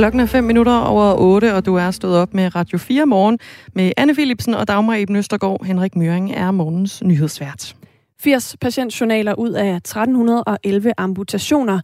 Klokken 0.00 0.20
er 0.20 0.26
5 0.26 0.44
minutter 0.44 0.72
over 0.72 1.14
8, 1.14 1.54
og 1.54 1.66
du 1.66 1.74
er 1.74 1.90
stået 1.90 2.16
op 2.16 2.34
med 2.34 2.54
Radio 2.54 2.78
4 2.78 3.06
morgen 3.06 3.38
med 3.74 3.92
Anne 3.96 4.14
Philipsen 4.14 4.54
og 4.54 4.68
Dagmar 4.68 4.94
Eben 4.94 5.16
Østergaard. 5.16 5.64
Henrik 5.64 5.96
Møring 5.96 6.32
er 6.32 6.50
morgens 6.50 7.02
nyhedsvært. 7.02 7.76
80 8.20 8.56
patientjournaler 8.60 9.34
ud 9.34 9.50
af 9.50 9.76
1311 9.76 10.92
amputationer. 10.96 11.80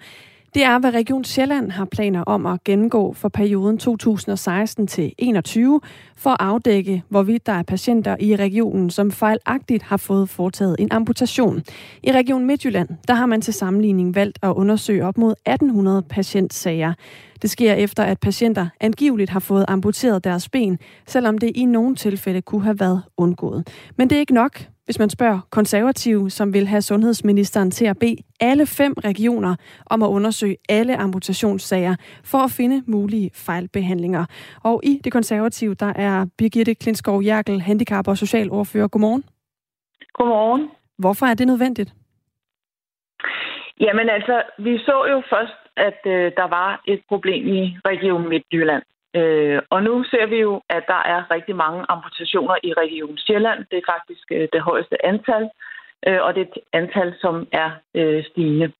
Det 0.56 0.64
er, 0.64 0.78
hvad 0.78 0.94
Region 0.94 1.24
Sjælland 1.24 1.70
har 1.70 1.84
planer 1.84 2.22
om 2.22 2.46
at 2.46 2.64
gennemgå 2.64 3.12
for 3.12 3.28
perioden 3.28 3.78
2016 3.78 4.86
til 4.86 5.12
21 5.18 5.80
for 6.16 6.30
at 6.30 6.36
afdække, 6.40 7.02
hvorvidt 7.08 7.46
der 7.46 7.52
er 7.52 7.62
patienter 7.62 8.16
i 8.20 8.36
regionen, 8.36 8.90
som 8.90 9.10
fejlagtigt 9.10 9.82
har 9.82 9.96
fået 9.96 10.28
foretaget 10.28 10.76
en 10.78 10.88
amputation. 10.90 11.62
I 12.02 12.12
Region 12.12 12.46
Midtjylland, 12.46 12.88
der 13.08 13.14
har 13.14 13.26
man 13.26 13.40
til 13.40 13.54
sammenligning 13.54 14.14
valgt 14.14 14.38
at 14.42 14.48
undersøge 14.48 15.04
op 15.04 15.18
mod 15.18 15.30
1800 15.32 16.02
patientsager. 16.02 16.92
Det 17.42 17.50
sker 17.50 17.72
efter, 17.74 18.02
at 18.02 18.20
patienter 18.20 18.66
angiveligt 18.80 19.30
har 19.30 19.40
fået 19.40 19.64
amputeret 19.68 20.24
deres 20.24 20.48
ben, 20.48 20.78
selvom 21.06 21.38
det 21.38 21.52
i 21.54 21.64
nogle 21.64 21.96
tilfælde 21.96 22.42
kunne 22.42 22.62
have 22.62 22.80
været 22.80 23.02
undgået. 23.16 23.68
Men 23.96 24.10
det 24.10 24.16
er 24.16 24.20
ikke 24.20 24.34
nok 24.34 24.66
hvis 24.86 24.98
man 24.98 25.10
spørger 25.10 25.40
konservative, 25.50 26.30
som 26.30 26.54
vil 26.54 26.66
have 26.66 26.82
sundhedsministeren 26.82 27.70
til 27.70 27.86
at 27.86 27.98
bede 27.98 28.16
alle 28.40 28.66
fem 28.66 28.94
regioner 29.04 29.56
om 29.90 30.02
at 30.02 30.06
undersøge 30.06 30.56
alle 30.68 30.96
amputationssager 30.96 31.96
for 32.24 32.38
at 32.38 32.50
finde 32.50 32.82
mulige 32.86 33.30
fejlbehandlinger. 33.34 34.24
Og 34.64 34.80
i 34.84 35.00
det 35.04 35.12
konservative, 35.12 35.74
der 35.74 35.92
er 35.96 36.26
Birgitte 36.38 36.74
Klinskov 36.74 37.22
Jerkel, 37.24 37.60
handicap- 37.60 38.08
og 38.08 38.16
socialordfører. 38.16 38.88
Godmorgen. 38.88 39.24
Godmorgen. 40.12 40.70
Hvorfor 40.98 41.26
er 41.26 41.34
det 41.34 41.46
nødvendigt? 41.46 41.90
Jamen 43.80 44.08
altså, 44.08 44.42
vi 44.58 44.78
så 44.78 45.06
jo 45.12 45.22
først, 45.30 45.60
at 45.76 46.00
øh, 46.06 46.32
der 46.36 46.48
var 46.48 46.82
et 46.86 47.00
problem 47.08 47.48
i 47.48 47.76
Region 47.84 48.28
Midtjylland. 48.28 48.82
Øh, 49.18 49.58
og 49.70 49.82
nu 49.82 50.04
ser 50.04 50.26
vi 50.26 50.38
jo, 50.40 50.62
at 50.70 50.84
der 50.86 51.02
er 51.14 51.30
rigtig 51.30 51.56
mange 51.56 51.84
amputationer 51.88 52.56
i 52.62 52.72
Region 52.72 53.18
Sjælland. 53.18 53.60
Det 53.70 53.78
er 53.78 53.92
faktisk 53.94 54.26
øh, 54.30 54.48
det 54.52 54.60
højeste 54.60 55.06
antal, 55.06 55.44
øh, 56.06 56.20
og 56.22 56.34
det 56.34 56.40
er 56.40 56.46
et 56.46 56.58
antal, 56.72 57.14
som 57.20 57.48
er 57.52 57.70
øh, 57.94 58.24
stigende. 58.24 58.72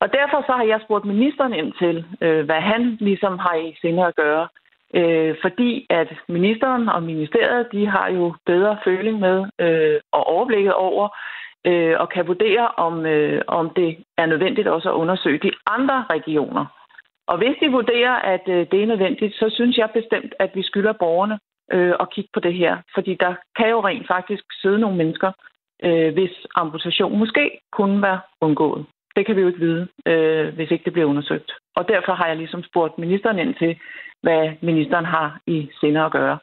Og 0.00 0.12
derfor 0.12 0.44
så 0.46 0.52
har 0.52 0.64
jeg 0.64 0.80
spurgt 0.84 1.04
ministeren 1.04 1.54
ind 1.54 1.72
til, 1.82 2.04
øh, 2.20 2.44
hvad 2.44 2.60
han 2.60 2.96
ligesom 3.00 3.38
har 3.38 3.54
i 3.54 3.78
sinde 3.80 4.06
at 4.06 4.16
gøre. 4.16 4.48
Øh, 4.94 5.34
fordi 5.42 5.86
at 5.90 6.08
ministeren 6.28 6.88
og 6.88 7.02
ministeriet, 7.02 7.72
de 7.72 7.86
har 7.86 8.08
jo 8.10 8.34
bedre 8.46 8.78
føling 8.84 9.18
med 9.18 9.46
øh, 9.58 10.00
og 10.12 10.26
overblikket 10.26 10.74
over, 10.74 11.08
øh, 11.64 11.94
og 12.00 12.08
kan 12.08 12.26
vurdere, 12.26 12.68
om, 12.68 13.06
øh, 13.06 13.42
om 13.46 13.70
det 13.70 14.04
er 14.18 14.26
nødvendigt 14.26 14.68
også 14.68 14.88
at 14.90 14.94
undersøge 14.94 15.38
de 15.38 15.52
andre 15.66 16.04
regioner. 16.10 16.66
Og 17.30 17.36
hvis 17.38 17.56
de 17.60 17.76
vurderer, 17.78 18.14
at 18.34 18.44
øh, 18.48 18.66
det 18.70 18.82
er 18.82 18.86
nødvendigt, 18.86 19.34
så 19.34 19.46
synes 19.56 19.76
jeg 19.78 19.90
bestemt, 19.94 20.32
at 20.38 20.50
vi 20.54 20.62
skylder 20.62 20.92
borgerne 20.92 21.38
øh, 21.72 21.94
at 22.00 22.10
kigge 22.10 22.30
på 22.34 22.40
det 22.40 22.54
her. 22.54 22.76
Fordi 22.94 23.12
der 23.24 23.34
kan 23.56 23.68
jo 23.70 23.80
rent 23.80 24.06
faktisk 24.06 24.44
sidde 24.62 24.78
nogle 24.78 24.96
mennesker, 24.96 25.32
øh, 25.84 26.12
hvis 26.12 26.34
amputation 26.54 27.18
måske 27.18 27.60
kunne 27.72 28.02
være 28.02 28.20
undgået. 28.40 28.86
Det 29.16 29.26
kan 29.26 29.36
vi 29.36 29.40
jo 29.40 29.46
ikke 29.46 29.66
vide, 29.68 29.88
øh, 30.06 30.54
hvis 30.54 30.70
ikke 30.70 30.84
det 30.84 30.92
bliver 30.92 31.08
undersøgt. 31.08 31.52
Og 31.76 31.88
derfor 31.88 32.12
har 32.12 32.26
jeg 32.26 32.36
ligesom 32.36 32.62
spurgt 32.62 32.98
ministeren 32.98 33.38
ind 33.38 33.54
til, 33.54 33.78
hvad 34.22 34.52
ministeren 34.60 35.04
har 35.04 35.40
i 35.46 35.68
sinde 35.80 36.00
at 36.00 36.12
gøre. 36.12 36.38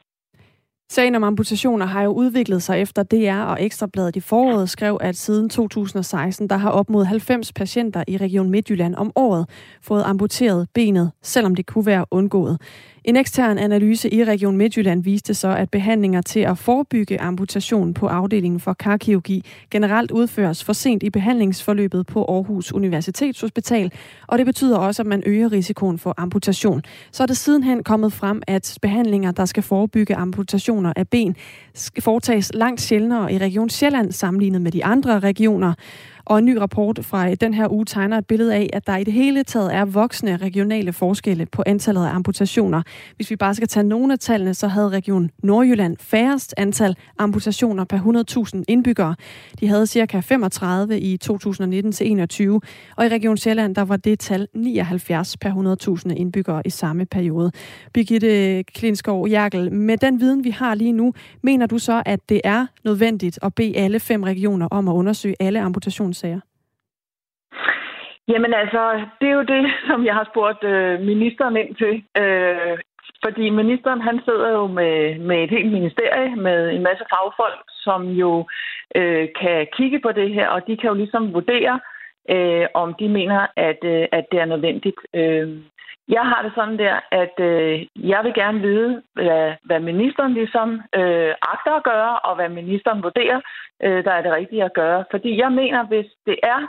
Sagen 0.90 1.14
om 1.14 1.24
amputationer 1.24 1.86
har 1.86 2.02
jo 2.02 2.10
udviklet 2.10 2.62
sig 2.62 2.80
efter 2.80 3.02
DR 3.02 3.42
og 3.42 3.64
Ekstrabladet 3.64 4.16
i 4.16 4.20
foråret 4.20 4.70
skrev, 4.70 4.98
at 5.00 5.16
siden 5.16 5.48
2016, 5.48 6.48
der 6.50 6.56
har 6.56 6.70
op 6.70 6.90
mod 6.90 7.04
90 7.04 7.52
patienter 7.52 8.04
i 8.08 8.16
Region 8.16 8.50
Midtjylland 8.50 8.94
om 8.94 9.12
året 9.16 9.48
fået 9.82 10.02
amputeret 10.06 10.68
benet, 10.74 11.10
selvom 11.22 11.54
det 11.54 11.66
kunne 11.66 11.86
være 11.86 12.04
undgået. 12.10 12.60
En 13.08 13.16
ekstern 13.16 13.58
analyse 13.58 14.14
i 14.14 14.24
Region 14.24 14.56
Midtjylland 14.56 15.02
viste 15.04 15.34
så, 15.34 15.48
at 15.48 15.70
behandlinger 15.70 16.22
til 16.22 16.40
at 16.40 16.58
forebygge 16.58 17.20
amputation 17.20 17.94
på 17.94 18.06
afdelingen 18.06 18.60
for 18.60 18.72
karkirurgi 18.72 19.44
generelt 19.70 20.10
udføres 20.10 20.64
for 20.64 20.72
sent 20.72 21.02
i 21.02 21.10
behandlingsforløbet 21.10 22.06
på 22.06 22.24
Aarhus 22.24 22.72
Universitetshospital, 22.72 23.92
og 24.26 24.38
det 24.38 24.46
betyder 24.46 24.78
også, 24.78 25.02
at 25.02 25.06
man 25.06 25.22
øger 25.26 25.52
risikoen 25.52 25.98
for 25.98 26.14
amputation. 26.16 26.82
Så 27.12 27.22
er 27.22 27.26
det 27.26 27.36
sidenhen 27.36 27.82
kommet 27.82 28.12
frem, 28.12 28.42
at 28.46 28.78
behandlinger, 28.82 29.30
der 29.30 29.44
skal 29.44 29.62
forebygge 29.62 30.14
amputationer 30.14 30.92
af 30.96 31.08
ben, 31.08 31.36
foretages 32.00 32.50
langt 32.54 32.80
sjældnere 32.80 33.32
i 33.32 33.38
Region 33.38 33.68
Sjælland 33.68 34.12
sammenlignet 34.12 34.62
med 34.62 34.72
de 34.72 34.84
andre 34.84 35.20
regioner. 35.20 35.74
Og 36.28 36.38
en 36.38 36.44
ny 36.44 36.56
rapport 36.56 37.04
fra 37.04 37.30
øh, 37.30 37.36
den 37.40 37.54
her 37.54 37.72
uge 37.72 37.84
tegner 37.84 38.18
et 38.18 38.26
billede 38.26 38.54
af, 38.54 38.70
at 38.72 38.86
der 38.86 38.96
i 38.96 39.04
det 39.04 39.12
hele 39.12 39.44
taget 39.44 39.74
er 39.74 39.84
voksne 39.84 40.36
regionale 40.36 40.92
forskelle 40.92 41.46
på 41.46 41.62
antallet 41.66 42.06
af 42.06 42.14
amputationer. 42.14 42.82
Hvis 43.16 43.30
vi 43.30 43.36
bare 43.36 43.54
skal 43.54 43.68
tage 43.68 43.84
nogle 43.84 44.12
af 44.12 44.18
tallene, 44.18 44.54
så 44.54 44.68
havde 44.68 44.88
Region 44.88 45.30
Nordjylland 45.42 45.96
færrest 46.00 46.54
antal 46.56 46.96
amputationer 47.18 47.84
per 47.84 47.98
100.000 48.54 48.62
indbyggere. 48.68 49.14
De 49.60 49.68
havde 49.68 49.86
cirka 49.86 50.20
35 50.20 51.00
i 51.00 51.16
2019 51.16 51.92
til 51.92 52.10
21, 52.10 52.60
og 52.96 53.06
i 53.06 53.08
Region 53.08 53.36
Sjælland 53.36 53.74
der 53.74 53.82
var 53.82 53.96
det 53.96 54.18
tal 54.18 54.48
79 54.54 55.36
per 55.36 55.98
100.000 56.06 56.14
indbyggere 56.14 56.62
i 56.64 56.70
samme 56.70 57.06
periode. 57.06 57.52
Birgitte 57.92 58.62
Klinskov 58.62 59.28
Jærkel, 59.28 59.72
med 59.72 59.96
den 59.96 60.20
viden, 60.20 60.44
vi 60.44 60.50
har 60.50 60.74
lige 60.74 60.92
nu, 60.92 61.12
mener 61.42 61.66
du 61.66 61.78
så, 61.78 62.02
at 62.06 62.20
det 62.28 62.40
er 62.44 62.66
nødvendigt 62.84 63.38
at 63.42 63.54
bede 63.54 63.76
alle 63.76 64.00
fem 64.00 64.22
regioner 64.22 64.66
om 64.70 64.88
at 64.88 64.92
undersøge 64.92 65.34
alle 65.40 65.60
amputations 65.60 66.17
sager? 66.18 66.40
Jamen 68.28 68.52
altså, 68.54 68.82
det 69.20 69.28
er 69.28 69.36
jo 69.40 69.46
det, 69.54 69.62
som 69.88 70.04
jeg 70.04 70.14
har 70.14 70.26
spurgt 70.32 70.64
øh, 70.64 71.00
ministeren 71.00 71.56
ind 71.56 71.72
til. 71.82 71.94
Øh, 72.22 72.78
fordi 73.24 73.50
ministeren, 73.50 74.00
han 74.00 74.20
sidder 74.24 74.50
jo 74.58 74.66
med, 74.66 75.18
med 75.18 75.44
et 75.44 75.50
helt 75.50 75.72
ministerie, 75.72 76.36
med 76.36 76.70
en 76.70 76.82
masse 76.82 77.04
fagfolk, 77.12 77.62
som 77.84 78.00
jo 78.22 78.46
øh, 78.96 79.28
kan 79.40 79.66
kigge 79.76 80.00
på 80.00 80.12
det 80.12 80.34
her, 80.34 80.48
og 80.48 80.66
de 80.66 80.76
kan 80.76 80.88
jo 80.88 80.94
ligesom 80.94 81.34
vurdere, 81.34 81.74
øh, 81.74 81.97
øh, 82.28 82.66
om 82.74 82.94
de 82.94 83.08
mener, 83.08 83.46
at, 83.56 83.80
øh, 83.84 84.06
at 84.12 84.24
det 84.32 84.40
er 84.40 84.44
nødvendigt. 84.44 85.00
Øh, 85.14 85.48
jeg 86.08 86.24
har 86.30 86.42
det 86.42 86.52
sådan 86.54 86.78
der, 86.78 87.00
at 87.10 87.40
øh, 87.40 87.86
jeg 87.96 88.20
vil 88.24 88.34
gerne 88.34 88.60
vide, 88.60 89.02
hvad, 89.14 89.52
hvad 89.64 89.80
ministeren 89.80 90.34
ligesom 90.34 90.68
øh, 90.94 91.32
agter 91.52 91.72
at 91.76 91.84
gøre, 91.84 92.18
og 92.18 92.34
hvad 92.36 92.48
ministeren 92.48 93.02
vurderer, 93.02 93.40
øh, 93.82 94.04
der 94.04 94.12
er 94.12 94.22
det 94.22 94.32
rigtige 94.32 94.64
at 94.64 94.74
gøre. 94.74 95.04
Fordi 95.10 95.38
jeg 95.38 95.52
mener, 95.52 95.86
hvis 95.86 96.06
det 96.26 96.36
er, 96.42 96.60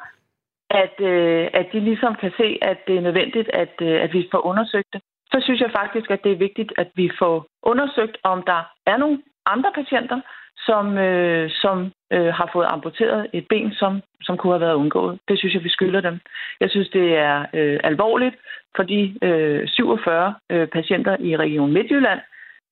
at, 0.69 0.95
øh, 1.01 1.47
at 1.53 1.67
de 1.73 1.79
ligesom 1.79 2.15
kan 2.15 2.31
se, 2.37 2.57
at 2.61 2.77
det 2.87 2.97
er 2.97 3.01
nødvendigt, 3.01 3.49
at, 3.53 3.73
øh, 3.81 4.03
at 4.03 4.13
vi 4.13 4.27
får 4.31 4.45
undersøgt 4.45 4.87
det, 4.93 5.01
så 5.31 5.37
synes 5.43 5.61
jeg 5.61 5.71
faktisk, 5.71 6.11
at 6.11 6.23
det 6.23 6.31
er 6.31 6.45
vigtigt, 6.47 6.73
at 6.77 6.89
vi 6.95 7.11
får 7.19 7.45
undersøgt, 7.63 8.17
om 8.23 8.43
der 8.43 8.61
er 8.85 8.97
nogle 8.97 9.21
andre 9.45 9.71
patienter, 9.75 10.21
som, 10.67 10.97
øh, 10.97 11.49
som 11.61 11.91
øh, 12.13 12.31
har 12.39 12.49
fået 12.53 12.67
amputeret 12.69 13.27
et 13.33 13.45
ben, 13.49 13.71
som, 13.73 14.01
som 14.21 14.37
kunne 14.37 14.53
have 14.53 14.65
været 14.67 14.81
undgået. 14.83 15.19
Det 15.27 15.39
synes 15.39 15.53
jeg, 15.53 15.63
vi 15.63 15.69
skylder 15.69 16.01
dem. 16.01 16.19
Jeg 16.61 16.69
synes, 16.69 16.89
det 16.89 17.17
er 17.17 17.45
øh, 17.53 17.79
alvorligt 17.83 18.35
for 18.75 18.83
de 18.83 19.15
øh, 19.21 19.67
47 19.67 20.35
øh, 20.49 20.67
patienter 20.67 21.17
i 21.19 21.37
Region 21.37 21.73
Midtjylland, 21.73 22.19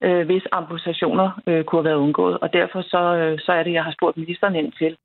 øh, 0.04 0.26
hvis 0.26 0.44
amputationer 0.52 1.42
øh, 1.48 1.64
kunne 1.64 1.80
have 1.80 1.90
været 1.90 2.04
undgået. 2.06 2.38
Og 2.38 2.54
derfor 2.54 2.82
så, 2.82 3.16
øh, 3.16 3.40
så 3.40 3.52
er 3.52 3.64
det, 3.64 3.74
jeg 3.74 3.84
har 3.84 3.92
spurgt 3.92 4.18
ministeren 4.18 4.56
ind 4.56 4.72
til, 4.72 4.98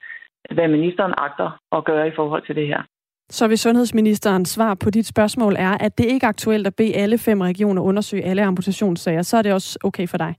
hvad 0.54 0.68
ministeren 0.68 1.14
agter 1.16 1.50
at 1.76 1.84
gøre 1.84 2.08
i 2.08 2.12
forhold 2.16 2.42
til 2.46 2.56
det 2.56 2.66
her. 2.66 2.82
Så 3.30 3.48
vil 3.48 3.58
sundhedsministerens 3.58 4.48
svar 4.48 4.74
på 4.74 4.90
dit 4.90 5.06
spørgsmål 5.06 5.56
er, 5.58 5.72
at 5.80 5.98
det 5.98 6.04
ikke 6.04 6.24
er 6.24 6.28
aktuelt 6.28 6.66
at 6.66 6.74
bede 6.76 6.96
alle 6.96 7.18
fem 7.18 7.40
regioner 7.40 7.82
undersøge 7.82 8.24
alle 8.24 8.42
amputationssager, 8.42 9.22
så 9.22 9.36
er 9.36 9.42
det 9.42 9.52
også 9.52 9.78
okay 9.84 10.08
for 10.08 10.18
dig? 10.18 10.34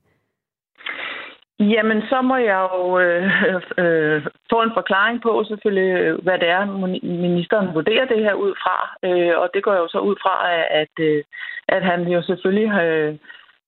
Jamen, 1.69 2.01
så 2.10 2.21
må 2.21 2.36
jeg 2.36 2.69
jo 2.74 3.00
øh, 3.00 3.24
øh, 3.50 3.62
øh 3.77 4.25
få 4.50 4.62
en 4.62 4.71
forklaring 4.74 5.21
på 5.21 5.44
selvfølgelig, 5.48 5.92
øh, 6.01 6.24
hvad 6.24 6.39
det 6.39 6.50
er, 6.50 6.65
ministeren 7.04 7.74
vurderer 7.74 8.06
det 8.06 8.24
her 8.24 8.33
ud 8.33 8.54
fra. 8.63 8.77
Øh, 9.07 9.38
og 9.38 9.50
det 9.54 9.63
går 9.63 9.74
jo 9.74 9.88
så 9.88 10.00
ud 10.00 10.15
fra, 10.21 10.36
at, 10.81 10.95
øh, 11.00 11.24
at 11.68 11.83
han 11.83 12.07
jo 12.07 12.21
selvfølgelig 12.21 12.69
øh, 12.81 13.15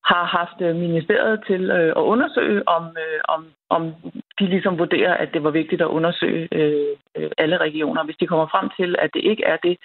har 0.06 0.26
haft 0.38 0.76
ministeriet 0.76 1.44
til 1.48 1.72
øh, 1.72 1.90
at 2.00 2.04
undersøge, 2.14 2.68
om, 2.68 2.84
øh, 2.84 3.20
om, 3.28 3.46
om 3.70 3.94
de 4.40 4.46
ligesom 4.46 4.80
vurderer, 4.80 5.14
at 5.14 5.30
det 5.34 5.44
var 5.44 5.52
vigtigt 5.52 5.82
at 5.82 5.94
undersøge 5.98 6.48
øh, 6.52 6.96
øh, 7.18 7.32
alle 7.38 7.58
regioner. 7.58 8.04
Hvis 8.04 8.18
de 8.18 8.28
kommer 8.28 8.48
frem 8.48 8.70
til, 8.78 8.96
at 9.00 9.10
det 9.14 9.22
ikke 9.24 9.44
er 9.44 9.58
det, 9.58 9.78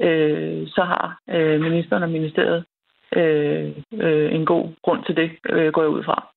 øh, 0.00 0.68
så 0.68 0.82
har 0.82 1.18
øh, 1.30 1.60
ministeren 1.60 2.02
og 2.02 2.10
ministeriet 2.10 2.64
øh, 3.16 3.72
øh, 3.92 4.34
en 4.34 4.46
god 4.46 4.68
grund 4.82 5.04
til 5.04 5.16
det, 5.16 5.30
øh, 5.48 5.72
går 5.72 5.82
jeg 5.82 5.90
ud 5.90 6.04
fra. 6.04 6.28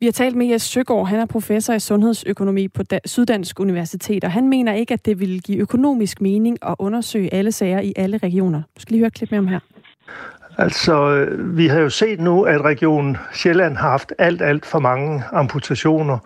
Vi 0.00 0.06
har 0.06 0.12
talt 0.12 0.36
med 0.36 0.46
Jes 0.46 0.62
Søgaard, 0.62 1.08
han 1.08 1.20
er 1.20 1.26
professor 1.26 1.72
i 1.74 1.80
sundhedsøkonomi 1.80 2.68
på 2.68 2.82
Syddansk 3.04 3.60
Universitet, 3.60 4.24
og 4.24 4.32
han 4.32 4.48
mener 4.48 4.72
ikke, 4.72 4.94
at 4.94 5.06
det 5.06 5.20
vil 5.20 5.42
give 5.42 5.58
økonomisk 5.58 6.20
mening 6.20 6.58
at 6.62 6.74
undersøge 6.78 7.34
alle 7.34 7.52
sager 7.52 7.80
i 7.80 7.92
alle 7.96 8.18
regioner. 8.18 8.62
Du 8.76 8.80
skal 8.80 8.92
lige 8.92 9.00
høre 9.00 9.06
et 9.06 9.12
klip 9.12 9.30
med 9.30 9.38
om 9.38 9.46
her. 9.46 9.60
Altså, 10.58 11.10
øh, 11.10 11.56
vi 11.56 11.66
har 11.66 11.80
jo 11.80 11.88
set 11.88 12.20
nu, 12.20 12.42
at 12.42 12.60
Region 12.60 13.16
Sjælland 13.32 13.76
har 13.76 13.90
haft 13.90 14.12
alt, 14.18 14.42
alt 14.42 14.66
for 14.66 14.78
mange 14.78 15.22
amputationer. 15.32 16.18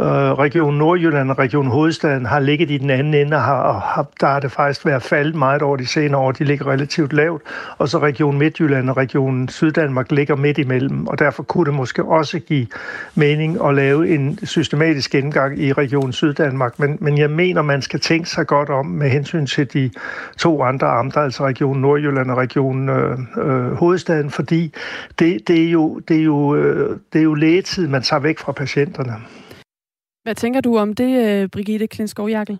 Øh, 0.00 0.06
Region 0.06 0.74
Nordjylland 0.74 1.30
og 1.30 1.38
Region 1.38 1.66
Hovedstaden 1.66 2.26
har 2.26 2.40
ligget 2.40 2.70
i 2.70 2.78
den 2.78 2.90
anden 2.90 3.14
ende, 3.14 3.36
og, 3.36 3.42
har, 3.42 3.62
og 3.62 3.80
har, 3.80 4.06
der 4.20 4.26
har 4.26 4.40
det 4.40 4.52
faktisk 4.52 4.86
været 4.86 5.02
faldet 5.02 5.34
meget 5.34 5.62
over 5.62 5.76
de 5.76 5.86
senere 5.86 6.20
år. 6.20 6.32
De 6.32 6.44
ligger 6.44 6.66
relativt 6.66 7.12
lavt. 7.12 7.42
Og 7.78 7.88
så 7.88 7.98
Region 7.98 8.38
Midtjylland 8.38 8.90
og 8.90 8.96
Region 8.96 9.48
Syddanmark 9.48 10.12
ligger 10.12 10.36
midt 10.36 10.58
imellem, 10.58 11.06
og 11.06 11.18
derfor 11.18 11.42
kunne 11.42 11.64
det 11.64 11.74
måske 11.74 12.04
også 12.04 12.38
give 12.38 12.66
mening 13.14 13.64
at 13.64 13.74
lave 13.74 14.14
en 14.14 14.38
systematisk 14.44 15.10
gennemgang 15.10 15.58
i 15.62 15.72
Region 15.72 16.12
Syddanmark. 16.12 16.78
Men, 16.78 16.98
men 17.00 17.18
jeg 17.18 17.30
mener, 17.30 17.62
man 17.62 17.82
skal 17.82 18.00
tænke 18.00 18.28
sig 18.30 18.46
godt 18.46 18.70
om 18.70 18.86
med 18.86 19.10
hensyn 19.10 19.46
til 19.46 19.72
de 19.72 19.90
to 20.38 20.62
andre 20.62 20.86
amter, 20.86 21.20
altså 21.20 21.44
Region 21.44 21.78
Nordjylland 21.78 22.30
og 22.30 22.36
Region 22.36 22.88
øh, 22.88 23.18
øh, 23.38 23.72
Hovedstaden, 23.72 24.30
fordi 24.30 24.72
det, 25.18 25.48
det, 25.48 25.66
er 25.66 25.70
jo, 25.70 26.00
det, 26.08 26.16
er 26.16 26.24
jo, 26.24 26.54
øh, 26.54 26.96
det 27.12 27.18
er 27.18 27.22
jo 27.22 27.34
lægetid, 27.34 27.88
man 27.88 28.02
tager 28.02 28.20
væk 28.20 28.38
fra 28.38 28.52
patienterne. 28.52 29.12
Hvad 30.22 30.34
tænker 30.34 30.60
du 30.60 30.76
om 30.76 30.94
det, 30.94 31.10
øh, 31.24 31.48
Brigitte 31.54 31.86
Klinskov-Jakkel? 31.86 32.58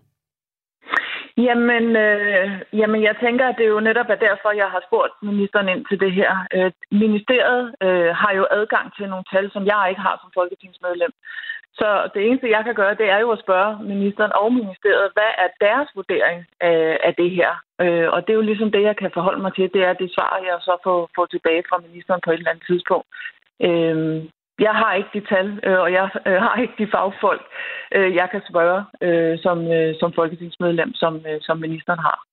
Jamen, 1.37 1.85
øh, 2.07 2.47
jamen, 2.81 3.03
jeg 3.09 3.15
tænker, 3.25 3.45
at 3.49 3.57
det 3.59 3.65
er 3.65 3.75
jo 3.77 3.81
netop 3.89 4.09
er 4.11 4.25
derfor, 4.29 4.51
jeg 4.63 4.69
har 4.75 4.83
spurgt 4.89 5.15
ministeren 5.23 5.69
ind 5.69 5.83
til 5.91 6.01
det 6.01 6.13
her. 6.13 6.31
Øh, 6.57 6.73
ministeriet 6.91 7.75
øh, 7.87 8.11
har 8.23 8.33
jo 8.39 8.45
adgang 8.51 8.87
til 8.97 9.07
nogle 9.09 9.25
tal, 9.33 9.47
som 9.55 9.67
jeg 9.67 9.87
ikke 9.91 10.03
har 10.09 10.17
som 10.23 10.31
folketingsmedlem. 10.39 11.13
Så 11.81 11.89
det 12.15 12.21
eneste, 12.27 12.55
jeg 12.57 12.63
kan 12.65 12.75
gøre, 12.75 13.01
det 13.03 13.09
er 13.11 13.19
jo 13.19 13.31
at 13.31 13.43
spørge 13.45 13.83
ministeren 13.93 14.33
og 14.43 14.53
ministeriet, 14.53 15.15
hvad 15.17 15.33
er 15.45 15.49
deres 15.67 15.89
vurdering 15.95 16.39
af, 16.61 16.99
af 17.05 17.13
det 17.15 17.31
her? 17.31 17.51
Øh, 17.83 18.09
og 18.15 18.19
det 18.23 18.31
er 18.31 18.41
jo 18.41 18.49
ligesom 18.51 18.71
det, 18.73 18.83
jeg 18.83 18.97
kan 18.97 19.11
forholde 19.15 19.43
mig 19.43 19.53
til. 19.55 19.71
Det 19.75 19.83
er 19.89 19.93
det 19.93 20.15
svar, 20.17 20.33
jeg 20.49 20.59
så 20.61 20.75
får, 20.85 21.11
får 21.17 21.27
tilbage 21.27 21.63
fra 21.69 21.79
ministeren 21.87 22.21
på 22.25 22.31
et 22.31 22.39
eller 22.39 22.51
andet 22.51 22.67
tidspunkt. 22.71 23.09
Øh, 23.67 24.25
jeg 24.61 24.75
har 24.75 24.95
ikke 24.95 25.11
de 25.15 25.27
tal, 25.35 25.61
øh, 25.67 25.81
og 25.81 25.93
jeg 25.93 26.11
øh, 26.27 26.39
har 26.45 26.55
ikke 26.63 26.75
de 26.79 26.91
fagfolk, 26.95 27.43
øh, 27.95 28.15
jeg 28.15 28.29
kan 28.31 28.43
spørge 28.51 28.85
som, 29.45 29.59
som 30.01 30.13
folketingsmedlem, 30.13 30.95
som, 30.95 31.21
som 31.41 31.59
ministeren 31.59 31.99
har. 31.99 32.30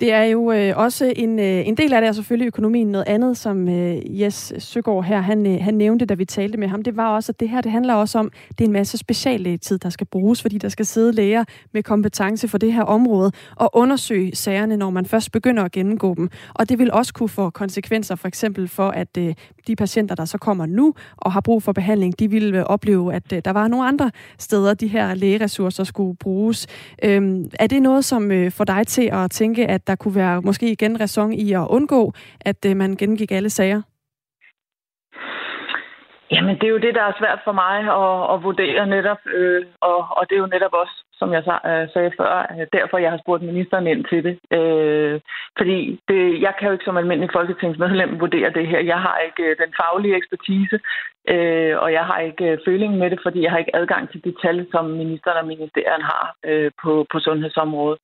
Det 0.00 0.12
er 0.12 0.22
jo 0.22 0.52
øh, 0.52 0.72
også 0.76 1.12
en, 1.16 1.38
øh, 1.38 1.68
en 1.68 1.76
del 1.76 1.92
af 1.92 2.00
det 2.00 2.08
er 2.08 2.12
selvfølgelig 2.12 2.46
økonomien. 2.46 2.92
Noget 2.92 3.08
andet, 3.08 3.36
som 3.36 3.68
øh, 3.68 4.20
Jes 4.20 4.52
Søgaard 4.58 5.04
her, 5.04 5.20
han, 5.20 5.46
øh, 5.46 5.58
han 5.60 5.74
nævnte, 5.74 6.04
da 6.04 6.14
vi 6.14 6.24
talte 6.24 6.58
med 6.58 6.68
ham, 6.68 6.82
det 6.82 6.96
var 6.96 7.14
også, 7.14 7.32
at 7.32 7.40
det 7.40 7.48
her 7.48 7.60
det 7.60 7.72
handler 7.72 7.94
også 7.94 8.18
om, 8.18 8.30
det 8.48 8.60
er 8.60 8.64
en 8.64 8.72
masse 8.72 8.98
speciallægetid, 8.98 9.78
der 9.78 9.90
skal 9.90 10.06
bruges, 10.06 10.42
fordi 10.42 10.58
der 10.58 10.68
skal 10.68 10.86
sidde 10.86 11.12
læger 11.12 11.44
med 11.72 11.82
kompetence 11.82 12.48
for 12.48 12.58
det 12.58 12.72
her 12.72 12.82
område 12.82 13.32
og 13.56 13.70
undersøge 13.72 14.36
sagerne, 14.36 14.76
når 14.76 14.90
man 14.90 15.06
først 15.06 15.32
begynder 15.32 15.62
at 15.62 15.72
gennemgå 15.72 16.14
dem. 16.14 16.28
Og 16.54 16.68
det 16.68 16.78
vil 16.78 16.92
også 16.92 17.14
kunne 17.14 17.28
få 17.28 17.50
konsekvenser, 17.50 18.14
for 18.14 18.28
eksempel 18.28 18.68
for, 18.68 18.88
at 18.88 19.16
øh, 19.18 19.34
de 19.66 19.76
patienter, 19.76 20.14
der 20.14 20.24
så 20.24 20.38
kommer 20.38 20.66
nu 20.66 20.94
og 21.16 21.32
har 21.32 21.40
brug 21.40 21.62
for 21.62 21.72
behandling, 21.72 22.18
de 22.18 22.30
ville 22.30 22.58
øh, 22.58 22.64
opleve, 22.64 23.14
at 23.14 23.32
øh, 23.32 23.42
der 23.44 23.50
var 23.50 23.68
nogle 23.68 23.86
andre 23.86 24.10
steder, 24.38 24.74
de 24.74 24.86
her 24.86 25.14
lægeressourcer 25.14 25.84
skulle 25.84 26.16
bruges. 26.16 26.66
Øh, 27.04 27.44
er 27.60 27.66
det 27.66 27.82
noget, 27.82 28.04
som 28.04 28.30
øh, 28.30 28.50
får 28.50 28.64
dig 28.64 28.86
til 28.86 29.10
at 29.12 29.30
tænke, 29.30 29.66
at 29.66 29.83
der 29.86 29.96
kunne 29.96 30.14
være 30.14 30.40
måske 30.40 30.72
igen 30.72 31.00
ræson 31.00 31.32
i 31.32 31.52
at 31.52 31.66
undgå, 31.70 32.12
at 32.40 32.66
øh, 32.66 32.76
man 32.76 32.96
gennemgik 32.96 33.32
alle 33.32 33.50
sager? 33.50 33.82
Jamen, 36.34 36.54
det 36.58 36.66
er 36.66 36.74
jo 36.76 36.84
det, 36.86 36.94
der 36.94 37.02
er 37.02 37.18
svært 37.18 37.40
for 37.44 37.52
mig 37.52 37.76
at, 38.02 38.34
at 38.34 38.42
vurdere 38.46 38.86
netop, 38.86 39.22
øh, 39.26 39.64
og, 39.80 39.98
og 40.18 40.22
det 40.28 40.34
er 40.36 40.44
jo 40.44 40.54
netop 40.54 40.74
også, 40.82 40.96
som 41.18 41.32
jeg 41.32 41.42
øh, 41.70 41.86
sagde 41.94 42.12
før, 42.18 42.32
øh, 42.52 42.66
derfor 42.72 42.98
jeg 42.98 43.10
har 43.10 43.18
spurgt 43.18 43.42
ministeren 43.42 43.86
ind 43.86 44.04
til 44.10 44.20
det. 44.26 44.34
Øh, 44.58 45.20
fordi 45.58 46.00
det, 46.08 46.42
jeg 46.46 46.52
kan 46.58 46.66
jo 46.66 46.72
ikke 46.72 46.84
som 46.84 46.96
almindelig 46.96 47.30
folketingsmedlem 47.32 48.20
vurdere 48.20 48.50
det 48.58 48.66
her. 48.66 48.80
Jeg 48.92 49.00
har 49.06 49.18
ikke 49.18 49.42
øh, 49.50 49.56
den 49.62 49.70
faglige 49.80 50.16
ekspertise, 50.16 50.76
øh, 51.28 51.74
og 51.78 51.92
jeg 51.92 52.04
har 52.10 52.18
ikke 52.18 52.58
føling 52.66 52.92
med 52.98 53.10
det, 53.10 53.20
fordi 53.22 53.42
jeg 53.42 53.50
har 53.50 53.58
ikke 53.58 53.76
adgang 53.76 54.10
til 54.10 54.24
de 54.24 54.34
tal, 54.42 54.66
som 54.70 54.84
ministeren 54.84 55.38
og 55.42 55.46
ministeren 55.46 56.02
har 56.02 56.24
øh, 56.44 56.70
på, 56.82 57.06
på 57.12 57.18
sundhedsområdet. 57.20 57.98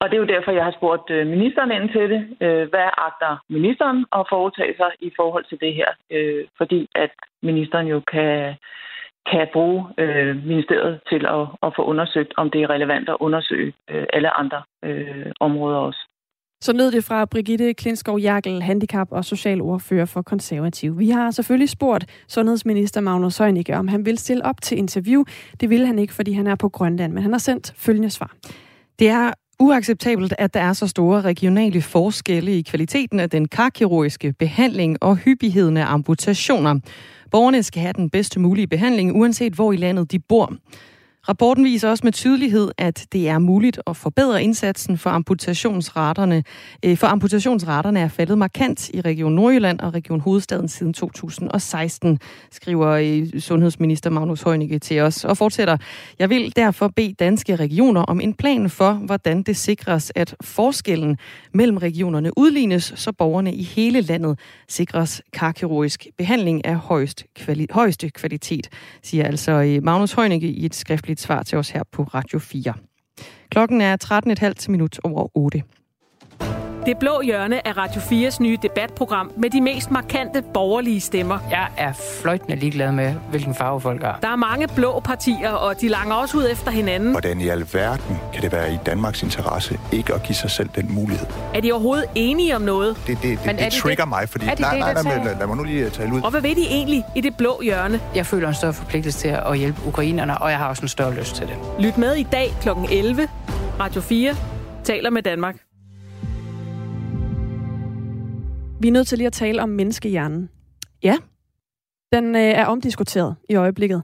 Og 0.00 0.04
det 0.08 0.14
er 0.16 0.24
jo 0.24 0.34
derfor, 0.34 0.52
jeg 0.52 0.64
har 0.64 0.78
spurgt 0.78 1.10
øh, 1.10 1.26
ministeren 1.26 1.70
ind 1.70 1.88
til 1.90 2.10
det. 2.12 2.22
Øh, 2.46 2.68
hvad 2.72 2.88
agter 3.08 3.32
ministeren 3.48 3.98
at 4.18 4.26
foretage 4.34 4.74
sig 4.76 4.90
i 5.00 5.10
forhold 5.16 5.44
til 5.48 5.58
det 5.60 5.74
her? 5.74 5.90
Øh, 6.10 6.44
fordi 6.56 6.88
at 6.94 7.10
ministeren 7.42 7.86
jo 7.86 8.00
kan, 8.12 8.54
kan 9.30 9.48
bruge 9.52 9.80
ministeriet 10.52 11.00
til 11.10 11.22
at, 11.26 11.44
at 11.62 11.70
få 11.76 11.82
undersøgt, 11.92 12.32
om 12.36 12.50
det 12.50 12.62
er 12.62 12.70
relevant 12.70 13.08
at 13.08 13.16
undersøge 13.20 13.72
alle 13.88 14.30
andre 14.30 14.62
områder 15.40 15.78
også. 15.78 16.00
Så 16.60 16.72
lød 16.72 16.90
det 16.90 17.04
fra 17.04 17.24
Brigitte 17.24 17.74
Klinskov 17.74 18.18
Jakkel, 18.18 18.62
handicap- 18.62 19.12
og 19.12 19.24
socialordfører 19.24 20.04
for 20.04 20.22
konservativ. 20.22 20.98
Vi 20.98 21.10
har 21.10 21.30
selvfølgelig 21.30 21.68
spurgt 21.68 22.24
sundhedsminister 22.28 23.00
Magnus 23.00 23.38
Heunicke, 23.38 23.76
om 23.76 23.88
han 23.88 24.06
vil 24.06 24.18
stille 24.18 24.44
op 24.44 24.60
til 24.62 24.78
interview. 24.78 25.24
Det 25.60 25.70
vil 25.70 25.86
han 25.86 25.98
ikke, 25.98 26.14
fordi 26.14 26.32
han 26.32 26.46
er 26.46 26.56
på 26.60 26.68
Grønland, 26.68 27.12
men 27.12 27.22
han 27.22 27.32
har 27.32 27.38
sendt 27.38 27.74
følgende 27.76 28.10
svar. 28.10 28.32
Det 28.98 29.08
er 29.08 29.32
uacceptabelt, 29.60 30.34
at 30.38 30.54
der 30.54 30.60
er 30.60 30.72
så 30.72 30.86
store 30.86 31.20
regionale 31.20 31.82
forskelle 31.82 32.58
i 32.58 32.62
kvaliteten 32.62 33.20
af 33.20 33.30
den 33.30 33.48
karkirurgiske 33.48 34.32
behandling 34.32 35.02
og 35.02 35.16
hyppigheden 35.16 35.76
af 35.76 35.92
amputationer. 35.92 36.80
Borgerne 37.30 37.62
skal 37.62 37.82
have 37.82 37.92
den 37.92 38.10
bedste 38.10 38.40
mulige 38.40 38.66
behandling, 38.66 39.16
uanset 39.16 39.52
hvor 39.52 39.72
i 39.72 39.76
landet 39.76 40.12
de 40.12 40.18
bor. 40.18 40.52
Rapporten 41.28 41.64
viser 41.64 41.90
også 41.90 42.04
med 42.04 42.12
tydelighed, 42.12 42.70
at 42.78 43.06
det 43.12 43.28
er 43.28 43.38
muligt 43.38 43.80
at 43.86 43.96
forbedre 43.96 44.42
indsatsen 44.42 44.98
for 44.98 45.10
amputationsraterne. 45.10 46.44
Øh, 46.84 46.96
for 46.96 47.06
amputationsraterne 47.06 48.00
er 48.00 48.08
faldet 48.08 48.38
markant 48.38 48.90
i 48.90 49.00
Region 49.00 49.32
Nordjylland 49.32 49.80
og 49.80 49.94
Region 49.94 50.20
Hovedstaden 50.20 50.68
siden 50.68 50.92
2016, 50.92 52.18
skriver 52.50 52.88
øh, 52.88 53.40
sundhedsminister 53.40 54.10
Magnus 54.10 54.42
Heunicke 54.42 54.78
til 54.78 55.00
os 55.00 55.24
og 55.24 55.36
fortsætter. 55.36 55.76
Jeg 56.18 56.30
vil 56.30 56.52
derfor 56.56 56.88
bede 56.88 57.12
danske 57.12 57.56
regioner 57.56 58.02
om 58.02 58.20
en 58.20 58.34
plan 58.34 58.70
for, 58.70 58.92
hvordan 58.92 59.42
det 59.42 59.56
sikres, 59.56 60.12
at 60.14 60.34
forskellen 60.40 61.18
mellem 61.54 61.76
regionerne 61.76 62.38
udlignes, 62.38 62.92
så 62.96 63.12
borgerne 63.12 63.54
i 63.54 63.62
hele 63.62 64.00
landet 64.00 64.38
sikres 64.68 65.22
karkirurgisk 65.32 66.06
behandling 66.18 66.64
af 66.64 66.76
højst 66.76 67.24
kvali- 67.38 67.66
højeste 67.70 68.10
kvalitet, 68.10 68.68
siger 69.02 69.24
altså 69.24 69.52
øh, 69.52 69.84
Magnus 69.84 70.12
Heunicke 70.12 70.48
i 70.48 70.66
et 70.66 70.74
skriftligt 70.74 71.07
skriftligt 71.08 71.20
svar 71.20 71.42
til 71.42 71.58
os 71.58 71.70
her 71.70 71.82
på 71.92 72.02
Radio 72.02 72.38
4. 72.38 72.74
Klokken 73.50 73.80
er 73.80 73.96
13.30 74.64 74.70
minut 74.70 75.00
over 75.04 75.36
8. 75.36 75.62
Det 76.88 76.98
blå 76.98 77.20
hjørne 77.20 77.66
er 77.66 77.78
Radio 77.78 78.00
4's 78.00 78.42
nye 78.42 78.58
debatprogram 78.62 79.32
med 79.36 79.50
de 79.50 79.60
mest 79.60 79.90
markante 79.90 80.42
borgerlige 80.54 81.00
stemmer. 81.00 81.38
Jeg 81.50 81.68
er 81.76 81.92
fløjtende 82.22 82.56
ligeglad 82.56 82.92
med, 82.92 83.14
hvilken 83.30 83.54
farve 83.54 83.80
folk 83.80 84.02
har. 84.02 84.18
Der 84.22 84.28
er 84.28 84.36
mange 84.36 84.68
blå 84.74 85.00
partier, 85.00 85.50
og 85.50 85.80
de 85.80 85.88
langer 85.88 86.14
også 86.14 86.38
ud 86.38 86.48
efter 86.52 86.70
hinanden. 86.70 87.10
Hvordan 87.10 87.40
i 87.40 87.48
alverden 87.48 88.18
kan 88.32 88.42
det 88.42 88.52
være 88.52 88.72
i 88.72 88.78
Danmarks 88.86 89.22
interesse 89.22 89.78
ikke 89.92 90.14
at 90.14 90.22
give 90.22 90.36
sig 90.36 90.50
selv 90.50 90.68
den 90.74 90.94
mulighed? 90.94 91.26
Er 91.54 91.60
de 91.60 91.72
overhovedet 91.72 92.04
enige 92.14 92.56
om 92.56 92.62
noget? 92.62 92.96
Det, 93.06 93.18
det, 93.22 93.38
det, 93.44 93.58
det 93.58 93.72
trigger 93.72 94.04
det? 94.04 94.08
mig, 94.08 94.28
fordi... 94.28 94.46
Er 94.46 94.54
de 94.54 94.60
nej, 94.60 94.70
det, 94.70 94.80
nej, 94.80 94.92
nej, 94.92 95.02
nej, 95.02 95.24
lad, 95.24 95.38
lad 95.38 95.46
mig 95.46 95.56
nu 95.56 95.64
lige 95.64 95.90
tale 95.90 96.14
ud. 96.14 96.22
Og 96.22 96.30
hvad 96.30 96.40
ved 96.40 96.54
de 96.54 96.66
egentlig 96.70 97.04
i 97.16 97.20
det 97.20 97.36
blå 97.36 97.60
hjørne? 97.62 98.00
Jeg 98.14 98.26
føler 98.26 98.48
en 98.48 98.54
større 98.54 98.72
forpligtelse 98.72 99.18
til 99.18 99.28
at 99.28 99.58
hjælpe 99.58 99.80
ukrainerne, 99.86 100.38
og 100.38 100.50
jeg 100.50 100.58
har 100.58 100.68
også 100.68 100.82
en 100.82 100.88
større 100.88 101.14
lyst 101.14 101.36
til 101.36 101.46
det. 101.46 101.56
Lyt 101.78 101.98
med 101.98 102.14
i 102.14 102.22
dag 102.22 102.52
kl. 102.60 102.68
11. 102.92 103.28
Radio 103.80 104.00
4 104.00 104.36
taler 104.84 105.10
med 105.10 105.22
Danmark. 105.22 105.67
Vi 108.80 108.88
er 108.88 108.92
nødt 108.92 109.08
til 109.08 109.18
lige 109.18 109.26
at 109.26 109.32
tale 109.32 109.62
om 109.62 109.68
menneskehjernen. 109.68 110.48
Ja. 111.02 111.16
Den 112.12 112.34
øh, 112.34 112.40
er 112.40 112.66
omdiskuteret 112.66 113.36
i 113.48 113.54
øjeblikket. 113.54 114.02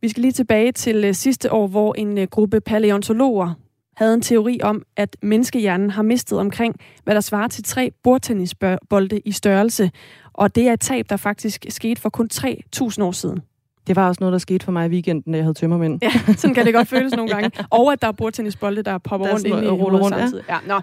Vi 0.00 0.08
skal 0.08 0.20
lige 0.20 0.32
tilbage 0.32 0.72
til 0.72 1.04
øh, 1.04 1.14
sidste 1.14 1.52
år, 1.52 1.66
hvor 1.66 1.94
en 1.94 2.18
øh, 2.18 2.26
gruppe 2.30 2.60
paleontologer 2.60 3.54
havde 3.96 4.14
en 4.14 4.22
teori 4.22 4.58
om, 4.62 4.82
at 4.96 5.16
menneskehjernen 5.22 5.90
har 5.90 6.02
mistet 6.02 6.38
omkring, 6.38 6.76
hvad 7.04 7.14
der 7.14 7.20
svarer 7.20 7.48
til 7.48 7.64
tre 7.64 7.90
bordtennisbolde 8.02 9.20
i 9.24 9.32
størrelse. 9.32 9.90
Og 10.32 10.54
det 10.54 10.68
er 10.68 10.72
et 10.72 10.80
tab, 10.80 11.06
der 11.10 11.16
faktisk 11.16 11.66
skete 11.68 12.00
for 12.00 12.10
kun 12.10 12.28
3.000 12.34 13.02
år 13.02 13.12
siden. 13.12 13.40
Det 13.86 13.96
var 13.96 14.08
også 14.08 14.18
noget, 14.20 14.32
der 14.32 14.38
skete 14.38 14.64
for 14.64 14.72
mig 14.72 14.86
i 14.86 14.90
weekenden, 14.90 15.32
da 15.32 15.36
jeg 15.36 15.44
havde 15.44 15.54
tømmermænd. 15.54 15.98
Ja, 16.02 16.10
sådan 16.36 16.54
kan 16.54 16.66
det 16.66 16.74
godt 16.74 16.88
føles 16.88 17.12
nogle 17.16 17.30
gange. 17.30 17.50
ja. 17.58 17.64
Og 17.70 17.92
at 17.92 18.02
der 18.02 18.08
er 18.08 18.12
bordtennisbolde, 18.12 18.82
der 18.82 18.98
popper 18.98 19.26
der 19.26 19.32
rundt 19.34 19.46
ind 19.46 19.64
i 19.64 19.66
hovedet 19.66 20.00
rundt, 20.00 20.16
samtidig. 20.16 20.44
Ja. 20.48 20.54
Ja, 20.54 20.74
nå. 20.74 20.80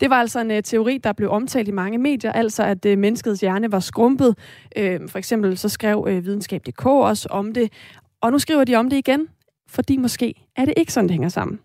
Det 0.00 0.10
var 0.10 0.16
altså 0.16 0.40
en 0.40 0.50
uh, 0.50 0.56
teori, 0.64 0.98
der 0.98 1.12
blev 1.12 1.30
omtalt 1.30 1.68
i 1.68 1.70
mange 1.70 1.98
medier, 1.98 2.32
altså 2.32 2.62
at 2.62 2.86
uh, 2.86 2.98
menneskets 2.98 3.40
hjerne 3.40 3.72
var 3.72 3.80
skrumpet. 3.80 4.28
Uh, 4.80 4.84
for 5.08 5.18
eksempel 5.18 5.58
så 5.58 5.68
skrev 5.68 5.98
uh, 5.98 6.24
videnskab.dk 6.24 6.86
også 6.86 7.28
om 7.30 7.54
det. 7.54 7.72
Og 8.20 8.32
nu 8.32 8.38
skriver 8.38 8.64
de 8.64 8.74
om 8.74 8.90
det 8.90 8.96
igen, 8.96 9.26
fordi 9.68 9.96
måske 9.96 10.34
er 10.56 10.64
det 10.64 10.74
ikke 10.76 10.92
sådan, 10.92 11.08
det 11.08 11.14
hænger 11.14 11.28
sammen. 11.28 11.58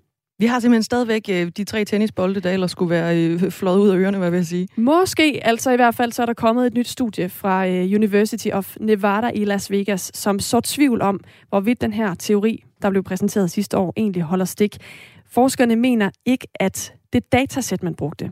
Vi 0.44 0.48
har 0.48 0.60
simpelthen 0.60 0.84
stadigvæk 0.84 1.30
øh, 1.30 1.52
de 1.58 1.64
tre 1.64 1.86
tennisbolde, 1.86 2.40
der 2.40 2.52
ellers 2.52 2.72
skulle 2.72 2.90
være 2.90 3.18
øh, 3.18 3.52
flået 3.52 3.80
ud 3.80 3.90
af 3.90 3.96
ørerne, 3.96 4.18
hvad 4.18 4.30
vil 4.30 4.38
jeg 4.38 4.46
sige. 4.46 4.68
Måske. 4.76 5.40
Altså 5.44 5.72
i 5.72 5.76
hvert 5.76 5.96
fald, 5.96 6.12
så 6.12 6.22
er 6.22 6.26
der 6.26 6.34
kommet 6.34 6.68
et 6.68 6.74
nyt 6.74 6.88
studie 6.88 7.30
fra 7.30 7.68
øh, 7.68 7.84
University 7.96 8.48
of 8.54 8.76
Nevada 8.80 9.32
i 9.36 9.46
Las 9.46 9.72
Vegas, 9.72 10.12
som 10.14 10.40
så 10.40 10.62
tvivl 10.62 11.02
om, 11.02 11.20
hvorvidt 11.50 11.82
den 11.82 11.94
her 11.94 12.16
teori, 12.16 12.64
der 12.82 12.90
blev 12.90 13.04
præsenteret 13.04 13.52
sidste 13.52 13.78
år, 13.78 13.94
egentlig 13.98 14.24
holder 14.24 14.46
stik. 14.46 14.78
Forskerne 15.26 15.76
mener 15.76 16.10
ikke, 16.26 16.48
at 16.56 16.94
det 17.14 17.32
datasæt, 17.32 17.84
man 17.84 17.96
brugte, 17.96 18.32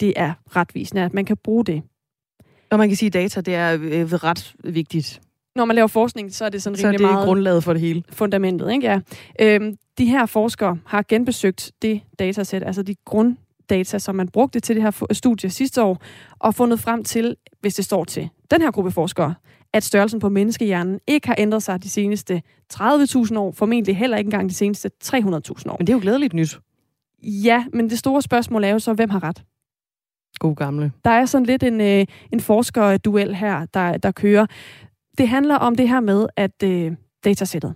det 0.00 0.12
er 0.16 0.32
retvisende, 0.56 1.02
at 1.02 1.14
man 1.14 1.24
kan 1.24 1.36
bruge 1.44 1.64
det. 1.64 1.82
Og 2.70 2.78
man 2.78 2.88
kan 2.88 2.96
sige, 2.96 3.06
at 3.06 3.12
data 3.12 3.40
det 3.40 3.54
er 3.54 4.24
ret 4.24 4.54
vigtigt 4.64 5.20
når 5.60 5.64
man 5.64 5.76
laver 5.76 5.88
forskning, 5.88 6.34
så 6.34 6.44
er 6.44 6.48
det 6.48 6.62
sådan 6.62 6.76
Så 6.76 6.86
er 6.86 6.90
rimelig 6.90 7.06
det 7.08 7.12
meget 7.14 7.26
grundlaget 7.26 7.64
for 7.64 7.72
det 7.72 7.82
hele. 7.82 8.02
fundamentet. 8.12 8.72
Ikke? 8.72 8.86
Ja. 8.86 9.00
Øhm, 9.40 9.76
de 9.98 10.04
her 10.06 10.26
forskere 10.26 10.78
har 10.86 11.04
genbesøgt 11.08 11.72
det 11.82 12.00
datasæt, 12.18 12.62
altså 12.66 12.82
de 12.82 12.94
grunddata, 13.04 13.98
som 13.98 14.14
man 14.14 14.28
brugte 14.28 14.60
til 14.60 14.76
det 14.76 14.82
her 14.82 15.06
studie 15.12 15.50
sidste 15.50 15.82
år, 15.82 16.02
og 16.38 16.54
fundet 16.54 16.80
frem 16.80 17.04
til, 17.04 17.36
hvis 17.60 17.74
det 17.74 17.84
står 17.84 18.04
til 18.04 18.28
den 18.50 18.62
her 18.62 18.70
gruppe 18.70 18.90
forskere, 18.90 19.34
at 19.72 19.84
størrelsen 19.84 20.20
på 20.20 20.28
menneskehjernen 20.28 21.00
ikke 21.06 21.28
har 21.28 21.34
ændret 21.38 21.62
sig 21.62 21.82
de 21.82 21.88
seneste 21.88 22.42
30.000 22.74 23.38
år, 23.38 23.52
formentlig 23.52 23.96
heller 23.96 24.16
ikke 24.16 24.28
engang 24.28 24.48
de 24.50 24.54
seneste 24.54 24.90
300.000 25.04 25.20
år. 25.20 25.76
Men 25.78 25.86
det 25.86 25.88
er 25.88 25.92
jo 25.92 26.00
glædeligt 26.02 26.34
nyt. 26.34 26.58
Ja, 27.22 27.64
men 27.72 27.90
det 27.90 27.98
store 27.98 28.22
spørgsmål 28.22 28.64
er 28.64 28.68
jo 28.68 28.78
så, 28.78 28.92
hvem 28.92 29.10
har 29.10 29.22
ret? 29.22 29.42
God 30.38 30.54
gamle. 30.56 30.92
Der 31.04 31.10
er 31.10 31.26
sådan 31.26 31.46
lidt 31.46 31.62
en, 31.62 31.80
øh, 31.80 32.06
en 32.32 32.40
forskerduel 32.40 33.34
her, 33.34 33.66
der, 33.74 33.96
der 33.96 34.10
kører. 34.10 34.46
Det 35.20 35.28
handler 35.28 35.54
om 35.54 35.74
det 35.74 35.88
her 35.88 36.00
med, 36.00 36.26
at 36.36 36.62
øh, 36.64 36.92
datasættet, 37.24 37.74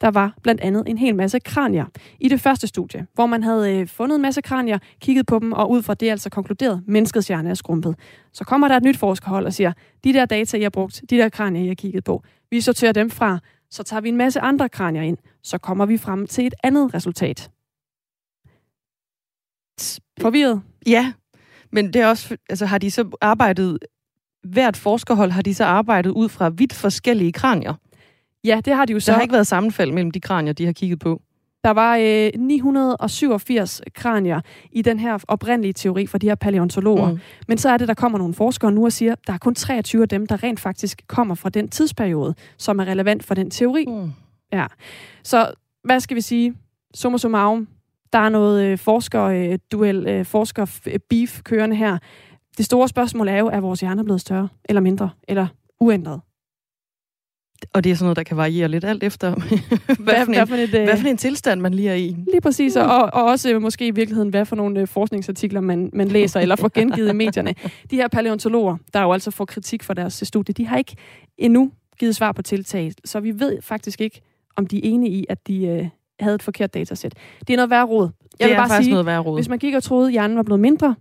der 0.00 0.10
var 0.10 0.34
blandt 0.42 0.60
andet 0.60 0.88
en 0.88 0.98
hel 0.98 1.14
masse 1.14 1.38
kranier 1.38 1.84
i 2.20 2.28
det 2.28 2.40
første 2.40 2.66
studie, 2.66 3.06
hvor 3.14 3.26
man 3.26 3.42
havde 3.42 3.76
øh, 3.76 3.88
fundet 3.88 4.16
en 4.16 4.22
masse 4.22 4.42
kranier, 4.42 4.78
kigget 5.00 5.26
på 5.26 5.38
dem, 5.38 5.52
og 5.52 5.70
ud 5.70 5.82
fra 5.82 5.94
det 5.94 6.10
altså 6.10 6.30
konkluderet, 6.30 6.76
at 6.76 6.82
menneskets 6.88 7.28
hjerne 7.28 7.50
er 7.50 7.54
skrumpet. 7.54 7.96
Så 8.32 8.44
kommer 8.44 8.68
der 8.68 8.76
et 8.76 8.82
nyt 8.82 8.96
forskerhold 8.96 9.46
og 9.46 9.52
siger, 9.52 9.72
de 10.04 10.12
der 10.12 10.24
data, 10.24 10.56
I 10.56 10.62
har 10.62 10.70
brugt, 10.70 11.02
de 11.10 11.16
der 11.16 11.28
kranier, 11.28 11.64
I 11.64 11.66
har 11.66 11.74
kigget 11.74 12.04
på, 12.04 12.22
vi 12.50 12.60
sorterer 12.60 12.92
dem 12.92 13.10
fra, 13.10 13.38
så 13.70 13.82
tager 13.82 14.00
vi 14.00 14.08
en 14.08 14.16
masse 14.16 14.40
andre 14.40 14.68
kranier 14.68 15.02
ind, 15.02 15.18
så 15.42 15.58
kommer 15.58 15.86
vi 15.86 15.98
frem 15.98 16.26
til 16.26 16.46
et 16.46 16.54
andet 16.62 16.94
resultat. 16.94 17.50
Forvirret? 20.20 20.62
Ja, 20.86 21.12
men 21.72 21.92
det 21.92 21.96
er 21.96 22.06
også, 22.06 22.36
altså 22.48 22.66
har 22.66 22.78
de 22.78 22.90
så 22.90 23.10
arbejdet, 23.20 23.78
hvert 24.44 24.76
forskerhold 24.76 25.30
har 25.30 25.42
de 25.42 25.54
så 25.54 25.64
arbejdet 25.64 26.10
ud 26.10 26.28
fra 26.28 26.48
vidt 26.48 26.72
forskellige 26.72 27.32
kranier. 27.32 27.74
Ja, 28.44 28.60
det 28.64 28.74
har 28.74 28.84
de 28.84 28.92
jo 28.92 29.00
så. 29.00 29.10
Der 29.10 29.16
har 29.16 29.22
ikke 29.22 29.32
været 29.32 29.46
sammenfald 29.46 29.92
mellem 29.92 30.10
de 30.10 30.20
kranier, 30.20 30.52
de 30.52 30.64
har 30.64 30.72
kigget 30.72 30.98
på. 30.98 31.22
Der 31.64 31.70
var 31.70 31.96
øh, 31.96 32.30
987 32.36 33.82
kranier 33.94 34.40
i 34.72 34.82
den 34.82 34.98
her 34.98 35.18
oprindelige 35.28 35.72
teori 35.72 36.06
fra 36.06 36.18
de 36.18 36.28
her 36.28 36.34
paleontologer. 36.34 37.10
Mm. 37.10 37.18
Men 37.48 37.58
så 37.58 37.68
er 37.68 37.76
det, 37.76 37.88
der 37.88 37.94
kommer 37.94 38.18
nogle 38.18 38.34
forskere 38.34 38.72
nu 38.72 38.84
og 38.84 38.92
siger, 38.92 39.12
at 39.12 39.18
der 39.26 39.32
er 39.32 39.38
kun 39.38 39.54
23 39.54 40.02
af 40.02 40.08
dem, 40.08 40.26
der 40.26 40.42
rent 40.42 40.60
faktisk 40.60 41.02
kommer 41.06 41.34
fra 41.34 41.48
den 41.48 41.68
tidsperiode, 41.68 42.34
som 42.58 42.78
er 42.78 42.84
relevant 42.84 43.24
for 43.24 43.34
den 43.34 43.50
teori. 43.50 43.84
Mm. 43.88 44.12
Ja. 44.52 44.66
Så 45.22 45.52
hvad 45.84 46.00
skal 46.00 46.14
vi 46.14 46.20
sige? 46.20 46.54
Summa 46.94 47.18
summarum. 47.18 47.68
Der 48.12 48.18
er 48.18 48.28
noget 48.28 48.64
øh, 48.64 48.78
forsker-duel, 48.78 50.06
øh, 50.06 50.24
forsker-beef 50.24 51.42
kørende 51.42 51.76
her. 51.76 51.98
Det 52.56 52.64
store 52.64 52.88
spørgsmål 52.88 53.28
er 53.28 53.38
jo, 53.38 53.46
er 53.46 53.60
vores 53.60 53.80
hjerner 53.80 54.02
blevet 54.02 54.20
større, 54.20 54.48
eller 54.64 54.80
mindre, 54.80 55.10
eller 55.28 55.46
uændret? 55.80 56.20
Og 57.72 57.84
det 57.84 57.92
er 57.92 57.96
sådan 57.96 58.04
noget, 58.04 58.16
der 58.16 58.22
kan 58.22 58.36
variere 58.36 58.68
lidt 58.68 58.84
alt 58.84 59.02
efter, 59.02 59.34
hvad, 60.04 60.14
for 60.24 60.32
en, 60.32 60.34
hvad 60.34 60.46
for 60.46 60.54
et, 60.54 60.74
øh, 60.74 60.84
hvad 60.84 60.96
for 60.96 61.08
en 61.08 61.16
tilstand 61.16 61.60
man 61.60 61.74
lige 61.74 61.90
er 61.90 61.94
i. 61.94 62.16
Lige 62.32 62.40
præcis, 62.40 62.76
og, 62.76 62.86
og 62.86 63.24
også 63.24 63.52
øh, 63.52 63.62
måske 63.62 63.86
i 63.86 63.90
virkeligheden, 63.90 64.30
hvad 64.30 64.44
for 64.44 64.56
nogle 64.56 64.80
øh, 64.80 64.88
forskningsartikler 64.88 65.60
man, 65.60 65.90
man 65.92 66.08
læser 66.08 66.40
eller 66.40 66.56
får 66.56 66.70
gengivet 66.74 67.08
i 67.10 67.12
medierne. 67.12 67.54
De 67.90 67.96
her 67.96 68.08
paleontologer, 68.08 68.76
der 68.94 69.02
jo 69.02 69.12
altså 69.12 69.30
får 69.30 69.44
kritik 69.44 69.82
for 69.82 69.94
deres 69.94 70.22
studie, 70.26 70.52
de 70.52 70.66
har 70.66 70.76
ikke 70.76 70.96
endnu 71.38 71.70
givet 71.98 72.16
svar 72.16 72.32
på 72.32 72.42
tiltag, 72.42 72.92
så 73.04 73.20
vi 73.20 73.40
ved 73.40 73.62
faktisk 73.62 74.00
ikke, 74.00 74.20
om 74.56 74.66
de 74.66 74.76
er 74.76 74.80
enige 74.84 75.12
i, 75.12 75.26
at 75.28 75.46
de 75.46 75.66
øh, 75.66 75.88
havde 76.20 76.34
et 76.34 76.42
forkert 76.42 76.74
datasæt. 76.74 77.14
Det 77.40 77.50
er 77.50 77.56
noget 77.56 77.70
værre 77.70 77.84
råd. 77.84 78.04
Jeg 78.04 78.10
det 78.38 78.46
vil 78.46 78.52
er 78.52 78.58
bare 78.58 78.68
faktisk 78.68 78.84
sige, 78.84 78.90
noget 78.92 79.06
værre 79.06 79.20
råd. 79.20 79.36
hvis 79.36 79.48
man 79.48 79.58
gik 79.58 79.74
og 79.74 79.82
troede, 79.82 80.06
at 80.06 80.12
hjernen 80.12 80.36
var 80.36 80.42
blevet 80.42 80.60
mindre 80.60 80.94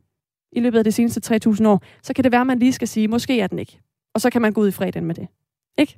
i 0.55 0.59
løbet 0.59 0.77
af 0.77 0.83
de 0.83 0.91
seneste 0.91 1.35
3.000 1.47 1.67
år, 1.67 1.83
så 2.03 2.13
kan 2.13 2.23
det 2.23 2.31
være, 2.31 2.41
at 2.41 2.47
man 2.47 2.59
lige 2.59 2.73
skal 2.73 2.87
sige, 2.87 3.07
måske 3.07 3.39
er 3.39 3.47
den 3.47 3.59
ikke. 3.59 3.79
Og 4.15 4.21
så 4.21 4.29
kan 4.29 4.41
man 4.41 4.53
gå 4.53 4.61
ud 4.61 4.67
i 4.67 4.71
fredagen 4.71 5.05
med 5.05 5.15
det. 5.15 5.27
Ikke? 5.77 5.97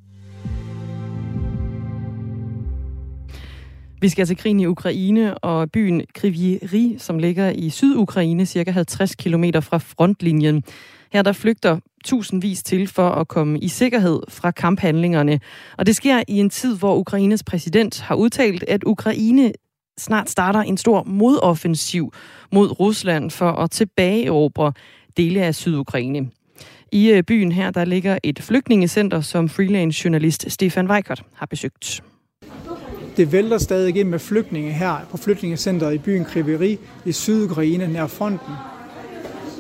Vi 4.01 4.09
skal 4.09 4.25
til 4.25 4.38
krigen 4.38 4.59
i 4.59 4.65
Ukraine 4.65 5.38
og 5.38 5.71
byen 5.71 6.01
Kryvyi 6.15 6.95
som 6.97 7.19
ligger 7.19 7.50
i 7.50 7.69
Sydukraine, 7.69 8.45
cirka 8.45 8.71
50 8.71 9.15
km 9.15 9.43
fra 9.62 9.77
frontlinjen. 9.77 10.63
Her 11.13 11.21
der 11.21 11.31
flygter 11.31 11.79
tusindvis 12.05 12.63
til 12.63 12.88
for 12.88 13.09
at 13.09 13.27
komme 13.27 13.59
i 13.59 13.67
sikkerhed 13.67 14.19
fra 14.29 14.51
kamphandlingerne. 14.51 15.39
Og 15.77 15.85
det 15.85 15.95
sker 15.95 16.24
i 16.27 16.39
en 16.39 16.50
tid, 16.50 16.77
hvor 16.77 16.95
Ukraines 16.95 17.43
præsident 17.43 18.01
har 18.01 18.15
udtalt, 18.15 18.63
at 18.67 18.83
Ukraine 18.83 19.51
snart 19.99 20.29
starter 20.29 20.59
en 20.59 20.77
stor 20.77 21.03
modoffensiv 21.03 22.13
mod 22.51 22.79
Rusland 22.79 23.31
for 23.31 23.51
at 23.51 23.71
tilbageerobre 23.71 24.73
dele 25.17 25.43
af 25.43 25.55
Sydukraine. 25.55 26.29
I 26.91 27.11
øh, 27.11 27.23
byen 27.23 27.51
her, 27.51 27.71
der 27.71 27.85
ligger 27.85 28.17
et 28.23 28.39
flygtningecenter, 28.41 29.21
som 29.21 29.49
freelance 29.49 30.01
journalist 30.05 30.51
Stefan 30.51 30.91
Weikert 30.91 31.23
har 31.33 31.45
besøgt. 31.45 32.03
Det 33.17 33.31
vælter 33.31 33.57
stadig 33.57 33.97
ind 33.97 34.09
med 34.09 34.19
flygtninge 34.19 34.71
her 34.71 34.95
på 35.11 35.17
flygtningecenteret 35.17 35.93
i 35.93 35.97
byen 35.97 36.25
Kriveri 36.25 36.77
i 37.05 37.11
Sydukraine 37.11 37.87
nær 37.87 38.07
fronten. 38.07 38.53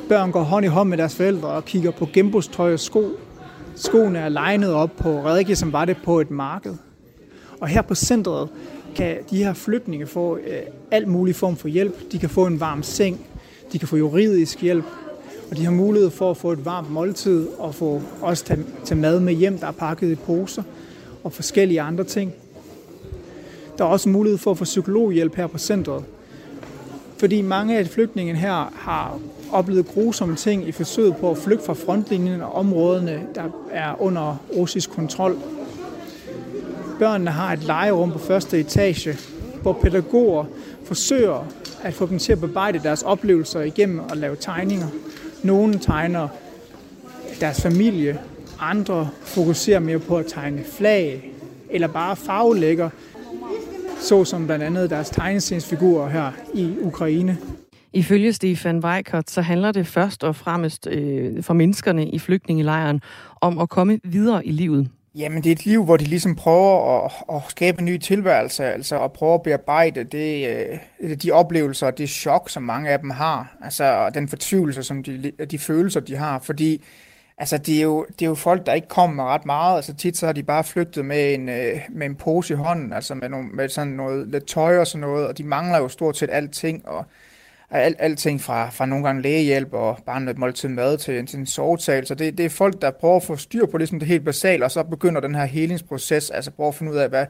Børn 0.09 0.31
går 0.31 0.43
hånd 0.43 0.65
i 0.65 0.69
hånd 0.69 0.89
med 0.89 0.97
deres 0.97 1.15
forældre 1.15 1.47
og 1.47 1.65
kigger 1.65 1.91
på 1.91 2.09
genbrugstøj 2.13 2.73
og 2.73 2.79
sko. 2.79 3.19
Skoene 3.75 4.19
er 4.19 4.29
legnet 4.29 4.73
op 4.73 4.91
på 4.97 5.25
redike, 5.25 5.55
som 5.55 5.73
var 5.73 5.85
det 5.85 5.97
på 6.03 6.19
et 6.19 6.31
marked. 6.31 6.75
Og 7.61 7.67
her 7.67 7.81
på 7.81 7.95
centret 7.95 8.49
kan 8.95 9.17
de 9.29 9.37
her 9.37 9.53
flygtninge 9.53 10.07
få 10.07 10.37
øh, 10.37 10.59
alt 10.91 11.07
mulig 11.07 11.35
form 11.35 11.55
for 11.55 11.67
hjælp. 11.67 12.11
De 12.11 12.19
kan 12.19 12.29
få 12.29 12.45
en 12.45 12.59
varm 12.59 12.83
seng, 12.83 13.27
de 13.71 13.79
kan 13.79 13.87
få 13.87 13.97
juridisk 13.97 14.61
hjælp, 14.61 14.85
og 15.51 15.57
de 15.57 15.63
har 15.63 15.71
mulighed 15.71 16.09
for 16.09 16.31
at 16.31 16.37
få 16.37 16.51
et 16.51 16.65
varmt 16.65 16.91
måltid 16.91 17.47
og 17.57 17.75
få 17.75 18.01
også 18.21 18.45
tage, 18.45 18.59
tage 18.85 18.99
mad 18.99 19.19
med 19.19 19.33
hjem, 19.33 19.57
der 19.57 19.67
er 19.67 19.71
pakket 19.71 20.11
i 20.11 20.15
poser 20.15 20.63
og 21.23 21.33
forskellige 21.33 21.81
andre 21.81 22.03
ting. 22.03 22.33
Der 23.77 23.83
er 23.83 23.89
også 23.89 24.09
mulighed 24.09 24.37
for 24.37 24.51
at 24.51 24.57
få 24.57 24.63
psykologhjælp 24.63 25.35
her 25.35 25.47
på 25.47 25.57
centret. 25.57 26.03
Fordi 27.17 27.41
mange 27.41 27.77
af 27.77 27.87
flygtningene 27.87 28.39
her 28.39 28.73
har 28.75 29.19
oplevet 29.51 29.87
grusomme 29.87 30.35
ting 30.35 30.67
i 30.67 30.71
forsøget 30.71 31.15
på 31.15 31.31
at 31.31 31.37
flygte 31.37 31.65
fra 31.65 31.73
frontlinjen 31.73 32.41
og 32.41 32.55
områderne, 32.55 33.27
der 33.35 33.43
er 33.71 34.01
under 34.01 34.37
russisk 34.55 34.89
kontrol. 34.89 35.37
Børnene 36.99 37.31
har 37.31 37.53
et 37.53 37.63
legerum 37.63 38.11
på 38.11 38.19
første 38.19 38.59
etage, 38.59 39.17
hvor 39.61 39.73
pædagoger 39.73 40.45
forsøger 40.85 41.47
at 41.83 41.93
få 41.93 42.05
dem 42.05 42.19
til 42.19 42.31
at 42.31 42.39
bearbejde 42.39 42.79
deres 42.79 43.03
oplevelser 43.03 43.61
igennem 43.61 43.99
og 43.99 44.17
lave 44.17 44.35
tegninger. 44.39 44.87
Nogle 45.43 45.79
tegner 45.79 46.27
deres 47.39 47.61
familie, 47.61 48.19
andre 48.59 49.09
fokuserer 49.21 49.79
mere 49.79 49.99
på 49.99 50.17
at 50.17 50.25
tegne 50.25 50.63
flag 50.63 51.31
eller 51.69 51.87
bare 51.87 52.15
farvelægger 52.15 52.89
såsom 53.99 54.45
blandt 54.45 54.63
andet 54.63 54.89
deres 54.89 55.09
tegneseriesfigurer 55.09 56.09
her 56.09 56.31
i 56.53 56.73
Ukraine. 56.81 57.37
Ifølge 57.93 58.33
Stefan 58.33 58.79
Weikert, 58.79 59.29
så 59.29 59.41
handler 59.41 59.71
det 59.71 59.87
først 59.87 60.23
og 60.23 60.35
fremmest 60.35 60.87
øh, 60.87 61.43
for 61.43 61.53
menneskerne 61.53 62.09
i 62.09 62.19
flygtningelejren 62.19 63.01
om 63.41 63.59
at 63.59 63.69
komme 63.69 63.99
videre 64.03 64.45
i 64.45 64.51
livet. 64.51 64.89
Jamen, 65.15 65.43
det 65.43 65.49
er 65.49 65.53
et 65.53 65.65
liv, 65.65 65.83
hvor 65.83 65.97
de 65.97 66.03
ligesom 66.03 66.35
prøver 66.35 67.05
at, 67.05 67.11
at 67.35 67.41
skabe 67.49 67.79
en 67.79 67.85
ny 67.85 67.97
tilværelse, 67.97 68.65
altså 68.65 69.03
at 69.03 69.13
prøve 69.13 69.33
at 69.33 69.43
bearbejde 69.43 70.03
det, 70.03 70.47
øh, 70.99 71.15
de 71.15 71.31
oplevelser 71.31 71.87
og 71.87 71.97
det 71.97 72.09
chok, 72.09 72.49
som 72.49 72.63
mange 72.63 72.89
af 72.89 72.99
dem 72.99 73.09
har. 73.09 73.57
Altså 73.61 74.11
den 74.13 74.27
fortvivlelse, 74.27 74.83
som 74.83 75.03
de, 75.03 75.31
de 75.51 75.59
følelser, 75.59 75.99
de 75.99 76.15
har, 76.15 76.39
fordi 76.39 76.83
Altså, 77.37 77.57
det 77.57 77.77
er, 77.77 77.81
jo, 77.81 78.05
det 78.09 78.25
er 78.25 78.29
jo 78.29 78.35
folk, 78.35 78.65
der 78.65 78.73
ikke 78.73 78.87
kommer 78.87 79.15
med 79.15 79.23
ret 79.23 79.45
meget. 79.45 79.75
Altså, 79.75 79.93
tit 79.93 80.17
så 80.17 80.25
har 80.25 80.33
de 80.33 80.43
bare 80.43 80.63
flygtet 80.63 81.05
med 81.05 81.33
en, 81.33 81.49
øh, 81.49 81.81
med 81.89 82.05
en 82.07 82.15
pose 82.15 82.53
i 82.53 82.57
hånden, 82.57 82.93
altså 82.93 83.15
med, 83.15 83.29
nogle, 83.29 83.49
med 83.49 83.69
sådan 83.69 83.93
noget 83.93 84.27
lidt 84.27 84.45
tøj 84.47 84.77
og 84.77 84.87
sådan 84.87 85.01
noget, 85.01 85.27
og 85.27 85.37
de 85.37 85.43
mangler 85.43 85.77
jo 85.77 85.87
stort 85.87 86.17
set 86.17 86.29
alting, 86.31 86.87
og 86.87 87.05
alt, 87.71 87.95
alting 87.99 88.41
fra, 88.41 88.69
fra 88.69 88.85
nogle 88.85 89.05
gange 89.05 89.21
lægehjælp 89.21 89.73
og 89.73 89.99
bare 90.05 90.29
et 90.29 90.37
måltid 90.37 90.69
mad 90.69 90.97
til, 90.97 91.25
til 91.25 91.39
en 91.39 91.45
sovetal. 91.45 92.05
Så 92.05 92.15
det, 92.15 92.37
det 92.37 92.45
er 92.45 92.49
folk, 92.49 92.81
der 92.81 92.91
prøver 92.91 93.15
at 93.15 93.23
få 93.23 93.35
styr 93.35 93.65
på 93.65 93.77
ligesom 93.77 93.99
det 93.99 94.07
helt 94.07 94.25
basale, 94.25 94.65
og 94.65 94.71
så 94.71 94.83
begynder 94.83 95.21
den 95.21 95.35
her 95.35 95.45
helingsproces, 95.45 96.29
altså 96.29 96.51
prøver 96.51 96.69
at 96.69 96.75
finde 96.75 96.91
ud 96.91 96.97
af, 96.97 97.09
hvad, 97.09 97.25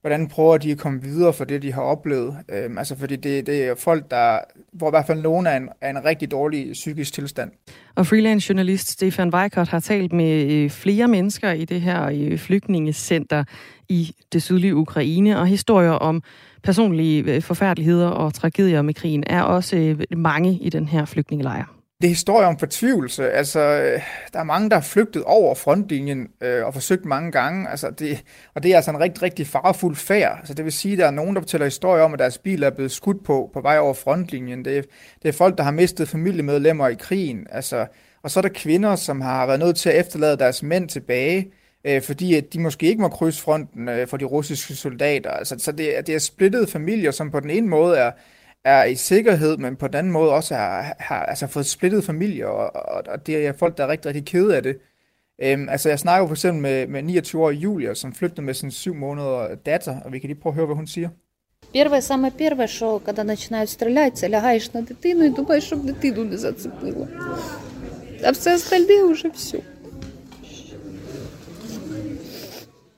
hvordan 0.00 0.28
prøver 0.28 0.58
de 0.58 0.72
at 0.72 0.78
komme 0.78 1.02
videre 1.02 1.32
for 1.32 1.44
det, 1.44 1.62
de 1.62 1.72
har 1.72 1.82
oplevet. 1.82 2.36
Øhm, 2.48 2.78
altså 2.78 2.98
fordi 2.98 3.16
det, 3.16 3.46
det 3.46 3.64
er 3.64 3.74
folk, 3.74 4.10
der, 4.10 4.38
hvor 4.72 4.88
i 4.88 4.90
hvert 4.90 5.06
fald 5.06 5.22
nogen 5.22 5.46
er 5.46 5.56
en, 5.56 5.68
er 5.80 5.90
en 5.90 6.04
rigtig 6.04 6.30
dårlig 6.30 6.72
psykisk 6.72 7.12
tilstand. 7.12 7.50
Og 7.94 8.06
freelance 8.06 8.48
journalist 8.48 8.88
Stefan 8.88 9.34
Weikert 9.34 9.68
har 9.68 9.80
talt 9.80 10.12
med 10.12 10.52
øh, 10.52 10.70
flere 10.70 11.08
mennesker 11.08 11.52
i 11.52 11.64
det 11.64 11.80
her 11.80 12.04
øh, 12.04 12.38
flygtningecenter 12.38 13.44
i 13.88 14.14
det 14.32 14.42
sydlige 14.42 14.76
Ukraine, 14.76 15.38
og 15.38 15.46
historier 15.46 15.90
om 15.90 16.22
personlige 16.64 17.34
øh, 17.34 17.42
forfærdeligheder 17.42 18.08
og 18.08 18.34
tragedier 18.34 18.82
med 18.82 18.94
krigen 18.94 19.24
er 19.26 19.42
også 19.42 19.76
øh, 19.76 20.18
mange 20.18 20.58
i 20.60 20.70
den 20.70 20.88
her 20.88 21.04
flygtningelejr. 21.04 21.64
Det 22.00 22.06
er 22.06 22.08
historie 22.08 22.46
om 22.46 22.58
fortvivlelse. 22.58 23.30
Altså, 23.30 23.60
øh, 23.60 24.00
der 24.32 24.38
er 24.38 24.44
mange, 24.44 24.70
der 24.70 24.76
har 24.76 24.82
flygtet 24.82 25.22
over 25.24 25.54
frontlinjen 25.54 26.28
øh, 26.40 26.66
og 26.66 26.74
forsøgt 26.74 27.04
mange 27.04 27.32
gange. 27.32 27.68
Altså, 27.68 27.90
det, 27.90 28.24
og 28.54 28.62
det 28.62 28.72
er 28.72 28.76
altså 28.76 28.90
en 28.90 29.00
rigtig, 29.00 29.22
rigtig 29.22 29.46
farefuld 29.46 29.96
færd. 29.96 30.36
Altså, 30.38 30.54
det 30.54 30.64
vil 30.64 30.72
sige, 30.72 30.92
at 30.92 30.98
der 30.98 31.06
er 31.06 31.10
nogen, 31.10 31.34
der 31.34 31.40
fortæller 31.40 31.66
historier 31.66 32.02
om, 32.02 32.12
at 32.12 32.18
deres 32.18 32.38
bil 32.38 32.62
er 32.62 32.70
blevet 32.70 32.92
skudt 32.92 33.24
på 33.24 33.50
på 33.52 33.60
vej 33.60 33.78
over 33.78 33.94
frontlinjen. 33.94 34.64
Det 34.64 34.78
er, 34.78 34.82
det 35.22 35.28
er 35.28 35.32
folk, 35.32 35.58
der 35.58 35.64
har 35.64 35.70
mistet 35.70 36.08
familiemedlemmer 36.08 36.88
i 36.88 36.94
krigen. 36.94 37.46
Altså, 37.50 37.86
og 38.22 38.30
så 38.30 38.40
er 38.40 38.42
der 38.42 38.48
kvinder, 38.48 38.96
som 38.96 39.20
har 39.20 39.46
været 39.46 39.60
nødt 39.60 39.76
til 39.76 39.88
at 39.88 40.00
efterlade 40.00 40.36
deres 40.36 40.62
mænd 40.62 40.88
tilbage 40.88 41.50
øh, 41.83 42.01
fordi 42.01 42.35
at 42.35 42.53
de 42.53 42.59
måske 42.59 42.85
ikke 42.87 43.01
må 43.01 43.07
krydse 43.07 43.41
fronten 43.41 43.89
øh, 43.89 44.07
for 44.07 44.17
de 44.17 44.25
russiske 44.25 44.75
soldater. 44.75 45.31
Altså, 45.31 45.55
så 45.59 45.71
det, 45.71 46.07
det 46.07 46.15
er 46.15 46.19
splittede 46.19 46.67
familier, 46.67 47.11
som 47.11 47.31
på 47.31 47.39
den 47.39 47.49
ene 47.49 47.67
måde 47.67 47.97
er, 47.97 48.11
er 48.63 48.83
i 48.83 48.95
sikkerhed, 48.95 49.57
men 49.57 49.75
på 49.75 49.87
den 49.87 49.95
anden 49.95 50.13
måde 50.13 50.31
også 50.31 50.55
har, 50.55 50.95
har 50.99 51.25
altså 51.25 51.47
fået 51.47 51.65
splittet 51.65 52.03
familier, 52.03 52.47
og, 52.47 52.95
og, 52.95 53.03
og 53.07 53.27
det 53.27 53.47
er 53.47 53.53
folk, 53.53 53.77
der 53.77 53.83
er 53.83 53.87
rigtig, 53.87 54.05
rigtig 54.07 54.25
kede 54.25 54.55
af 54.55 54.63
det. 54.63 54.77
Øhm, 55.41 55.69
altså 55.69 55.89
jeg 55.89 55.99
snakker 55.99 56.27
for 56.27 56.33
eksempel 56.35 56.61
med, 56.61 56.87
med 56.87 57.17
29-årige 57.17 57.59
Julia, 57.59 57.93
som 57.93 58.13
flygtede 58.13 58.41
med 58.41 58.53
sin 58.53 58.71
syv 58.71 58.95
måneder 58.95 59.55
datter, 59.55 59.99
og 59.99 60.13
vi 60.13 60.19
kan 60.19 60.27
lige 60.27 60.39
prøve 60.39 60.51
at 60.51 60.55
høre, 60.55 60.65
hvad 60.65 60.75
hun 60.75 60.87
siger. 60.87 61.09
Первое, 61.73 62.01
самое 62.01 62.31
первое, 62.31 62.67
что 62.67 62.99
когда 62.99 63.23
начинают 63.23 63.69
стрелять, 63.69 64.23
лягаешь 64.23 64.73
на 64.73 64.81
дитину 64.81 65.23
и 65.25 65.29
думаешь, 65.29 65.63
щоб 65.63 65.85
дитину 65.85 66.23
не 66.23 66.37
зацепило. 66.37 67.07
А 68.23 68.33
все 68.33 68.55
остальное 68.55 69.03
уже 69.03 69.31
все. 69.31 69.61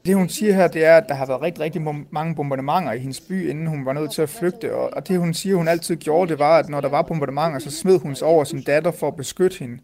Det 0.07 0.15
hun 0.15 0.29
siger 0.29 0.55
her, 0.55 0.69
det 0.69 0.85
er, 0.85 0.97
at 0.97 1.05
der 1.09 1.15
har 1.15 1.27
været 1.27 1.43
rigtig, 1.43 1.65
rigtig 1.65 1.83
mange 2.11 2.35
bombardementer 2.35 2.93
i 2.93 2.99
hendes 2.99 3.21
by, 3.21 3.51
inden 3.51 3.67
hun 3.67 3.87
var 3.87 3.93
nødt 3.93 4.13
til 4.13 4.23
at 4.23 4.29
flygte. 4.29 4.75
Og 4.75 5.09
det 5.09 5.19
hun 5.19 5.35
siger, 5.35 5.57
hun 5.57 5.69
altid 5.69 5.97
gjorde, 5.97 6.31
det 6.31 6.39
var, 6.39 6.59
at 6.59 6.69
når 6.69 6.81
der 6.81 6.89
var 6.89 7.03
bombardementer, 7.03 7.59
så 7.59 7.71
smed 7.71 7.99
hun 7.99 8.15
sig 8.15 8.29
over 8.29 8.45
sin 8.45 8.63
datter 8.63 8.91
for 8.91 9.09
at 9.09 9.17
beskytte 9.17 9.59
hende. 9.59 9.79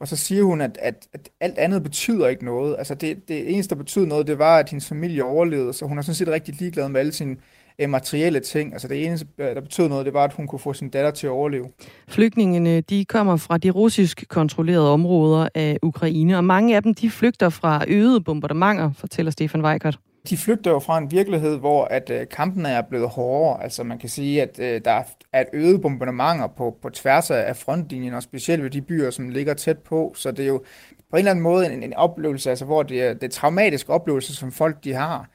Og 0.00 0.08
så 0.08 0.16
siger 0.16 0.42
hun, 0.42 0.60
at, 0.60 0.78
at, 0.82 1.08
at 1.12 1.28
alt 1.40 1.58
andet 1.58 1.82
betyder 1.82 2.28
ikke 2.28 2.44
noget. 2.44 2.76
Altså 2.78 2.94
det, 2.94 3.28
det 3.28 3.52
eneste, 3.52 3.74
der 3.74 3.78
betyder 3.78 4.06
noget, 4.06 4.26
det 4.26 4.38
var, 4.38 4.58
at 4.58 4.68
hendes 4.68 4.88
familie 4.88 5.24
overlevede. 5.24 5.72
Så 5.72 5.86
hun 5.86 5.98
er 5.98 6.02
sådan 6.02 6.14
set 6.14 6.28
rigtig 6.28 6.54
ligeglad 6.54 6.88
med 6.88 7.00
alle 7.00 7.12
sine 7.12 7.36
øh, 7.78 7.90
materielle 7.90 8.40
ting. 8.40 8.72
Altså 8.72 8.88
det 8.88 9.06
eneste, 9.06 9.26
øh, 9.38 9.54
der 9.54 9.60
betød 9.60 9.88
noget, 9.88 10.06
det 10.06 10.14
var, 10.14 10.24
at 10.24 10.32
hun 10.32 10.46
kunne 10.46 10.58
få 10.58 10.72
sin 10.72 10.88
datter 10.88 11.10
til 11.10 11.26
at 11.26 11.30
overleve. 11.30 11.66
Flygtningene, 12.08 12.80
de 12.80 13.04
kommer 13.04 13.36
fra 13.36 13.58
de 13.58 13.70
russisk 13.70 14.24
kontrollerede 14.28 14.92
områder 14.92 15.48
af 15.54 15.78
Ukraine, 15.82 16.36
og 16.36 16.44
mange 16.44 16.76
af 16.76 16.82
dem, 16.82 16.94
de 16.94 17.10
flygter 17.10 17.48
fra 17.48 17.84
øgede 17.88 18.20
bombardementer, 18.20 18.92
fortæller 18.92 19.32
Stefan 19.32 19.64
Weikert. 19.64 19.98
De 20.28 20.36
flygter 20.36 20.70
jo 20.70 20.78
fra 20.78 20.98
en 20.98 21.10
virkelighed, 21.10 21.58
hvor 21.58 21.84
at 21.84 22.10
øh, 22.10 22.26
kampene 22.28 22.68
er 22.68 22.82
blevet 22.82 23.08
hårdere. 23.08 23.62
Altså 23.62 23.84
man 23.84 23.98
kan 23.98 24.08
sige, 24.08 24.42
at 24.42 24.58
øh, 24.58 24.80
der 24.84 25.02
er 25.32 25.40
et 25.40 25.46
øget 25.52 25.82
bombardementer 25.82 26.46
på, 26.46 26.76
på 26.82 26.90
tværs 26.90 27.30
af 27.30 27.56
frontlinjen, 27.56 28.14
og 28.14 28.22
specielt 28.22 28.62
ved 28.62 28.70
de 28.70 28.82
byer, 28.82 29.10
som 29.10 29.28
ligger 29.28 29.54
tæt 29.54 29.78
på. 29.78 30.12
Så 30.16 30.30
det 30.30 30.42
er 30.42 30.48
jo 30.48 30.62
på 31.10 31.16
en 31.16 31.18
eller 31.18 31.30
anden 31.30 31.42
måde 31.42 31.72
en, 31.72 31.82
en 31.82 31.94
oplevelse, 31.94 32.50
altså 32.50 32.64
hvor 32.64 32.82
det 32.82 33.02
er, 33.02 33.14
det 33.14 33.24
er 33.24 33.28
traumatiske 33.28 33.92
oplevelser, 33.92 34.32
som 34.32 34.52
folk 34.52 34.84
de 34.84 34.92
har. 34.92 35.28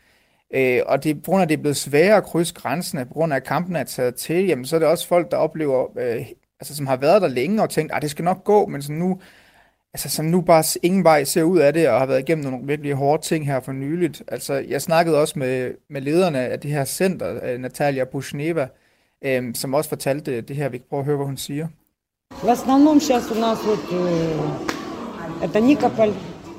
Øh, 0.55 0.81
og 0.87 1.05
det, 1.05 1.23
på 1.23 1.31
grund 1.31 1.41
af, 1.41 1.45
at 1.45 1.49
det 1.49 1.57
er 1.57 1.61
blevet 1.61 1.77
sværere 1.77 2.17
at 2.17 2.25
krydse 2.25 2.55
grænsene, 2.55 3.05
på 3.05 3.13
grund 3.15 3.33
af, 3.33 3.37
at 3.37 3.45
kampen 3.45 3.77
er 3.77 3.85
taget 3.85 4.15
til, 4.15 4.47
jamen, 4.47 4.65
så 4.65 4.77
er 4.77 4.81
det 4.81 4.89
også 4.89 5.09
folk, 5.09 5.31
der 5.31 5.37
oplever, 5.37 5.99
øh, 5.99 6.27
altså, 6.61 6.77
som 6.77 6.87
har 6.87 6.97
været 6.97 7.23
der 7.23 7.29
længe 7.29 7.63
og 7.63 7.71
tænkt, 7.71 7.93
at 7.93 8.03
det 8.03 8.11
skal 8.11 8.25
nok 8.25 8.45
gå, 8.45 8.67
men 8.67 8.83
som 8.83 8.95
nu, 8.95 9.21
altså, 9.95 10.09
som 10.11 10.25
nu 10.25 10.41
bare 10.41 10.65
ingen 10.83 11.05
vej 11.05 11.25
ser 11.25 11.43
ud 11.43 11.59
af 11.59 11.73
det, 11.73 11.89
og 11.89 11.99
har 11.99 12.07
været 12.07 12.21
igennem 12.21 12.45
nogle 12.45 12.67
virkelig 12.67 12.95
hårde 12.95 13.23
ting 13.23 13.47
her 13.47 13.61
for 13.61 13.73
nyligt. 13.73 14.23
Altså, 14.29 14.55
jeg 14.55 14.83
snakkede 14.83 15.21
også 15.21 15.39
med, 15.39 15.71
med 15.91 16.01
lederne 16.01 16.39
af 16.39 16.61
det 16.61 16.71
her 16.71 16.85
center, 16.85 17.45
øh, 17.45 17.59
Natalia 17.59 18.05
Bushneva, 18.05 18.69
øh, 19.25 19.55
som 19.55 19.75
også 19.75 19.89
fortalte 19.89 20.41
det 20.41 20.57
her. 20.57 20.69
Vi 20.69 20.79
kan 20.79 20.87
prøve 20.91 21.01
at 21.01 21.07
høre, 21.07 21.17
hvad 21.17 21.27
hun 21.27 21.37
siger. 21.37 21.69
В 22.43 22.49
основном 22.49 23.01
сейчас 23.01 23.31
у 23.31 23.35
нас 23.35 23.59
вот 23.65 23.83
э, 23.93 25.45
это 25.47 25.61
Никополь, 25.61 26.15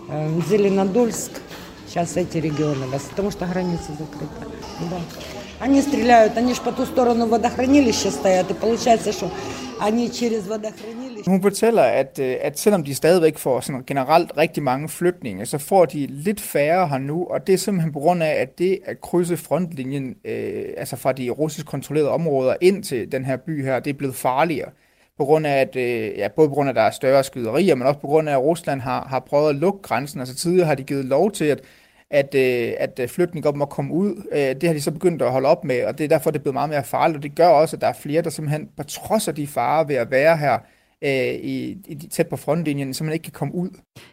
э, 0.09 0.41
Зеленодольск, 0.49 1.31
сейчас 1.87 2.17
эти 2.17 2.37
регионы, 2.37 2.85
потому 3.09 3.31
что 3.31 3.45
граница 3.45 3.91
закрыта. 3.91 4.47
Да. 4.89 4.99
Они 5.59 5.81
стреляют, 5.81 6.37
они 6.37 6.53
же 6.53 6.61
по 6.61 6.71
ту 6.71 6.85
сторону 6.85 7.27
водохранилища 7.27 8.09
стоят, 8.09 8.49
и 8.49 8.53
получается, 8.53 9.11
что 9.11 9.29
они 9.79 10.09
через 10.11 10.47
водохранилище... 10.47 11.01
Hun 11.27 11.41
fortæller, 11.41 11.83
at, 11.83 12.19
øh, 12.19 12.35
at 12.41 12.59
selvom 12.59 12.83
de 12.83 12.95
stadigvæk 12.95 13.37
får 13.37 13.59
sådan 13.59 13.83
generelt 13.87 14.31
rigtig 14.37 14.63
mange 14.63 14.89
flygtninge, 14.89 15.45
så 15.45 15.57
får 15.57 15.85
de 15.85 16.07
lidt 16.09 16.41
færre 16.41 16.87
her 16.87 16.97
nu, 16.97 17.25
og 17.25 17.47
det 17.47 17.53
er 17.53 17.57
simpelthen 17.57 17.93
på 17.93 17.99
grund 17.99 18.23
af, 18.23 18.41
at 18.41 18.59
det 18.59 18.79
at 18.85 19.01
krydse 19.01 19.37
frontlinjen, 19.37 20.15
øh, 20.25 20.65
altså 20.77 20.95
fra 20.95 21.11
de 21.11 21.29
russisk 21.29 21.65
kontrollerede 21.65 22.09
områder 22.09 22.55
ind 22.61 22.83
til 22.83 23.11
den 23.11 23.25
her 23.25 23.37
by 23.37 23.63
her, 23.63 23.79
det 23.79 23.89
er 23.89 23.97
blevet 23.97 24.15
farligere 24.15 24.69
på 25.18 25.24
grund 25.24 25.46
af, 25.46 25.60
at, 25.60 25.76
øh, 25.76 26.18
ja, 26.18 26.28
både 26.28 26.48
på 26.48 26.54
grund 26.54 26.68
af, 26.68 26.72
at 26.72 26.76
der 26.76 26.82
er 26.82 26.90
større 26.90 27.24
skyderier, 27.24 27.74
men 27.74 27.86
også 27.86 28.00
på 28.00 28.06
grund 28.06 28.28
af, 28.28 28.32
at 28.32 28.42
Rusland 28.42 28.80
har, 28.80 29.06
har 29.08 29.20
prøvet 29.20 29.48
at 29.48 29.54
lukke 29.54 29.82
grænsen. 29.82 30.20
Altså 30.20 30.34
tidligere 30.34 30.66
har 30.66 30.74
de 30.74 30.82
givet 30.82 31.04
lov 31.04 31.32
til, 31.32 31.44
at 31.44 31.60
at, 32.10 32.34
øh, 32.34 32.72
at 32.78 32.98
øh, 32.98 33.08
flygtninge 33.08 33.42
godt 33.42 33.56
må 33.56 33.64
komme 33.64 33.94
ud. 33.94 34.26
Øh, 34.32 34.38
det 34.38 34.62
har 34.62 34.72
de 34.72 34.80
så 34.80 34.90
begyndt 34.90 35.22
at 35.22 35.32
holde 35.32 35.48
op 35.48 35.64
med, 35.64 35.84
og 35.84 35.98
det 35.98 36.04
er 36.04 36.08
derfor, 36.08 36.30
det 36.30 36.38
er 36.38 36.42
blevet 36.42 36.54
meget 36.54 36.70
mere 36.70 36.84
farligt. 36.84 37.16
Og 37.16 37.22
det 37.22 37.34
gør 37.34 37.48
også, 37.48 37.76
at 37.76 37.80
der 37.80 37.86
er 37.86 37.92
flere, 37.92 38.22
der 38.22 38.30
simpelthen, 38.30 38.68
på 38.76 38.82
trods 38.82 39.28
af 39.28 39.34
de 39.34 39.46
farer 39.46 39.84
ved 39.84 39.96
at 39.96 40.10
være 40.10 40.36
her, 40.36 40.58
øh, 41.04 41.34
i, 41.34 41.76
i, 41.86 41.94
tæt 42.10 42.26
på 42.28 42.36
frontlinjen, 42.36 42.94
så 42.94 43.04
man 43.04 43.12
ikke 43.12 43.22
kan 43.22 43.32
komme 43.32 43.54
ud. 43.54 43.68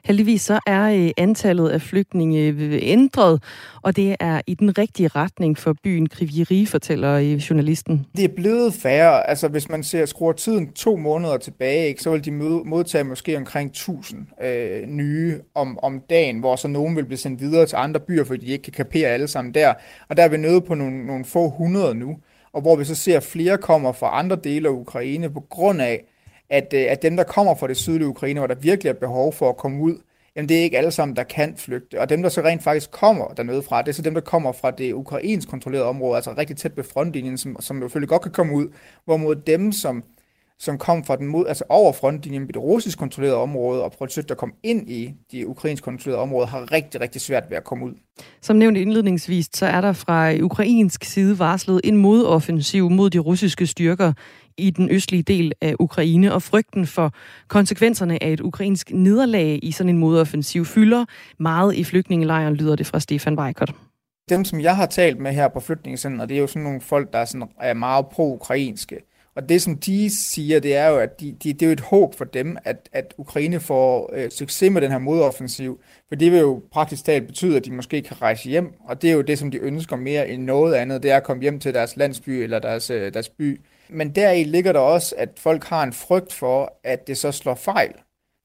Heldigvis 0.06 0.41
så 0.41 0.60
er 0.67 0.84
øh, 0.84 1.12
antallet 1.17 1.69
af 1.69 1.82
flygtninge 1.82 2.48
øh, 2.48 2.80
ændret, 2.82 3.43
og 3.82 3.96
det 3.96 4.15
er 4.19 4.41
i 4.48 4.54
den 4.54 4.78
rigtige 4.78 5.08
retning 5.08 5.58
for 5.58 5.76
byen 5.84 6.10
Kriviri, 6.10 6.65
fortæller 6.65 7.13
øh, 7.13 7.34
journalisten. 7.34 8.06
Det 8.17 8.24
er 8.24 8.36
blevet 8.36 8.74
færre. 8.74 9.30
Altså 9.30 9.48
hvis 9.48 9.69
man 9.69 9.84
ser 9.84 10.06
skruer 10.06 10.34
tiden 10.34 10.72
to 10.72 10.96
måneder 10.96 11.38
tilbage, 11.38 11.88
ikke, 11.88 12.02
så 12.02 12.12
vil 12.12 12.26
de 12.26 12.32
modtage 12.32 13.04
måske 13.04 13.38
omkring 13.38 13.69
1000 13.69 14.28
øh, 14.43 14.88
nye 14.88 15.39
om, 15.56 15.80
om 15.84 16.02
dagen, 16.10 16.39
hvor 16.39 16.56
så 16.56 16.67
nogen 16.67 16.96
vil 16.96 17.06
blive 17.06 17.17
sendt 17.17 17.41
videre 17.41 17.65
til 17.65 17.76
andre 17.76 18.00
byer, 18.00 18.24
fordi 18.24 18.46
de 18.46 18.52
ikke 18.52 18.63
kan 18.63 18.74
kapere 18.74 19.08
alle 19.08 19.28
sammen 19.28 19.54
der. 19.54 19.74
Og 20.10 20.17
der 20.17 20.24
er 20.24 20.30
vi 20.30 20.38
nede 20.38 20.62
på 20.62 20.76
nogle, 20.76 21.06
nogle 21.06 21.26
få 21.26 21.50
hundrede 21.50 21.96
nu 21.96 22.17
og 22.54 22.62
hvor 22.62 22.76
vi 22.76 22.86
så 22.86 22.96
ser, 22.96 23.17
at 23.17 23.24
flere 23.24 23.58
kommer 23.58 23.91
fra 23.91 24.19
andre 24.19 24.36
dele 24.43 24.67
af 24.67 24.72
Ukraine 24.72 25.30
på 25.30 25.39
grund 25.50 25.82
af, 25.82 26.06
at, 26.49 26.73
øh, 26.73 26.86
at 26.89 27.01
dem, 27.01 27.17
der 27.17 27.23
kommer 27.23 27.56
fra 27.56 27.67
det 27.67 27.77
sydlige 27.77 28.08
Ukraine, 28.08 28.39
hvor 28.39 28.47
der 28.47 28.56
virkelig 28.56 28.89
er 28.89 28.93
behov 28.93 29.34
for 29.34 29.49
at 29.49 29.58
komme 29.58 29.82
ud, 29.82 29.97
jamen 30.36 30.49
det 30.49 30.60
er 30.60 30.63
ikke 30.63 30.77
alle 30.77 30.91
sammen, 30.91 31.15
der 31.15 31.23
kan 31.23 31.53
flygte. 31.58 32.01
Og 32.01 32.10
dem, 32.10 32.21
der 32.21 32.29
så 32.29 32.41
rent 32.41 32.63
faktisk 32.63 32.91
kommer 32.91 33.27
dernede 33.27 33.63
fra, 33.63 33.82
det 33.82 33.88
er 33.88 33.93
så 33.93 34.01
dem, 34.01 34.13
der 34.13 34.21
kommer 34.21 34.51
fra 34.51 34.71
det 34.71 34.93
ukrainsk 34.93 35.49
kontrollerede 35.49 35.88
område, 35.88 36.15
altså 36.15 36.34
rigtig 36.38 36.58
tæt 36.58 36.77
ved 36.77 36.84
frontlinjen, 36.84 37.38
som, 37.38 37.58
som 37.60 37.77
jo 37.77 37.84
selvfølgelig 37.84 38.10
godt 38.10 38.21
kan 38.21 38.32
komme 38.32 38.53
ud, 38.53 38.67
hvorimod 39.06 39.36
dem, 39.36 39.71
som, 39.71 40.03
som 40.60 40.77
kom 40.77 41.03
fra 41.03 41.15
den 41.15 41.27
mod, 41.27 41.47
altså 41.47 41.63
over 41.69 41.93
frontlinjen 41.93 42.43
i 42.43 42.47
det 42.47 42.58
russisk 42.58 42.99
kontrollerede 42.99 43.38
område, 43.38 43.84
og 43.84 43.93
forsøgte 43.97 44.32
at 44.32 44.38
komme 44.38 44.56
ind 44.63 44.89
i 44.89 45.13
de 45.32 45.47
ukrainsk 45.47 45.84
kontrollerede 45.84 46.21
områder, 46.21 46.47
har 46.47 46.71
rigtig, 46.71 47.01
rigtig 47.01 47.21
svært 47.21 47.43
ved 47.49 47.58
at 47.58 47.63
komme 47.63 47.86
ud. 47.86 47.93
Som 48.41 48.56
nævnt 48.56 48.77
indledningsvis, 48.77 49.49
så 49.53 49.65
er 49.65 49.82
der 49.82 49.93
fra 49.93 50.34
ukrainsk 50.41 51.03
side 51.03 51.39
varslet 51.39 51.82
en 51.84 51.97
modoffensiv 51.97 52.89
mod 52.89 53.10
de 53.10 53.19
russiske 53.19 53.67
styrker 53.67 54.13
i 54.58 54.70
den 54.70 54.89
østlige 54.92 55.24
del 55.24 55.54
af 55.62 55.76
Ukraine, 55.80 56.34
og 56.34 56.42
frygten 56.42 56.88
for 56.88 57.13
konsekvenserne 57.48 58.24
af 58.24 58.32
et 58.32 58.42
ukrainsk 58.42 58.92
nederlag 58.94 59.60
i 59.63 59.72
sådan 59.72 59.89
en 59.89 59.98
modoffensiv 59.98 60.66
fylder 60.66 61.06
meget 61.39 61.76
i 61.76 61.84
flygtningelejren, 61.84 62.56
lyder 62.56 62.76
det 62.76 62.88
fra 62.88 63.00
Stefan 63.00 63.39
Weikert. 63.39 63.74
Dem, 64.30 64.46
som 64.46 64.62
jeg 64.62 64.76
har 64.76 64.86
talt 64.86 65.20
med 65.20 65.32
her 65.32 65.48
på 65.48 65.60
flygtningscenteret, 65.60 66.30
det 66.30 66.38
er 66.38 66.42
jo 66.42 66.48
sådan 66.48 66.63
nogle 66.63 66.82
folk, 66.82 67.13
der 67.13 67.20
er, 67.20 67.26
sådan, 67.26 67.48
er 67.60 67.74
meget 67.74 68.06
pro-ukrainske. 68.06 68.98
Og 69.36 69.50
det, 69.50 69.62
som 69.62 69.78
de 69.78 70.16
siger, 70.16 70.60
det 70.60 70.76
er 70.76 70.88
jo, 70.88 70.98
at 70.98 71.20
de, 71.20 71.36
de, 71.44 71.54
det 71.54 71.62
er 71.62 71.66
jo 71.66 71.72
et 71.72 71.80
håb 71.80 72.16
for 72.16 72.26
dem, 72.26 72.58
at, 72.63 72.89
at 72.92 73.13
Ukraine 73.18 73.60
får 73.60 74.13
øh, 74.13 74.32
succes 74.32 74.72
med 74.72 74.82
den 74.82 74.92
her 74.92 74.98
modoffensiv. 74.98 75.80
For 76.08 76.16
det 76.16 76.32
vil 76.32 76.39
jo 76.39 76.62
praktisk 76.72 77.06
talt 77.06 77.28
betyde, 77.28 77.58
at 77.58 77.66
de 77.66 77.72
måske 77.72 78.02
kan 78.02 78.22
rejse 78.22 78.50
hjem. 78.50 78.74
Og 78.86 79.02
det 79.02 79.10
er 79.10 79.13
jo 79.13 79.22
det, 79.22 79.39
som 79.39 79.52
de 79.52 79.58
ønsker 79.58 79.96
mere 79.96 80.30
end 80.30 80.44
noget 80.44 80.74
andet, 80.74 81.04
det 81.04 81.12
er 81.12 81.18
at 81.18 81.24
komme 81.24 81.42
hjem 81.42 81.60
til 81.60 81.74
deres 81.74 81.98
landsby 81.98 82.30
eller 82.30 82.60
deres, 82.60 82.89
øh, 82.89 83.13
deres 83.13 83.30
by. 83.30 83.62
Men 83.89 84.15
deri 84.15 84.43
ligger 84.43 84.72
der 84.72 84.80
også, 84.80 85.15
at 85.17 85.30
folk 85.38 85.63
har 85.63 85.84
en 85.84 85.93
frygt 85.93 86.34
for, 86.34 86.74
at 86.84 87.08
det 87.08 87.17
så 87.17 87.32
slår 87.32 87.56
fejl. 87.56 87.93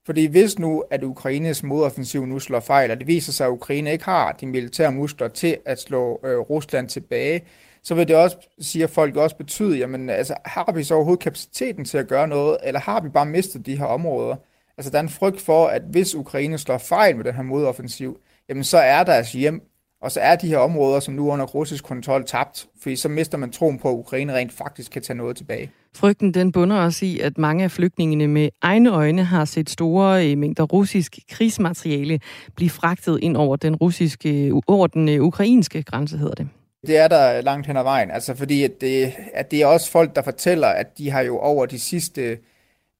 Fordi 0.06 0.26
hvis 0.26 0.58
nu, 0.58 0.84
at 0.90 1.02
Ukraines 1.02 1.62
modoffensiv 1.62 2.26
nu 2.26 2.38
slår 2.38 2.60
fejl, 2.60 2.90
og 2.90 2.98
det 2.98 3.06
viser 3.06 3.32
sig, 3.32 3.46
at 3.46 3.50
Ukraine 3.50 3.92
ikke 3.92 4.04
har 4.04 4.32
de 4.32 4.46
militære 4.46 4.92
muskler 4.92 5.28
til 5.28 5.56
at 5.64 5.80
slå 5.80 6.20
øh, 6.24 6.38
Rusland 6.38 6.88
tilbage, 6.88 7.44
så 7.82 7.94
vil 7.94 8.08
det 8.08 8.16
også, 8.16 8.36
siger 8.60 8.86
folk 8.86 9.16
også 9.16 9.36
betyde, 9.36 9.78
jamen 9.78 10.10
altså, 10.10 10.34
har 10.44 10.72
vi 10.72 10.84
så 10.84 10.94
overhovedet 10.94 11.22
kapaciteten 11.22 11.84
til 11.84 11.98
at 11.98 12.08
gøre 12.08 12.28
noget, 12.28 12.56
eller 12.62 12.80
har 12.80 13.00
vi 13.00 13.08
bare 13.08 13.26
mistet 13.26 13.66
de 13.66 13.78
her 13.78 13.84
områder? 13.84 14.36
Altså 14.78 14.90
der 14.90 14.98
er 14.98 15.02
en 15.02 15.08
frygt 15.08 15.40
for, 15.40 15.66
at 15.66 15.82
hvis 15.82 16.14
Ukraine 16.14 16.58
slår 16.58 16.78
fejl 16.78 17.16
med 17.16 17.24
den 17.24 17.34
her 17.34 17.42
modoffensiv, 17.42 18.20
jamen 18.48 18.64
så 18.64 18.78
er 18.78 19.04
deres 19.04 19.32
hjem 19.32 19.62
og 20.02 20.12
så 20.12 20.20
er 20.20 20.36
de 20.36 20.48
her 20.48 20.58
områder, 20.58 21.00
som 21.00 21.14
nu 21.14 21.28
er 21.28 21.32
under 21.32 21.46
russisk 21.46 21.84
kontrol, 21.84 22.24
tabt, 22.26 22.66
fordi 22.82 22.96
så 22.96 23.08
mister 23.08 23.38
man 23.38 23.50
troen 23.50 23.78
på, 23.78 23.88
at 23.88 23.94
Ukraine 23.94 24.34
rent 24.34 24.52
faktisk 24.52 24.92
kan 24.92 25.02
tage 25.02 25.16
noget 25.16 25.36
tilbage. 25.36 25.70
Frygten 25.96 26.34
den 26.34 26.52
bunder 26.52 26.76
også 26.76 27.06
i, 27.06 27.20
at 27.20 27.38
mange 27.38 27.64
af 27.64 27.70
flygtningene 27.70 28.28
med 28.28 28.48
egne 28.62 28.90
øjne 28.90 29.24
har 29.24 29.44
set 29.44 29.70
store 29.70 30.30
øh, 30.30 30.38
mængder 30.38 30.64
russisk 30.64 31.18
krigsmateriale 31.30 32.20
blive 32.56 32.70
fragtet 32.70 33.18
ind 33.22 33.36
over 33.36 33.56
den 33.56 33.76
russiske, 33.76 34.52
over 34.66 34.86
den 34.86 35.08
øh, 35.08 35.22
ukrainske 35.22 35.82
grænse, 35.82 36.18
hedder 36.18 36.34
det. 36.34 36.48
Det 36.86 36.96
er 36.96 37.08
der 37.08 37.40
langt 37.40 37.66
hen 37.66 37.76
ad 37.76 37.82
vejen, 37.82 38.10
altså 38.10 38.34
fordi 38.34 38.64
at 38.64 38.80
det, 38.80 39.12
at 39.34 39.50
det 39.50 39.62
er 39.62 39.66
også 39.66 39.90
folk, 39.90 40.16
der 40.16 40.22
fortæller, 40.22 40.68
at 40.68 40.98
de 40.98 41.10
har 41.10 41.20
jo 41.20 41.38
over 41.38 41.66
de 41.66 41.78
sidste 41.78 42.38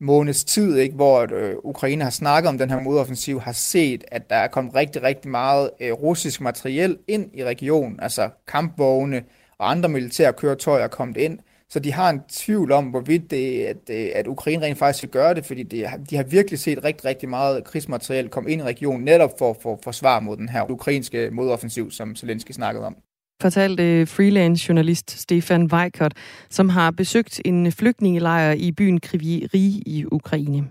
måneds 0.01 0.45
tid, 0.45 0.77
ikke, 0.77 0.95
hvor 0.95 1.27
øh, 1.33 1.55
Ukraine 1.65 2.05
har 2.05 2.11
snakket 2.11 2.49
om 2.49 2.59
den 2.59 2.71
her 2.71 2.81
modoffensiv, 2.81 3.41
har 3.41 3.53
set, 3.53 4.05
at 4.09 4.31
der 4.31 4.37
er 4.37 4.49
kommet 4.49 4.75
rigtig, 4.75 5.03
rigtig 5.03 5.31
meget 5.31 5.71
øh, 5.81 5.93
russisk 5.93 6.41
materiel 6.41 6.99
ind 7.09 7.31
i 7.35 7.45
regionen, 7.45 8.01
altså 8.03 8.31
kampvogne 8.47 9.23
og 9.59 9.71
andre 9.71 9.89
militære 9.89 10.33
køretøjer 10.33 10.85
er 10.85 10.89
kommet 10.89 11.17
ind, 11.17 11.39
Så 11.71 11.79
de 11.81 11.93
har 11.93 12.11
en 12.11 12.21
tvivl 12.29 12.73
om, 12.73 12.85
hvorvidt 12.85 13.31
det, 13.31 13.65
at, 13.65 13.77
øh, 13.91 14.11
at 14.15 14.27
Ukraine 14.27 14.65
rent 14.65 14.79
faktisk 14.79 15.03
vil 15.03 15.11
gøre 15.11 15.35
det, 15.35 15.47
fordi 15.47 15.63
de, 15.63 15.91
de 16.11 16.17
har 16.17 16.23
virkelig 16.23 16.59
set 16.59 16.85
rigtig, 16.85 17.05
rigtig 17.05 17.29
meget 17.29 17.65
krigsmateriel 17.65 18.29
komme 18.29 18.51
ind 18.51 18.61
i 18.61 18.65
regionen, 18.65 19.05
netop 19.05 19.39
for 19.39 19.51
at 19.51 19.57
for, 19.63 19.79
forsvare 19.85 20.21
mod 20.23 20.37
den 20.37 20.49
her 20.49 20.71
ukrainske 20.71 21.31
modoffensiv, 21.31 21.91
som 21.91 22.17
Zelensky 22.17 22.53
snakkede 22.53 22.87
om 22.87 22.97
fortalte 23.43 24.07
freelance 24.07 24.67
journalist 24.69 25.11
Stefan 25.11 25.73
Weikert, 25.73 26.13
som 26.51 26.69
har 26.69 26.91
besøgt 26.91 27.41
en 27.45 27.73
flygtningelejr 27.73 28.53
i 28.53 28.73
byen 28.73 29.01
Kriviri 29.01 29.83
i 29.87 30.05
Ukraine. 30.13 30.69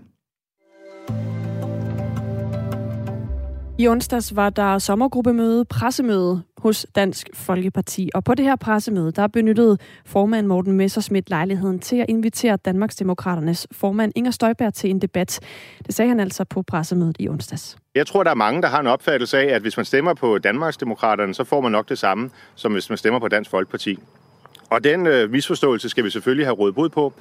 I 3.80 3.88
onsdags 3.88 4.36
var 4.36 4.50
der 4.50 4.78
sommergruppemøde, 4.78 5.64
pressemøde 5.64 6.42
hos 6.58 6.86
Dansk 6.94 7.28
Folkeparti. 7.34 8.10
Og 8.14 8.24
på 8.24 8.34
det 8.34 8.44
her 8.44 8.56
pressemøde, 8.56 9.12
der 9.12 9.26
benyttede 9.26 9.78
formand 10.06 10.46
Morten 10.46 10.72
Messersmith 10.72 11.24
lejligheden 11.28 11.78
til 11.78 11.96
at 11.96 12.06
invitere 12.08 12.56
Danmarksdemokraternes 12.56 13.66
formand 13.72 14.12
Inger 14.16 14.30
Støjberg 14.30 14.74
til 14.74 14.90
en 14.90 15.02
debat. 15.02 15.40
Det 15.86 15.94
sagde 15.94 16.08
han 16.08 16.20
altså 16.20 16.44
på 16.44 16.62
pressemødet 16.62 17.16
i 17.18 17.28
onsdags. 17.28 17.76
Jeg 17.94 18.06
tror, 18.06 18.22
der 18.22 18.30
er 18.30 18.34
mange, 18.34 18.62
der 18.62 18.68
har 18.68 18.80
en 18.80 18.86
opfattelse 18.86 19.38
af, 19.38 19.54
at 19.54 19.62
hvis 19.62 19.76
man 19.76 19.86
stemmer 19.86 20.14
på 20.14 20.38
Danmarksdemokraterne, 20.38 21.34
så 21.34 21.44
får 21.44 21.60
man 21.60 21.72
nok 21.72 21.88
det 21.88 21.98
samme, 21.98 22.30
som 22.54 22.72
hvis 22.72 22.88
man 22.88 22.98
stemmer 22.98 23.20
på 23.20 23.28
Dansk 23.28 23.50
Folkeparti. 23.50 23.98
Og 24.70 24.84
den 24.84 25.06
øh, 25.06 25.30
misforståelse 25.30 25.88
skal 25.88 26.04
vi 26.04 26.10
selvfølgelig 26.10 26.46
have 26.46 26.54
råd 26.54 26.72
bod 26.72 26.88
på. 26.88 27.12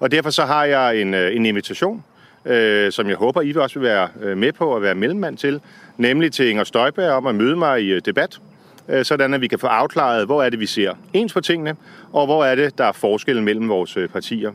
Og 0.00 0.10
derfor 0.10 0.30
så 0.30 0.44
har 0.44 0.64
jeg 0.64 1.00
en, 1.00 1.14
øh, 1.14 1.36
en 1.36 1.46
invitation 1.46 2.04
øh, 2.46 2.92
som 2.92 3.08
jeg 3.08 3.16
håber, 3.16 3.42
I 3.42 3.46
vil 3.46 3.58
også 3.58 3.78
vil 3.78 3.88
være 3.88 4.08
øh, 4.20 4.38
med 4.38 4.52
på 4.52 4.76
at 4.76 4.82
være 4.82 4.94
mellemmand 4.94 5.36
til, 5.36 5.60
nemlig 5.98 6.32
til 6.32 6.48
Inger 6.48 6.64
Støjberg 6.64 7.10
om 7.10 7.26
at 7.26 7.34
møde 7.34 7.56
mig 7.56 7.82
i 7.82 7.92
øh, 7.92 8.02
debat, 8.04 8.40
øh, 8.88 9.04
sådan 9.04 9.34
at 9.34 9.40
vi 9.40 9.48
kan 9.48 9.58
få 9.58 9.66
afklaret, 9.66 10.26
hvor 10.26 10.42
er 10.42 10.50
det, 10.50 10.60
vi 10.60 10.66
ser 10.66 10.92
ens 11.12 11.32
på 11.32 11.40
tingene, 11.40 11.76
og 12.12 12.26
hvor 12.26 12.44
er 12.44 12.54
det, 12.54 12.78
der 12.78 12.84
er 12.84 12.92
forskellen 12.92 13.44
mellem 13.44 13.68
vores 13.68 13.98
partier. 14.12 14.52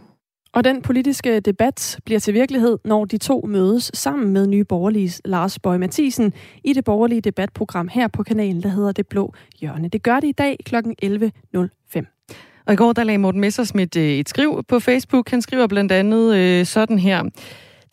Og 0.54 0.64
den 0.64 0.82
politiske 0.82 1.40
debat 1.40 2.00
bliver 2.06 2.20
til 2.20 2.34
virkelighed, 2.34 2.78
når 2.86 3.06
de 3.06 3.18
to 3.18 3.46
mødes 3.48 3.92
sammen 3.94 4.34
med 4.34 4.48
Nye 4.48 4.64
Borgerliges 4.64 5.22
Lars 5.26 5.60
Bøge 5.60 5.80
Mathisen 5.80 6.34
i 6.64 6.74
det 6.74 6.84
borgerlige 6.84 7.22
debatprogram 7.22 7.88
her 7.88 8.08
på 8.08 8.24
kanalen, 8.24 8.64
der 8.64 8.70
hedder 8.70 8.92
Det 8.92 9.08
Blå 9.08 9.34
Hjørne. 9.60 9.88
Det 9.88 10.04
gør 10.04 10.20
det 10.20 10.28
i 10.28 10.32
dag 10.32 10.58
kl. 10.66 10.76
11.05. 10.76 12.64
Og 12.66 12.74
i 12.74 12.76
går 12.76 12.94
der 12.94 13.04
lagde 13.04 13.18
Morten 13.18 13.42
Messersmith 13.42 13.98
et 13.98 14.30
skriv 14.30 14.64
på 14.68 14.80
Facebook. 14.80 15.30
Han 15.30 15.42
skriver 15.42 15.68
blandt 15.68 15.92
andet 15.92 16.36
øh, 16.36 16.66
sådan 16.66 17.00
her. 17.00 17.24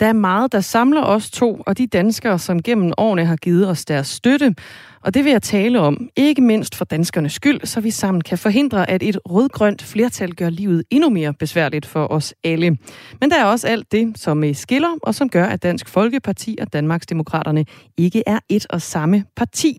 Der 0.01 0.07
er 0.07 0.13
meget, 0.13 0.53
der 0.53 0.61
samler 0.61 1.03
os 1.03 1.31
to 1.31 1.63
og 1.67 1.79
de 1.79 1.87
danskere, 1.87 2.39
som 2.39 2.63
gennem 2.63 2.93
årene 2.99 3.25
har 3.25 3.37
givet 3.37 3.69
os 3.69 3.85
deres 3.85 4.07
støtte. 4.07 4.55
Og 5.01 5.15
det 5.15 5.25
vil 5.25 5.33
jeg 5.33 5.43
tale 5.43 5.81
om, 5.81 6.09
ikke 6.17 6.43
mindst 6.43 6.75
for 6.75 6.85
danskernes 6.85 7.33
skyld, 7.33 7.61
så 7.65 7.81
vi 7.81 7.91
sammen 7.91 8.21
kan 8.21 8.39
forhindre, 8.39 8.91
at 8.91 9.03
et 9.03 9.19
rødgrønt 9.27 9.83
flertal 9.83 10.35
gør 10.35 10.51
livet 10.51 10.85
endnu 10.91 11.11
mere 11.11 11.35
besværligt 11.35 11.87
for 11.87 12.13
os 12.13 12.35
alle. 12.45 12.79
Men 13.21 13.31
der 13.31 13.37
er 13.41 13.45
også 13.45 13.69
alt 13.69 13.93
det, 13.93 14.19
som 14.19 14.45
øh, 14.45 14.55
skiller, 14.55 14.99
og 15.03 15.15
som 15.15 15.29
gør, 15.29 15.45
at 15.45 15.63
Dansk 15.63 15.89
Folkeparti 15.89 16.57
og 16.61 16.73
Danmarksdemokraterne 16.73 17.65
ikke 17.97 18.23
er 18.27 18.39
et 18.49 18.67
og 18.71 18.83
samme 18.83 19.25
parti. 19.37 19.79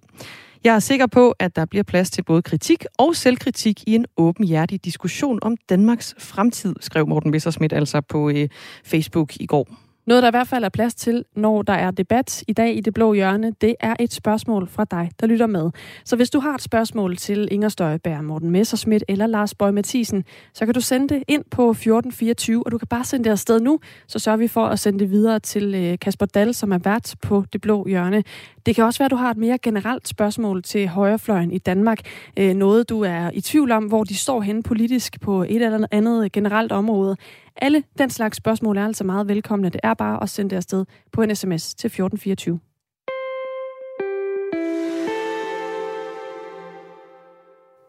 Jeg 0.64 0.76
er 0.76 0.80
sikker 0.80 1.08
på, 1.08 1.34
at 1.40 1.56
der 1.56 1.66
bliver 1.66 1.84
plads 1.84 2.10
til 2.10 2.24
både 2.24 2.42
kritik 2.42 2.86
og 2.98 3.16
selvkritik 3.16 3.84
i 3.88 3.96
en 3.96 4.06
åbenhjertig 4.18 4.86
diskussion 4.86 5.40
om 5.42 5.58
Danmarks 5.70 6.16
fremtid, 6.20 6.76
skrev 6.80 7.08
Morten 7.08 7.32
Messersmith 7.32 7.76
altså 7.76 8.02
på 8.02 8.30
øh, 8.30 8.50
Facebook 8.84 9.36
i 9.36 9.46
går. 9.46 9.87
Noget, 10.08 10.24
der 10.24 10.30
i 10.30 10.32
hvert 10.32 10.48
fald 10.48 10.64
er 10.64 10.70
plads 10.70 10.96
til, 10.96 11.26
når 11.36 11.62
der 11.62 11.74
er 11.74 11.92
debat 11.92 12.44
i 12.48 12.54
dag 12.54 12.78
i 12.78 12.82
det 12.82 12.94
blå 12.94 13.14
hjørne, 13.14 13.54
det 13.62 13.76
er 13.80 13.96
et 14.00 14.14
spørgsmål 14.14 14.68
fra 14.68 14.86
dig, 14.92 15.12
der 15.20 15.28
lytter 15.28 15.48
med. 15.48 15.70
Så 16.06 16.16
hvis 16.16 16.30
du 16.30 16.40
har 16.40 16.56
et 16.56 16.62
spørgsmål 16.62 17.18
til 17.18 17.48
Inger 17.52 17.70
Støjberg, 17.70 18.24
Morten 18.24 18.52
Messerschmidt 18.52 19.04
eller 19.08 19.28
Lars 19.28 19.56
Bøge 19.56 19.72
Mathisen, 19.72 20.24
så 20.54 20.66
kan 20.66 20.74
du 20.74 20.82
sende 20.82 21.14
det 21.16 21.24
ind 21.28 21.44
på 21.52 21.70
1424, 21.70 22.66
og 22.66 22.72
du 22.72 22.78
kan 22.78 22.88
bare 22.88 23.04
sende 23.04 23.24
det 23.24 23.30
afsted 23.30 23.60
nu, 23.60 23.80
så 24.08 24.20
sørger 24.20 24.38
vi 24.38 24.48
for 24.48 24.66
at 24.66 24.80
sende 24.80 25.00
det 25.00 25.12
videre 25.12 25.40
til 25.40 25.76
øh, 25.76 26.00
Kasper 26.00 26.26
Dahl, 26.26 26.54
som 26.54 26.72
er 26.72 26.78
vært 26.78 27.16
på 27.22 27.44
det 27.54 27.62
blå 27.62 27.88
hjørne. 27.88 28.24
Det 28.68 28.76
kan 28.76 28.84
også 28.84 29.00
være, 29.00 29.06
at 29.06 29.12
du 29.12 29.16
har 29.16 29.32
et 29.32 29.38
mere 29.38 29.58
generelt 29.58 30.08
spørgsmål 30.08 30.64
til 30.64 30.88
højrefløjen 30.88 31.52
i 31.52 31.58
Danmark. 31.58 32.00
Øh, 32.40 32.54
noget, 32.54 32.90
du 32.90 33.02
er 33.02 33.32
i 33.34 33.42
tvivl 33.42 33.72
om, 33.72 33.84
hvor 33.86 34.04
de 34.04 34.16
står 34.16 34.42
henne 34.42 34.64
politisk 34.64 35.22
på 35.22 35.44
et 35.44 35.62
eller 35.62 35.88
andet 35.92 36.32
generelt 36.32 36.72
område. 36.72 37.18
Alle 37.56 37.84
den 37.98 38.10
slags 38.10 38.38
spørgsmål 38.38 38.78
er 38.78 38.86
altså 38.86 39.04
meget 39.04 39.28
velkomne. 39.28 39.70
Det 39.70 39.80
er 39.84 39.94
bare 39.94 40.24
at 40.24 40.30
sende 40.30 40.50
det 40.50 40.56
afsted 40.56 40.86
på 41.12 41.22
en 41.22 41.36
sms 41.36 41.76
til 41.76 41.88
1424. 41.88 42.60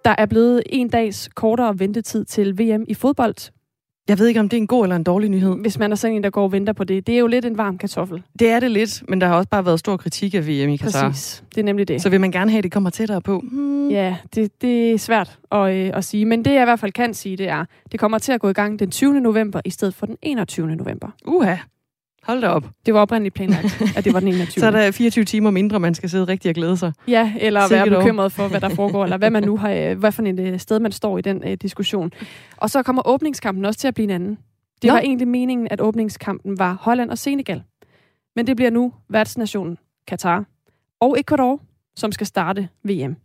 Der 0.05 0.15
er 0.19 0.27
blevet 0.27 0.63
en 0.67 0.89
dags 0.89 1.29
kortere 1.35 1.79
ventetid 1.79 2.25
til 2.25 2.59
VM 2.59 2.85
i 2.89 2.95
fodbold. 2.95 3.51
Jeg 4.09 4.19
ved 4.19 4.27
ikke, 4.27 4.41
om 4.41 4.49
det 4.49 4.57
er 4.57 4.61
en 4.61 4.67
god 4.67 4.85
eller 4.85 4.97
en 4.97 5.05
dårlig 5.05 5.31
nyhed. 5.31 5.57
Hvis 5.61 5.79
man 5.79 5.93
er 5.93 5.97
sådan 5.97 6.17
en, 6.17 6.23
der 6.23 6.31
går 6.31 6.43
og 6.43 6.53
venter 6.53 6.73
på 6.73 6.85
det. 6.85 7.07
Det 7.07 7.15
er 7.15 7.19
jo 7.19 7.27
lidt 7.27 7.45
en 7.45 7.59
varm 7.59 7.79
kartoffel. 7.79 8.23
Det 8.39 8.49
er 8.49 8.61
det 8.61 8.71
lidt, 8.71 9.03
men 9.09 9.21
der 9.21 9.27
har 9.27 9.35
også 9.35 9.49
bare 9.49 9.65
været 9.65 9.79
stor 9.79 9.97
kritik 9.97 10.35
af 10.35 10.47
VM 10.47 10.69
i 10.69 10.77
Qatar. 10.77 11.09
Præcis, 11.09 11.45
det 11.55 11.61
er 11.61 11.65
nemlig 11.65 11.89
det. 11.89 12.03
Så 12.03 12.09
vil 12.11 12.21
man 12.21 12.33
gerne 12.33 12.51
have, 12.51 12.59
at 12.59 12.65
det 12.65 12.73
kommer 12.73 12.91
tættere 12.91 13.21
på? 13.21 13.41
Hmm. 13.51 13.89
Ja, 13.91 14.17
det, 14.35 14.63
det 14.63 14.93
er 14.93 14.99
svært 14.99 15.39
at, 15.53 15.75
øh, 15.75 15.91
at 15.95 16.05
sige. 16.05 16.25
Men 16.25 16.45
det 16.45 16.53
jeg 16.53 16.63
i 16.63 16.65
hvert 16.65 16.81
fald 16.81 16.93
kan 16.93 17.15
sige, 17.15 17.37
det 17.37 17.49
er, 17.49 17.65
det 17.93 18.01
kommer 18.01 18.19
til 18.19 18.33
at 18.33 18.41
gå 18.41 18.49
i 18.49 18.53
gang 18.53 18.79
den 18.79 18.91
20. 18.91 19.21
november 19.21 19.61
i 19.65 19.71
stedet 19.71 19.95
for 19.95 20.07
den 20.07 20.17
21. 20.23 20.77
november. 20.77 21.09
Uha. 21.27 21.57
Hold 22.23 22.41
da 22.41 22.49
op. 22.49 22.69
Det 22.87 22.95
var 22.95 23.01
oprindeligt 23.01 23.35
planlagt, 23.35 23.83
at 23.97 24.05
det 24.05 24.13
var 24.13 24.21
den 24.21 24.29
21. 24.29 24.61
så 24.61 24.67
er 24.67 24.71
der 24.71 24.91
24 24.91 25.25
timer 25.25 25.51
mindre, 25.51 25.81
man 25.81 25.95
skal 25.95 26.11
sidde 26.11 26.25
rigtig 26.25 26.49
og 26.49 26.55
glæde 26.55 26.77
sig. 26.77 26.93
Ja, 27.09 27.33
eller 27.41 27.67
Sikkert 27.67 27.91
være 27.91 28.01
bekymret 28.01 28.33
for, 28.33 28.49
hvad 28.49 28.61
der 28.61 28.69
foregår, 28.81 29.05
eller 29.05 29.17
hvad 29.17 29.31
man 29.31 29.43
nu 29.43 29.57
har, 29.57 29.71
øh, 29.71 29.99
hvad 29.99 30.13
for 30.13 30.23
et 30.23 30.41
øh, 30.41 30.59
sted 30.59 30.81
man 30.81 30.93
står 30.93 31.19
i 31.19 31.23
den 31.23 31.45
uh, 31.45 31.53
diskussion. 31.53 32.11
Og 32.57 32.71
så 32.71 32.83
kommer 32.83 33.03
åbningskampen 33.09 33.65
også 33.65 33.81
til 33.81 33.89
at 33.89 33.95
blive 33.95 34.05
en 34.05 34.11
anden. 34.11 34.39
Det 34.83 34.89
Nå. 34.89 34.93
var 34.93 35.01
egentlig 35.01 35.29
meningen, 35.29 35.69
at 35.71 35.81
åbningskampen 35.81 36.59
var 36.59 36.79
Holland 36.81 37.11
og 37.11 37.19
Senegal. 37.19 37.63
Men 38.37 38.47
det 38.47 38.57
bliver 38.57 38.71
nu 38.71 38.93
værtsnationen 39.09 39.79
Katar 40.07 40.45
og 41.01 41.21
Ecuador, 41.21 41.61
som 41.97 42.13
skal 42.13 42.27
starte 42.27 42.69
VM. 42.85 43.17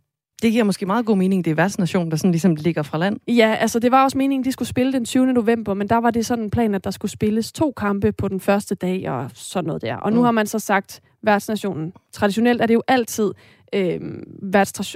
Det 0.42 0.52
giver 0.52 0.64
måske 0.64 0.86
meget 0.86 1.06
god 1.06 1.16
mening, 1.16 1.44
det 1.44 1.50
er 1.50 1.54
værtsnationen, 1.54 2.10
der 2.10 2.16
sådan 2.16 2.30
ligesom 2.30 2.54
ligger 2.54 2.82
fra 2.82 2.98
land. 2.98 3.20
Ja, 3.28 3.56
altså 3.60 3.78
det 3.78 3.90
var 3.90 4.04
også 4.04 4.18
meningen, 4.18 4.44
de 4.44 4.52
skulle 4.52 4.68
spille 4.68 4.92
den 4.92 5.04
20. 5.04 5.32
november, 5.32 5.74
men 5.74 5.88
der 5.88 5.96
var 5.96 6.10
det 6.10 6.26
sådan 6.26 6.44
en 6.44 6.50
plan, 6.50 6.74
at 6.74 6.84
der 6.84 6.90
skulle 6.90 7.12
spilles 7.12 7.52
to 7.52 7.72
kampe 7.76 8.12
på 8.12 8.28
den 8.28 8.40
første 8.40 8.74
dag 8.74 9.10
og 9.10 9.30
sådan 9.34 9.66
noget 9.66 9.82
der. 9.82 9.96
Og 9.96 10.12
nu 10.12 10.18
mm. 10.18 10.24
har 10.24 10.30
man 10.30 10.46
så 10.46 10.58
sagt 10.58 11.00
værtsnationen. 11.22 11.92
Traditionelt 12.12 12.62
er 12.62 12.66
det 12.66 12.74
jo 12.74 12.82
altid 12.88 13.32
øh, 13.74 14.00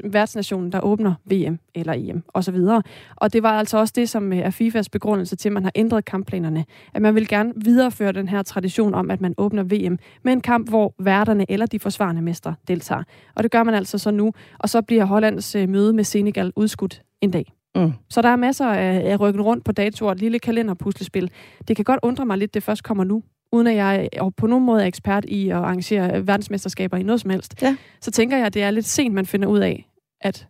værtsnationen, 0.05 0.73
der 0.73 0.81
åbner 0.81 1.15
VM 1.25 1.59
eller 1.75 1.93
EM 1.97 2.23
osv. 2.35 2.55
Og, 2.55 2.83
og 3.17 3.33
det 3.33 3.43
var 3.43 3.59
altså 3.59 3.79
også 3.79 3.93
det, 3.97 4.09
som 4.09 4.33
er 4.33 4.51
FIFAs 4.51 4.89
begrundelse 4.89 5.37
til, 5.37 5.49
at 5.49 5.53
man 5.53 5.63
har 5.63 5.73
ændret 5.75 6.05
kampplanerne. 6.05 6.65
At 6.95 7.03
man 7.03 7.15
vil 7.15 7.29
gerne 7.29 7.53
videreføre 7.57 8.13
den 8.13 8.29
her 8.29 8.43
tradition 8.43 8.95
om, 8.95 9.11
at 9.11 9.21
man 9.21 9.35
åbner 9.39 9.63
VM 9.63 9.99
med 10.23 10.33
en 10.33 10.41
kamp, 10.41 10.69
hvor 10.69 10.95
værterne 10.99 11.51
eller 11.51 11.67
de 11.67 11.79
forsvarende 11.79 12.23
mestre 12.23 12.55
deltager. 12.69 13.03
Og 13.35 13.43
det 13.43 13.51
gør 13.51 13.63
man 13.63 13.75
altså 13.75 13.99
så 13.99 14.11
nu. 14.11 14.33
Og 14.59 14.69
så 14.69 14.83
bliver 14.83 15.05
Hollands 15.05 15.55
øh, 15.55 15.69
møde 15.69 15.93
med 15.93 16.05
Senegal 16.05 16.53
udskudt 16.57 17.03
en 17.21 17.31
dag. 17.31 17.53
Mm. 17.75 17.93
Så 18.11 18.23
der 18.23 18.29
er 18.29 18.37
masser 18.37 18.67
af, 18.67 19.11
af 19.13 19.21
rykken 19.21 19.43
rundt 19.43 19.65
på 19.65 19.73
datoer, 19.73 20.13
et 20.13 20.21
lille 20.21 20.39
kalenderpuslespil. 20.39 21.31
Det 21.69 21.77
kan 21.77 21.85
godt 21.85 22.01
undre 22.03 22.27
mig 22.27 22.39
lidt, 22.39 22.55
det 22.55 22.63
først 22.63 22.85
kommer 22.85 23.05
nu, 23.05 23.23
uden 23.53 23.67
at 23.67 23.77
jeg 23.77 24.09
på 24.37 24.47
nogen 24.47 24.65
måde 24.65 24.83
er 24.83 24.87
ekspert 24.87 25.25
i 25.25 25.49
at 25.49 25.57
arrangere 25.57 26.27
verdensmesterskaber 26.27 26.97
i 26.97 27.03
noget 27.03 27.21
som 27.21 27.31
helst, 27.31 27.63
ja. 27.63 27.77
så 28.01 28.11
tænker 28.11 28.37
jeg, 28.37 28.47
at 28.47 28.55
det 28.55 28.63
er 28.63 28.71
lidt 28.71 28.87
sent, 28.87 29.15
man 29.15 29.27
finder 29.27 29.49
ud 29.49 29.59
af, 29.59 29.89
at 30.21 30.49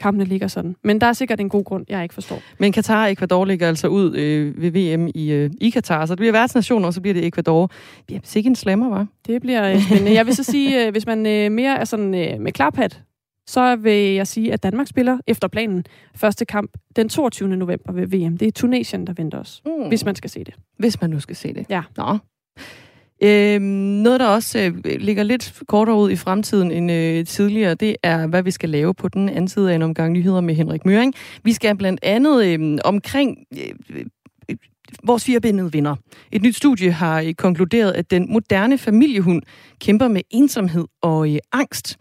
kampene 0.00 0.24
ligger 0.24 0.48
sådan. 0.48 0.76
Men 0.84 1.00
der 1.00 1.06
er 1.06 1.12
sikkert 1.12 1.40
en 1.40 1.48
god 1.48 1.64
grund, 1.64 1.84
jeg 1.88 2.02
ikke 2.02 2.14
forstår. 2.14 2.42
Men 2.58 2.72
Katar 2.72 3.04
og 3.04 3.12
Ecuador 3.12 3.44
ligger 3.44 3.68
altså 3.68 3.88
ud 3.88 4.16
øh, 4.16 4.62
ved 4.62 4.70
VM 4.70 5.10
i, 5.14 5.30
øh, 5.32 5.50
i 5.60 5.70
Katar, 5.70 6.06
så 6.06 6.14
det 6.14 6.18
bliver 6.18 6.32
værtsnation, 6.32 6.84
og 6.84 6.94
så 6.94 7.00
bliver 7.00 7.14
det 7.14 7.26
Ecuador. 7.26 7.66
Det 7.66 8.06
bliver 8.06 8.20
sikkert 8.24 8.50
en 8.50 8.56
slammer, 8.56 8.88
var. 8.88 9.06
Det 9.26 9.40
bliver 9.40 9.72
øh, 9.72 9.82
spændende. 9.82 10.14
Jeg 10.14 10.26
vil 10.26 10.36
så 10.36 10.44
sige, 10.44 10.86
øh, 10.86 10.92
hvis 10.92 11.06
man 11.06 11.26
øh, 11.26 11.52
mere 11.52 11.78
er 11.78 11.84
sådan 11.84 12.14
øh, 12.14 12.40
med 12.40 12.52
klarpat, 12.52 13.02
så 13.48 13.76
vil 13.76 14.14
jeg 14.14 14.26
sige, 14.26 14.52
at 14.52 14.62
Danmark 14.62 14.86
spiller 14.86 15.18
efter 15.26 15.48
planen 15.48 15.84
første 16.14 16.44
kamp 16.44 16.70
den 16.96 17.08
22. 17.08 17.48
november 17.48 17.92
ved 17.92 18.06
VM. 18.06 18.36
Det 18.36 18.48
er 18.48 18.52
Tunesien, 18.52 19.06
der 19.06 19.12
venter 19.12 19.38
os, 19.38 19.62
mm. 19.66 19.88
hvis 19.88 20.04
man 20.04 20.14
skal 20.14 20.30
se 20.30 20.44
det. 20.44 20.54
Hvis 20.78 21.00
man 21.00 21.10
nu 21.10 21.20
skal 21.20 21.36
se 21.36 21.54
det. 21.54 21.66
Ja. 21.70 21.82
Nå. 21.96 22.18
Øhm, 23.22 23.62
noget, 23.62 24.20
der 24.20 24.26
også 24.26 24.58
øh, 24.58 25.00
ligger 25.00 25.22
lidt 25.22 25.60
kortere 25.68 25.96
ud 25.96 26.10
i 26.10 26.16
fremtiden 26.16 26.70
end 26.70 26.92
øh, 26.92 27.26
tidligere, 27.26 27.74
det 27.74 27.96
er, 28.02 28.26
hvad 28.26 28.42
vi 28.42 28.50
skal 28.50 28.68
lave 28.68 28.94
på 28.94 29.08
den 29.08 29.28
anden 29.28 29.48
side 29.48 29.70
af 29.70 29.74
en 29.74 29.82
omgang 29.82 30.12
nyheder 30.12 30.40
med 30.40 30.54
Henrik 30.54 30.84
Møring. 30.84 31.14
Vi 31.44 31.52
skal 31.52 31.76
blandt 31.76 32.00
andet 32.02 32.44
øh, 32.44 32.78
omkring 32.84 33.38
øh, 33.52 33.98
øh, 34.48 34.56
vores 35.04 35.24
firebindede 35.24 35.72
vinder. 35.72 35.96
Et 36.32 36.42
nyt 36.42 36.56
studie 36.56 36.90
har 36.90 37.20
øh, 37.20 37.34
konkluderet, 37.34 37.92
at 37.92 38.10
den 38.10 38.32
moderne 38.32 38.78
familiehund 38.78 39.42
kæmper 39.80 40.08
med 40.08 40.22
ensomhed 40.30 40.84
og 41.02 41.34
øh, 41.34 41.38
angst. 41.52 41.98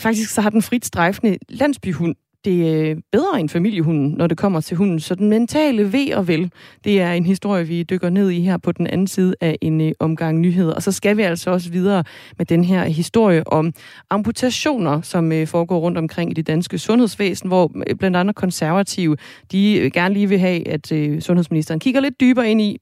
Faktisk 0.00 0.30
så 0.30 0.40
har 0.40 0.50
den 0.50 0.62
frit 0.62 0.84
strejfende 0.84 1.38
landsbyhund 1.48 2.14
det 2.44 2.90
er 2.90 2.94
bedre 3.12 3.40
end 3.40 3.48
familiehunden, 3.48 4.10
når 4.10 4.26
det 4.26 4.38
kommer 4.38 4.60
til 4.60 4.76
hunden. 4.76 5.00
Så 5.00 5.14
den 5.14 5.28
mentale 5.28 5.92
ved 5.92 6.14
og 6.14 6.28
vel, 6.28 6.52
det 6.84 7.00
er 7.00 7.12
en 7.12 7.26
historie, 7.26 7.66
vi 7.66 7.82
dykker 7.82 8.10
ned 8.10 8.30
i 8.30 8.40
her 8.40 8.56
på 8.56 8.72
den 8.72 8.86
anden 8.86 9.06
side 9.06 9.34
af 9.40 9.58
en 9.60 9.80
øh, 9.80 9.92
omgang 9.98 10.38
nyheder. 10.40 10.74
Og 10.74 10.82
så 10.82 10.92
skal 10.92 11.16
vi 11.16 11.22
altså 11.22 11.50
også 11.50 11.70
videre 11.70 12.04
med 12.38 12.46
den 12.46 12.64
her 12.64 12.84
historie 12.84 13.46
om 13.46 13.72
amputationer, 14.10 15.00
som 15.00 15.32
øh, 15.32 15.46
foregår 15.46 15.78
rundt 15.78 15.98
omkring 15.98 16.30
i 16.30 16.34
det 16.34 16.46
danske 16.46 16.78
sundhedsvæsen, 16.78 17.48
hvor 17.48 17.72
øh, 17.88 17.96
blandt 17.96 18.16
andet 18.16 18.36
konservative, 18.36 19.16
de 19.52 19.90
gerne 19.94 20.14
lige 20.14 20.28
vil 20.28 20.38
have, 20.38 20.68
at 20.68 20.86
sundhedsministeren 21.24 21.80
kigger 21.80 22.00
lidt 22.00 22.20
dybere 22.20 22.50
ind 22.50 22.60
i, 22.60 22.78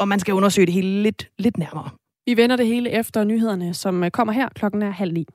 og 0.00 0.08
man 0.08 0.20
skal 0.20 0.34
undersøge 0.34 0.66
det 0.66 0.74
hele 0.74 1.02
lidt, 1.02 1.28
lidt 1.38 1.58
nærmere. 1.58 1.90
Vi 2.26 2.36
vender 2.36 2.56
det 2.56 2.66
hele 2.66 2.90
efter 2.90 3.24
nyhederne, 3.24 3.74
som 3.74 4.04
kommer 4.12 4.32
her. 4.32 4.48
Klokken 4.54 4.82
er 4.82 4.90
halv 4.90 5.12
ni. 5.12 5.26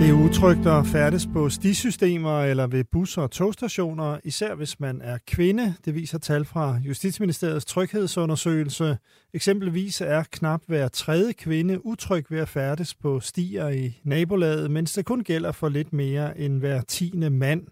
Det 0.00 0.08
er 0.08 0.12
utrygt 0.12 0.66
at 0.66 0.86
færdes 0.86 1.26
på 1.32 1.48
stisystemer 1.48 2.42
eller 2.42 2.66
ved 2.66 2.84
bus- 2.84 3.18
og 3.18 3.30
togstationer, 3.30 4.18
især 4.24 4.54
hvis 4.54 4.80
man 4.80 5.00
er 5.02 5.18
kvinde. 5.26 5.74
Det 5.84 5.94
viser 5.94 6.18
tal 6.18 6.44
fra 6.44 6.78
Justitsministeriets 6.84 7.64
tryghedsundersøgelse. 7.64 8.98
Eksempelvis 9.34 10.00
er 10.00 10.22
knap 10.32 10.60
hver 10.66 10.88
tredje 10.88 11.32
kvinde 11.32 11.86
utryg 11.86 12.24
ved 12.30 12.38
at 12.38 12.48
færdes 12.48 12.94
på 12.94 13.20
stier 13.20 13.68
i 13.68 14.00
nabolaget, 14.04 14.70
mens 14.70 14.92
det 14.92 15.04
kun 15.04 15.24
gælder 15.24 15.52
for 15.52 15.68
lidt 15.68 15.92
mere 15.92 16.38
end 16.38 16.58
hver 16.58 16.80
tiende 16.80 17.30
mand. 17.30 17.62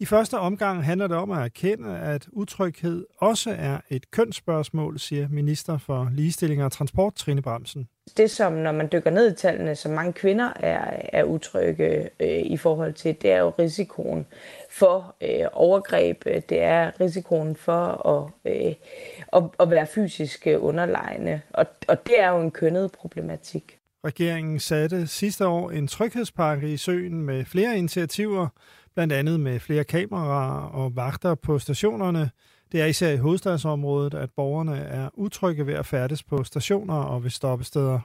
I 0.00 0.04
første 0.04 0.38
omgang 0.38 0.84
handler 0.84 1.06
det 1.06 1.16
om 1.16 1.30
at 1.30 1.44
erkende, 1.44 1.98
at 1.98 2.26
utryghed 2.32 3.06
også 3.18 3.54
er 3.58 3.78
et 3.90 4.10
kønsspørgsmål, 4.10 4.98
siger 4.98 5.28
minister 5.28 5.78
for 5.78 6.08
ligestilling 6.12 6.64
og 6.64 6.72
transport, 6.72 7.14
Trine 7.14 7.42
Bremsen. 7.42 7.88
Det, 8.16 8.30
som 8.30 8.52
når 8.52 8.72
man 8.72 8.88
dykker 8.92 9.10
ned 9.10 9.32
i 9.32 9.36
tallene, 9.36 9.76
som 9.76 9.92
mange 9.92 10.12
kvinder 10.12 10.52
er, 10.56 11.00
er 11.12 11.24
utrygge 11.24 12.08
øh, 12.20 12.38
i 12.38 12.56
forhold 12.56 12.92
til, 12.92 13.16
det 13.22 13.32
er 13.32 13.38
jo 13.38 13.52
risikoen 13.58 14.26
for 14.70 15.14
øh, 15.20 15.46
overgreb. 15.52 16.24
Det 16.24 16.62
er 16.62 17.00
risikoen 17.00 17.56
for 17.56 18.06
at, 18.08 18.52
øh, 18.52 18.74
at, 19.32 19.42
at 19.60 19.70
være 19.70 19.86
fysisk 19.86 20.46
underlegne. 20.58 21.42
Og, 21.50 21.66
og 21.88 22.06
det 22.06 22.20
er 22.20 22.28
jo 22.28 22.40
en 22.40 22.50
kønnet 22.50 22.92
problematik. 22.92 23.78
Regeringen 24.04 24.60
satte 24.60 25.06
sidste 25.06 25.46
år 25.46 25.70
en 25.70 25.88
tryghedspakke 25.88 26.72
i 26.72 26.76
søen 26.76 27.22
med 27.22 27.44
flere 27.44 27.78
initiativer, 27.78 28.48
blandt 28.94 29.12
andet 29.12 29.40
med 29.40 29.60
flere 29.60 29.84
kameraer 29.84 30.60
og 30.60 30.96
vagter 30.96 31.34
på 31.34 31.58
stationerne. 31.58 32.30
Det 32.72 32.80
er 32.80 32.86
især 32.86 33.10
i 33.10 33.16
hovedstadsområdet, 33.16 34.14
at 34.14 34.30
borgerne 34.36 34.76
er 34.76 35.08
utrygge 35.14 35.66
ved 35.66 35.74
at 35.74 35.86
færdes 35.86 36.22
på 36.22 36.44
stationer 36.44 36.94
og 36.94 37.24
ved 37.24 37.30
stoppesteder. 37.30 38.00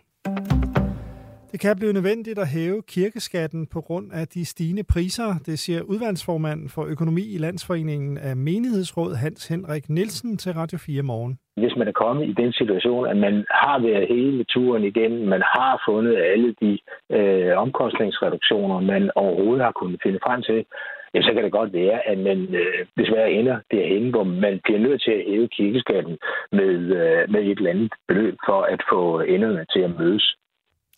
Det 1.51 1.59
kan 1.59 1.75
blive 1.79 1.93
nødvendigt 1.93 2.39
at 2.39 2.47
hæve 2.47 2.81
kirkeskatten 2.95 3.67
på 3.73 3.81
grund 3.81 4.07
af 4.13 4.27
de 4.27 4.45
stigende 4.45 4.83
priser, 4.93 5.29
det 5.45 5.59
siger 5.59 5.81
udvalgsformanden 5.81 6.69
for 6.75 6.83
økonomi 6.93 7.23
i 7.35 7.37
Landsforeningen 7.37 8.17
af 8.17 8.35
Menighedsråd 8.35 9.11
Hans 9.15 9.47
Henrik 9.47 9.89
Nielsen 9.89 10.37
til 10.37 10.51
Radio 10.53 10.77
4 10.77 11.01
morgen. 11.03 11.39
Hvis 11.57 11.75
man 11.77 11.87
er 11.87 11.91
kommet 11.91 12.25
i 12.29 12.33
den 12.41 12.51
situation, 12.53 13.07
at 13.07 13.17
man 13.17 13.45
har 13.63 13.77
været 13.87 14.07
hele 14.07 14.43
turen 14.43 14.83
igen, 14.83 15.25
man 15.33 15.41
har 15.55 15.83
fundet 15.87 16.15
alle 16.17 16.55
de 16.61 16.71
øh, 17.17 17.57
omkostningsreduktioner, 17.57 18.79
man 18.79 19.11
overhovedet 19.15 19.63
har 19.65 19.71
kunnet 19.71 19.99
finde 20.03 20.19
frem 20.25 20.41
til, 20.41 20.65
ja, 21.13 21.21
så 21.21 21.31
kan 21.33 21.43
det 21.43 21.51
godt 21.51 21.73
være, 21.73 22.07
at 22.11 22.17
man 22.17 22.39
øh, 22.61 22.85
desværre 22.97 23.31
ender 23.31 23.57
derhen, 23.71 24.09
hvor 24.09 24.23
man 24.23 24.59
bliver 24.63 24.79
nødt 24.79 25.01
til 25.01 25.11
at 25.11 25.25
hæve 25.29 25.47
kirkeskatten 25.57 26.17
med, 26.51 26.75
øh, 26.99 27.21
med 27.33 27.41
et 27.41 27.57
eller 27.57 27.73
andet 27.73 27.91
beløb 28.07 28.35
for 28.47 28.61
at 28.73 28.81
få 28.91 29.19
enderne 29.19 29.65
til 29.73 29.79
at 29.79 29.95
mødes. 29.99 30.35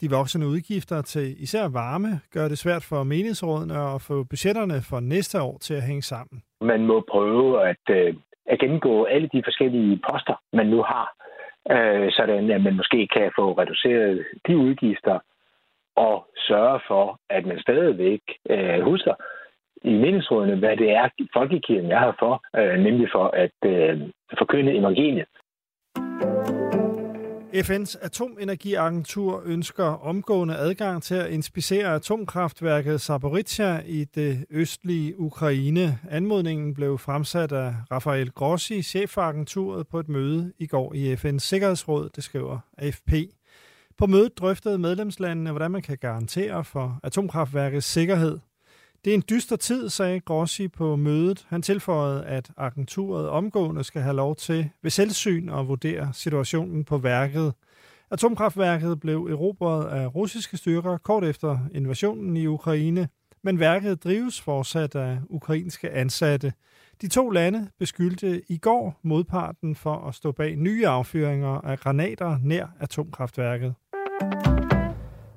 De 0.01 0.09
voksende 0.09 0.47
udgifter 0.47 1.01
til 1.01 1.43
især 1.43 1.65
varme 1.67 2.11
gør 2.33 2.47
det 2.47 2.57
svært 2.57 2.83
for 2.89 3.03
menighedsrådene 3.03 3.77
at 3.95 4.01
få 4.01 4.23
budgetterne 4.23 4.77
for 4.89 4.99
næste 4.99 5.41
år 5.41 5.57
til 5.57 5.73
at 5.73 5.83
hænge 5.89 6.01
sammen. 6.01 6.41
Man 6.61 6.81
må 6.85 7.05
prøve 7.11 7.67
at, 7.69 7.83
øh, 7.89 8.13
at 8.45 8.59
gennemgå 8.59 9.03
alle 9.03 9.29
de 9.33 9.41
forskellige 9.45 9.99
poster, 10.09 10.35
man 10.53 10.67
nu 10.67 10.83
har, 10.91 11.07
øh, 11.75 12.11
sådan 12.11 12.51
at 12.51 12.61
man 12.61 12.75
måske 12.75 13.07
kan 13.15 13.31
få 13.39 13.45
reduceret 13.51 14.25
de 14.47 14.57
udgifter 14.57 15.19
og 15.95 16.27
sørge 16.47 16.79
for, 16.87 17.19
at 17.29 17.45
man 17.45 17.59
stadigvæk 17.61 18.21
øh, 18.49 18.81
husker 18.81 19.13
i 19.83 19.93
meningsrådene, 19.93 20.55
hvad 20.55 20.77
det 20.77 20.89
er, 20.91 21.09
folkekirken 21.33 21.91
er 21.91 21.99
her 21.99 22.13
for, 22.19 22.33
øh, 22.59 22.79
nemlig 22.79 23.07
for 23.11 23.27
at 23.43 23.57
øh, 23.65 24.01
forkynde 24.37 24.77
evangeliet. 24.77 25.27
FN's 27.53 27.95
atomenergiagentur 28.01 29.41
ønsker 29.45 29.83
omgående 29.83 30.57
adgang 30.57 31.03
til 31.03 31.15
at 31.15 31.29
inspicere 31.31 31.95
atomkraftværket 31.95 33.01
Zaporizhia 33.01 33.81
i 33.85 34.03
det 34.03 34.45
østlige 34.49 35.19
Ukraine. 35.19 35.99
Anmodningen 36.09 36.73
blev 36.73 36.97
fremsat 36.97 37.51
af 37.51 37.73
Rafael 37.91 38.31
Grossi, 38.31 38.81
chef 38.81 39.09
for 39.09 39.21
agenturet, 39.21 39.87
på 39.87 39.99
et 39.99 40.09
møde 40.09 40.53
i 40.59 40.67
går 40.67 40.93
i 40.93 41.13
FN's 41.13 41.39
Sikkerhedsråd, 41.39 42.09
det 42.15 42.23
skriver 42.23 42.59
AFP. 42.77 43.13
På 43.97 44.05
mødet 44.05 44.37
drøftede 44.37 44.77
medlemslandene, 44.77 45.51
hvordan 45.51 45.71
man 45.71 45.81
kan 45.81 45.97
garantere 45.97 46.63
for 46.63 46.99
atomkraftværkets 47.03 47.87
sikkerhed. 47.87 48.39
Det 49.05 49.11
er 49.11 49.15
en 49.15 49.23
dyster 49.29 49.55
tid, 49.55 49.89
sagde 49.89 50.19
Grossi 50.19 50.67
på 50.67 50.95
mødet. 50.95 51.45
Han 51.49 51.61
tilføjede, 51.61 52.25
at 52.25 52.51
agenturet 52.57 53.29
omgående 53.29 53.83
skal 53.83 54.01
have 54.01 54.15
lov 54.15 54.35
til 54.35 54.69
ved 54.81 54.91
selvsyn 54.91 55.49
at 55.49 55.67
vurdere 55.67 56.09
situationen 56.13 56.85
på 56.85 56.97
værket. 56.97 57.53
Atomkraftværket 58.11 58.99
blev 58.99 59.27
erobret 59.31 59.85
af 59.85 60.15
russiske 60.15 60.57
styrker 60.57 60.97
kort 60.97 61.23
efter 61.23 61.59
invasionen 61.73 62.37
i 62.37 62.45
Ukraine, 62.45 63.07
men 63.43 63.59
værket 63.59 64.03
drives 64.03 64.41
fortsat 64.41 64.95
af 64.95 65.19
ukrainske 65.29 65.89
ansatte. 65.89 66.53
De 67.01 67.07
to 67.07 67.29
lande 67.29 67.69
beskyldte 67.79 68.41
i 68.49 68.57
går 68.57 68.99
modparten 69.03 69.75
for 69.75 70.07
at 70.07 70.15
stå 70.15 70.31
bag 70.31 70.55
nye 70.55 70.87
affyringer 70.87 71.61
af 71.61 71.79
granater 71.79 72.37
nær 72.43 72.67
atomkraftværket. 72.79 73.73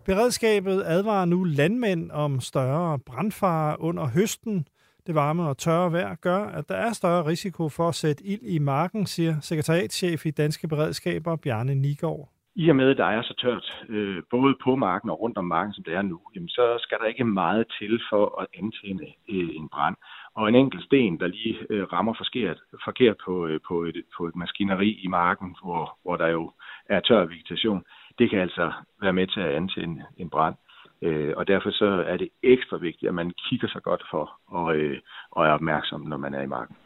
Beredskabet 0.07 0.83
advarer 0.87 1.25
nu 1.25 1.45
landmænd 1.45 2.11
om 2.11 2.41
større 2.41 2.99
brandfare 2.99 3.81
under 3.81 4.07
høsten. 4.15 4.69
Det 5.07 5.15
varme 5.15 5.43
og 5.49 5.59
tørre 5.59 5.93
vejr 5.93 6.15
gør, 6.15 6.45
at 6.45 6.69
der 6.69 6.75
er 6.75 6.93
større 6.93 7.27
risiko 7.27 7.69
for 7.69 7.89
at 7.89 7.95
sætte 7.95 8.25
ild 8.25 8.43
i 8.43 8.59
marken, 8.59 9.07
siger 9.07 9.35
sekretariatschef 9.41 10.27
i 10.27 10.31
Danske 10.31 10.69
Beredskaber 10.69 11.37
Bjarne 11.37 11.75
Nigård. 11.75 12.29
I 12.57 12.69
og 12.71 12.77
med, 12.77 12.91
at 12.91 12.97
der 12.97 13.05
er 13.05 13.23
så 13.23 13.35
tørt, 13.39 13.85
øh, 13.89 14.23
både 14.31 14.55
på 14.65 14.77
marken 14.77 15.11
og 15.11 15.21
rundt 15.21 15.39
om 15.39 15.45
marken, 15.45 15.73
som 15.73 15.85
det 15.85 15.95
er 15.95 16.03
nu, 16.03 16.21
jamen, 16.35 16.49
så 16.49 16.77
skal 16.81 16.99
der 16.99 17.05
ikke 17.05 17.25
meget 17.25 17.67
til 17.79 18.01
for 18.11 18.41
at 18.41 18.47
antænde 18.55 19.07
øh, 19.29 19.49
en 19.61 19.69
brand. 19.69 19.97
Og 20.35 20.49
en 20.49 20.55
enkelt 20.55 20.85
sten, 20.85 21.21
der 21.21 21.27
lige 21.27 21.57
øh, 21.71 21.85
rammer 21.93 22.15
forkert, 22.15 22.59
forkert 22.85 23.17
på, 23.25 23.47
øh, 23.47 23.61
på, 23.69 23.83
et, 23.85 24.03
på 24.17 24.27
et 24.27 24.37
maskineri 24.37 24.91
i 25.05 25.07
marken, 25.07 25.57
hvor, 25.63 25.99
hvor 26.03 26.17
der 26.17 26.29
jo 26.29 26.53
er 26.89 27.01
tør 27.01 27.25
vegetation, 27.25 27.85
det 28.19 28.31
kan 28.31 28.39
altså 28.39 28.73
være 29.03 29.13
med 29.13 29.27
til 29.27 29.41
at 29.41 29.55
antænde 29.55 30.05
en 30.17 30.31
brand. 30.31 30.55
Øh, 31.03 31.33
og 31.37 31.49
derfor 31.49 31.71
så 31.71 32.05
er 32.07 32.17
det 32.17 32.29
ekstra 32.43 32.77
vigtigt, 32.77 33.09
at 33.09 33.15
man 33.15 33.33
kigger 33.49 33.69
sig 33.69 33.83
godt 33.83 34.03
for 34.11 34.41
og, 34.47 34.77
øh, 34.77 34.99
og 35.31 35.47
er 35.47 35.51
opmærksom, 35.51 36.01
når 36.01 36.17
man 36.17 36.35
er 36.35 36.43
i 36.43 36.47
marken. 36.47 36.77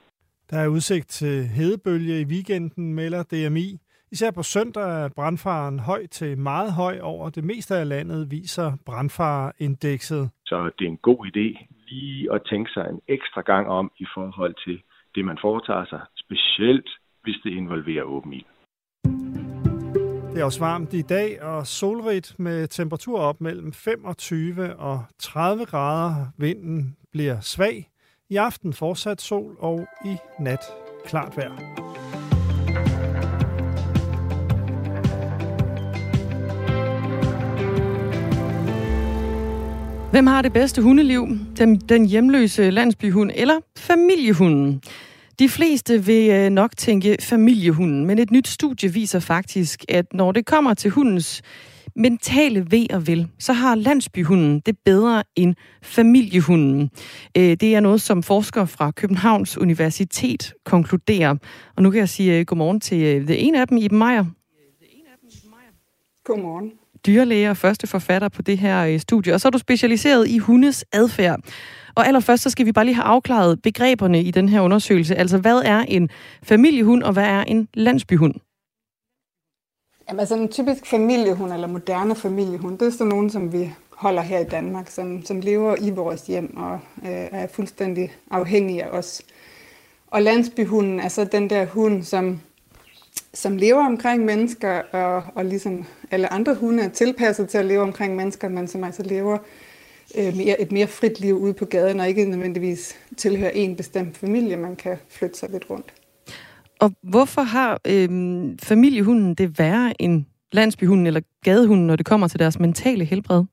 Der 0.50 0.58
er 0.58 0.68
udsigt 0.68 1.08
til 1.08 1.44
hedebølge 1.44 2.20
i 2.20 2.24
weekenden, 2.24 2.94
melder 2.94 3.22
DMI. 3.22 3.78
Især 4.12 4.30
på 4.30 4.42
søndag 4.42 5.04
er 5.04 5.08
brandfaren 5.16 5.78
høj 5.78 6.06
til 6.06 6.38
meget 6.38 6.72
høj 6.72 6.98
over 7.02 7.30
det 7.30 7.44
meste 7.44 7.74
af 7.74 7.88
landet, 7.88 8.30
viser 8.30 8.72
brandfareindekset. 8.86 10.30
Så 10.46 10.70
det 10.78 10.84
er 10.84 10.90
en 10.90 10.96
god 10.96 11.26
idé 11.26 11.66
lige 11.88 12.32
at 12.32 12.42
tænke 12.50 12.70
sig 12.70 12.86
en 12.90 13.00
ekstra 13.08 13.40
gang 13.40 13.68
om 13.68 13.90
i 13.98 14.06
forhold 14.14 14.54
til 14.64 14.82
det, 15.14 15.24
man 15.24 15.38
foretager 15.40 15.84
sig, 15.84 16.00
specielt 16.16 16.90
hvis 17.22 17.36
det 17.44 17.50
involverer 17.50 18.02
åben 18.02 18.32
ild. 18.32 18.44
Det 20.38 20.42
er 20.42 20.46
også 20.46 20.60
varmt 20.60 20.94
i 20.94 21.02
dag 21.02 21.42
og 21.42 21.66
solrigt 21.66 22.34
med 22.38 22.68
temperatur 22.68 23.20
op 23.20 23.40
mellem 23.40 23.72
25 23.72 24.76
og 24.76 25.02
30 25.18 25.64
grader. 25.64 26.26
Vinden 26.36 26.96
bliver 27.12 27.40
svag. 27.40 27.90
I 28.30 28.36
aften 28.36 28.72
fortsat 28.72 29.20
sol 29.20 29.56
og 29.58 29.86
i 30.04 30.16
nat 30.40 30.60
klart 31.04 31.36
vejr. 31.36 31.50
Hvem 40.10 40.26
har 40.26 40.42
det 40.42 40.52
bedste 40.52 40.82
hundeliv? 40.82 41.28
Den, 41.56 41.76
den 41.76 42.06
hjemløse 42.06 42.70
landsbyhund 42.70 43.30
eller 43.34 43.60
familiehunden? 43.76 44.82
De 45.38 45.48
fleste 45.48 46.04
vil 46.04 46.30
øh, 46.30 46.50
nok 46.50 46.76
tænke 46.76 47.16
familiehunden, 47.20 48.06
men 48.06 48.18
et 48.18 48.30
nyt 48.30 48.48
studie 48.48 48.92
viser 48.92 49.20
faktisk, 49.20 49.84
at 49.88 50.06
når 50.14 50.32
det 50.32 50.46
kommer 50.46 50.74
til 50.74 50.90
hundens 50.90 51.42
mentale 51.96 52.66
ved 52.70 52.86
og 52.92 53.06
vel, 53.06 53.28
så 53.38 53.52
har 53.52 53.74
landsbyhunden 53.74 54.60
det 54.60 54.78
bedre 54.84 55.22
end 55.36 55.54
familiehunden. 55.82 56.90
Øh, 57.36 57.42
det 57.42 57.74
er 57.74 57.80
noget, 57.80 58.00
som 58.00 58.22
forskere 58.22 58.66
fra 58.66 58.90
Københavns 58.90 59.58
Universitet 59.58 60.52
konkluderer. 60.64 61.34
Og 61.76 61.82
nu 61.82 61.90
kan 61.90 61.98
jeg 62.00 62.08
sige 62.08 62.38
øh, 62.38 62.44
godmorgen 62.46 62.80
til 62.80 63.30
en 63.30 63.54
af 63.54 63.68
dem, 63.68 63.78
Iben 63.78 63.98
Meier. 63.98 64.24
Godmorgen. 66.24 66.70
dyrlæge 67.06 67.50
og 67.50 67.56
første 67.56 67.86
forfatter 67.86 68.28
på 68.28 68.42
det 68.42 68.58
her 68.58 68.98
studie, 68.98 69.34
og 69.34 69.40
så 69.40 69.48
er 69.48 69.50
du 69.50 69.58
specialiseret 69.58 70.28
i 70.28 70.38
hundes 70.38 70.84
adfærd. 70.92 71.40
Og 71.98 72.06
allerførst 72.06 72.42
så 72.42 72.50
skal 72.50 72.66
vi 72.66 72.72
bare 72.72 72.84
lige 72.84 72.94
have 72.94 73.04
afklaret 73.04 73.62
begreberne 73.62 74.22
i 74.22 74.30
den 74.30 74.48
her 74.48 74.60
undersøgelse. 74.60 75.14
Altså, 75.14 75.38
hvad 75.38 75.62
er 75.64 75.78
en 75.78 76.10
familiehund, 76.42 77.02
og 77.02 77.12
hvad 77.12 77.24
er 77.24 77.44
en 77.44 77.68
landsbyhund? 77.74 78.34
Jamen, 80.08 80.20
altså 80.20 80.34
en 80.34 80.48
typisk 80.48 80.86
familiehund, 80.86 81.52
eller 81.52 81.66
moderne 81.66 82.14
familiehund, 82.14 82.78
det 82.78 82.86
er 82.86 82.90
sådan 82.90 83.06
nogen, 83.06 83.30
som 83.30 83.52
vi 83.52 83.72
holder 83.90 84.22
her 84.22 84.38
i 84.38 84.44
Danmark, 84.44 84.90
som, 84.90 85.24
som 85.24 85.40
lever 85.40 85.76
i 85.80 85.90
vores 85.90 86.22
hjem 86.26 86.56
og 86.56 86.80
øh, 87.02 87.28
er 87.32 87.46
fuldstændig 87.46 88.12
afhængige 88.30 88.84
af 88.84 88.98
os. 88.98 89.22
Og 90.06 90.22
landsbyhunden 90.22 91.00
er 91.00 91.08
så 91.08 91.24
den 91.24 91.50
der 91.50 91.66
hund, 91.66 92.02
som, 92.02 92.40
som 93.34 93.56
lever 93.56 93.86
omkring 93.86 94.24
mennesker, 94.24 94.82
og, 94.92 95.22
og 95.34 95.44
ligesom 95.44 95.84
alle 96.10 96.32
andre 96.32 96.54
hunde 96.54 96.82
er 96.82 96.88
tilpasset 96.88 97.48
til 97.48 97.58
at 97.58 97.66
leve 97.66 97.82
omkring 97.82 98.16
mennesker, 98.16 98.48
men 98.48 98.68
som 98.68 98.84
altså 98.84 99.02
lever 99.02 99.34
øh, 99.34 99.67
mere, 100.16 100.60
et 100.60 100.72
mere 100.72 100.86
frit 100.86 101.20
liv 101.20 101.34
ude 101.34 101.54
på 101.54 101.64
gaden, 101.64 102.00
og 102.00 102.08
ikke 102.08 102.24
nødvendigvis 102.24 102.96
tilhører 103.16 103.50
en 103.50 103.76
bestemt 103.76 104.16
familie, 104.16 104.56
man 104.56 104.76
kan 104.76 104.96
flytte 105.08 105.38
sig 105.38 105.50
lidt 105.50 105.70
rundt. 105.70 105.94
Og 106.80 106.92
hvorfor 107.02 107.42
har 107.42 107.80
øh, 107.86 108.08
familiehunden 108.62 109.34
det 109.34 109.58
værre 109.58 110.02
end 110.02 110.24
landsbyhunden 110.52 111.06
eller 111.06 111.20
gadehunden, 111.44 111.86
når 111.86 111.96
det 111.96 112.06
kommer 112.06 112.28
til 112.28 112.38
deres 112.38 112.58
mentale 112.58 113.04
helbred? 113.04 113.44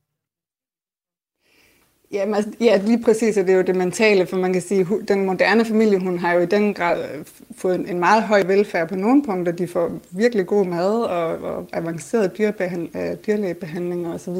Jamen, 2.12 2.36
altså, 2.36 2.52
ja, 2.60 2.82
lige 2.86 3.04
præcis, 3.04 3.38
og 3.38 3.44
det 3.44 3.54
er 3.54 3.58
jo 3.58 3.64
det 3.64 3.76
mentale, 3.76 4.26
for 4.26 4.38
man 4.38 4.54
kan 4.54 4.62
sige, 4.62 4.82
at 4.82 5.08
den 5.08 5.26
moderne 5.26 5.66
familie, 5.66 6.00
hun 6.00 6.20
har 6.20 6.34
jo 6.34 6.40
i 6.40 6.46
den 6.46 6.74
grad 6.74 7.04
øh, 7.04 7.26
fået 7.58 7.90
en 7.90 8.00
meget 8.00 8.24
høj 8.24 8.44
velfærd 8.44 8.90
på 8.90 8.96
nogle 8.96 9.24
punkter. 9.24 9.52
De 9.52 9.68
får 9.68 9.92
virkelig 10.12 10.46
god 10.46 10.66
mad 10.66 11.02
og, 11.02 11.28
og 11.28 11.68
avanceret 11.74 12.32
øh, 12.40 13.16
dyrlægebehandlinger 13.28 14.14
osv. 14.14 14.36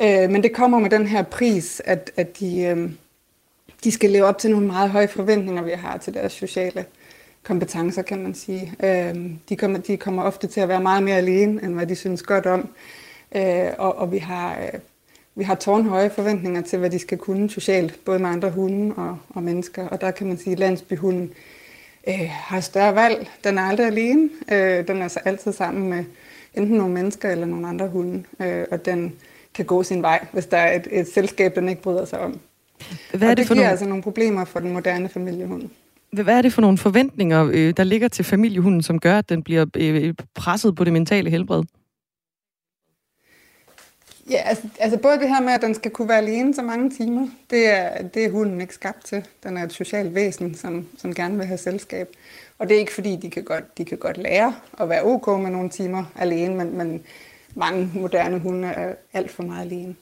Øh, 0.00 0.30
men 0.30 0.42
det 0.42 0.52
kommer 0.52 0.78
med 0.78 0.90
den 0.90 1.06
her 1.06 1.22
pris, 1.22 1.82
at, 1.84 2.10
at 2.16 2.40
de, 2.40 2.62
øh, 2.62 2.90
de 3.84 3.92
skal 3.92 4.10
leve 4.10 4.24
op 4.24 4.38
til 4.38 4.50
nogle 4.50 4.66
meget 4.66 4.90
høje 4.90 5.08
forventninger, 5.08 5.62
vi 5.62 5.70
har 5.70 5.98
til 5.98 6.14
deres 6.14 6.32
sociale 6.32 6.84
kompetencer, 7.42 8.02
kan 8.02 8.22
man 8.22 8.34
sige. 8.34 8.74
Øh, 8.82 9.30
de, 9.48 9.56
kommer, 9.56 9.78
de 9.78 9.96
kommer 9.96 10.22
ofte 10.22 10.46
til 10.46 10.60
at 10.60 10.68
være 10.68 10.82
meget 10.82 11.02
mere 11.02 11.16
alene, 11.16 11.62
end 11.62 11.74
hvad 11.74 11.86
de 11.86 11.94
synes 11.94 12.22
godt 12.22 12.46
om. 12.46 12.68
Øh, 13.36 13.68
og, 13.78 13.98
og 13.98 14.12
vi 14.12 14.18
har... 14.18 14.58
Øh, 14.60 14.80
vi 15.38 15.44
har 15.44 15.54
tårnhøje 15.54 16.10
forventninger 16.10 16.60
til, 16.60 16.78
hvad 16.78 16.90
de 16.90 16.98
skal 16.98 17.18
kunne 17.18 17.50
socialt, 17.50 18.04
både 18.04 18.18
med 18.18 18.30
andre 18.30 18.50
hunde 18.50 18.94
og, 18.94 19.18
og 19.28 19.42
mennesker. 19.42 19.88
Og 19.88 20.00
der 20.00 20.10
kan 20.10 20.26
man 20.26 20.38
sige, 20.38 20.52
at 20.52 20.58
landsbyhunden 20.58 21.32
øh, 22.08 22.28
har 22.30 22.60
større 22.60 22.94
valg. 22.94 23.30
Den 23.44 23.58
er 23.58 23.62
aldrig 23.62 23.86
alene. 23.86 24.30
Øh, 24.52 24.88
den 24.88 25.02
er 25.02 25.08
så 25.08 25.20
altid 25.24 25.52
sammen 25.52 25.88
med 25.88 26.04
enten 26.54 26.76
nogle 26.76 26.94
mennesker 26.94 27.30
eller 27.30 27.46
nogle 27.46 27.68
andre 27.68 27.88
hunde. 27.88 28.24
Øh, 28.40 28.64
og 28.70 28.84
den 28.84 29.12
kan 29.58 29.66
gå 29.66 29.82
sin 29.82 30.02
vej, 30.02 30.26
hvis 30.32 30.46
der 30.46 30.56
er 30.56 30.76
et, 30.76 30.88
et 30.90 31.08
selskab, 31.14 31.54
den 31.56 31.68
ikke 31.68 31.82
bryder 31.82 32.04
sig 32.04 32.18
om. 32.20 32.40
Hvad 33.14 33.22
er 33.22 33.28
det, 33.28 33.38
det 33.38 33.46
for 33.46 33.54
giver 33.54 33.64
nogle... 33.64 33.70
altså 33.70 33.86
nogle 33.86 34.02
problemer 34.02 34.44
for 34.44 34.60
den 34.60 34.72
moderne 34.72 35.08
familiehund. 35.08 35.68
Hvad 36.10 36.38
er 36.38 36.42
det 36.42 36.52
for 36.52 36.60
nogle 36.60 36.78
forventninger, 36.78 37.48
øh, 37.52 37.74
der 37.76 37.84
ligger 37.84 38.08
til 38.08 38.24
familiehunden, 38.24 38.82
som 38.82 39.00
gør, 39.00 39.18
at 39.18 39.28
den 39.28 39.42
bliver 39.42 39.66
øh, 39.76 40.14
presset 40.34 40.76
på 40.76 40.84
det 40.84 40.92
mentale 40.92 41.30
helbred? 41.30 41.62
Ja, 44.30 44.36
altså, 44.44 44.68
altså 44.78 44.98
både 44.98 45.18
det 45.18 45.28
her 45.28 45.40
med, 45.40 45.52
at 45.52 45.62
den 45.62 45.74
skal 45.74 45.90
kunne 45.90 46.08
være 46.08 46.18
alene 46.18 46.54
så 46.54 46.62
mange 46.62 46.90
timer, 46.90 47.28
det 47.50 47.66
er, 47.78 48.02
det 48.02 48.24
er 48.24 48.30
hunden 48.30 48.60
ikke 48.60 48.74
skabt 48.74 49.04
til. 49.04 49.24
Den 49.44 49.56
er 49.56 49.64
et 49.64 49.72
socialt 49.72 50.14
væsen, 50.14 50.54
som, 50.54 50.86
som 50.98 51.14
gerne 51.14 51.36
vil 51.36 51.46
have 51.46 51.58
selskab. 51.58 52.08
Og 52.58 52.68
det 52.68 52.74
er 52.74 52.78
ikke 52.78 52.94
fordi, 52.94 53.16
de 53.16 53.30
kan 53.30 53.44
godt, 53.44 53.78
de 53.78 53.84
kan 53.84 53.98
godt 53.98 54.16
lære 54.16 54.54
at 54.80 54.88
være 54.88 55.02
ok 55.02 55.40
med 55.40 55.50
nogle 55.50 55.70
timer 55.70 56.04
alene, 56.18 56.54
men, 56.54 56.78
men 56.78 57.02
mange 57.58 57.90
moderne 57.94 58.38
hunde 58.38 58.68
er 58.68 58.94
alt 59.12 59.30
for 59.30 59.42
meget 59.42 59.64
alene. 59.64 59.94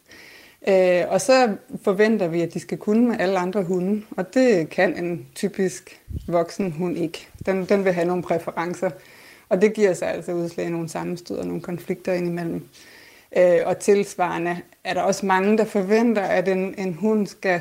Øh, 0.69 1.05
og 1.09 1.21
så 1.21 1.57
forventer 1.83 2.29
vi, 2.29 2.40
at 2.40 2.55
de 2.55 2.61
skal 2.61 2.79
kunne 2.79 3.09
med 3.09 3.21
alle 3.21 3.38
andre 3.38 3.62
hunde, 3.62 4.03
og 4.11 4.35
det 4.35 4.71
kan 4.71 5.05
en 5.05 5.27
typisk 5.35 6.01
voksen 6.29 6.73
hund 6.73 6.99
ikke. 6.99 7.29
Den, 7.47 7.64
den 7.64 7.85
vil 7.85 7.92
have 7.92 8.07
nogle 8.07 8.23
præferencer, 8.23 8.90
og 9.49 9.62
det 9.62 9.75
giver 9.75 9.95
sig 9.95 10.09
altså 10.09 10.33
udslag 10.33 10.66
i 10.66 10.71
nogle 10.71 10.88
sammenstød 10.88 11.37
og 11.37 11.47
nogle 11.47 11.62
konflikter 11.62 12.12
indimellem. 12.12 12.69
Øh, 13.37 13.59
og 13.64 13.79
tilsvarende 13.79 14.59
er 14.85 14.95
der 14.95 15.03
også 15.03 15.27
mange, 15.27 15.59
der 15.59 15.64
forventer, 15.64 16.23
at 16.23 16.49
en, 16.49 16.75
en 16.79 16.95
hund 16.95 17.27
skal 17.27 17.61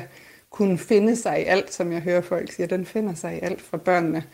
kunne 0.50 0.78
finde 0.78 1.16
sig 1.16 1.40
i 1.40 1.44
alt, 1.44 1.74
som 1.74 1.92
jeg 1.92 2.00
hører 2.00 2.20
folk 2.20 2.52
sige. 2.52 2.66
Den 2.66 2.86
finder 2.86 3.14
sig 3.14 3.36
i 3.36 3.40
alt 3.42 3.62
fra 3.62 3.76
børnene. 3.76 4.24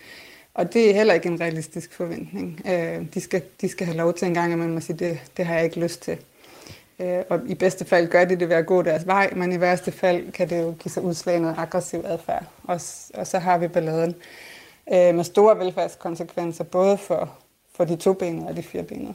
Og 0.54 0.72
det 0.72 0.90
er 0.90 0.94
heller 0.94 1.14
ikke 1.14 1.28
en 1.28 1.40
realistisk 1.40 1.92
forventning. 1.92 2.60
Øh, 2.66 3.06
de, 3.14 3.20
skal, 3.20 3.42
de 3.60 3.68
skal 3.68 3.86
have 3.86 3.96
lov 3.96 4.14
til 4.14 4.28
en 4.28 4.34
gang, 4.34 4.52
at 4.52 4.58
man 4.58 4.74
må 4.74 4.80
sige, 4.80 4.96
det, 4.96 5.18
det 5.36 5.46
har 5.46 5.54
jeg 5.54 5.64
ikke 5.64 5.80
lyst 5.80 6.02
til. 6.02 6.18
Øh, 7.00 7.22
og 7.30 7.40
i 7.48 7.54
bedste 7.54 7.84
fald 7.84 8.08
gør 8.08 8.24
de 8.24 8.36
det 8.36 8.48
ved 8.48 8.56
at 8.56 8.66
gå 8.66 8.82
deres 8.82 9.06
vej, 9.06 9.32
men 9.36 9.52
i 9.52 9.60
værste 9.60 9.92
fald 9.92 10.32
kan 10.32 10.50
det 10.50 10.60
jo 10.60 10.74
give 10.82 10.92
sig 10.92 11.02
udslag 11.02 11.40
noget 11.40 11.54
aggressiv 11.58 12.00
adfærd. 12.04 12.44
Og, 12.64 12.80
og 13.14 13.26
så 13.26 13.38
har 13.38 13.58
vi 13.58 13.68
balladen 13.68 14.14
øh, 14.92 15.14
med 15.14 15.24
store 15.24 15.58
velfærdskonsekvenser, 15.58 16.64
både 16.64 16.98
for, 16.98 17.38
for 17.76 17.84
de 17.84 17.96
tobenede 17.96 18.46
og 18.46 18.56
de 18.56 18.62
firebenede. 18.62 19.14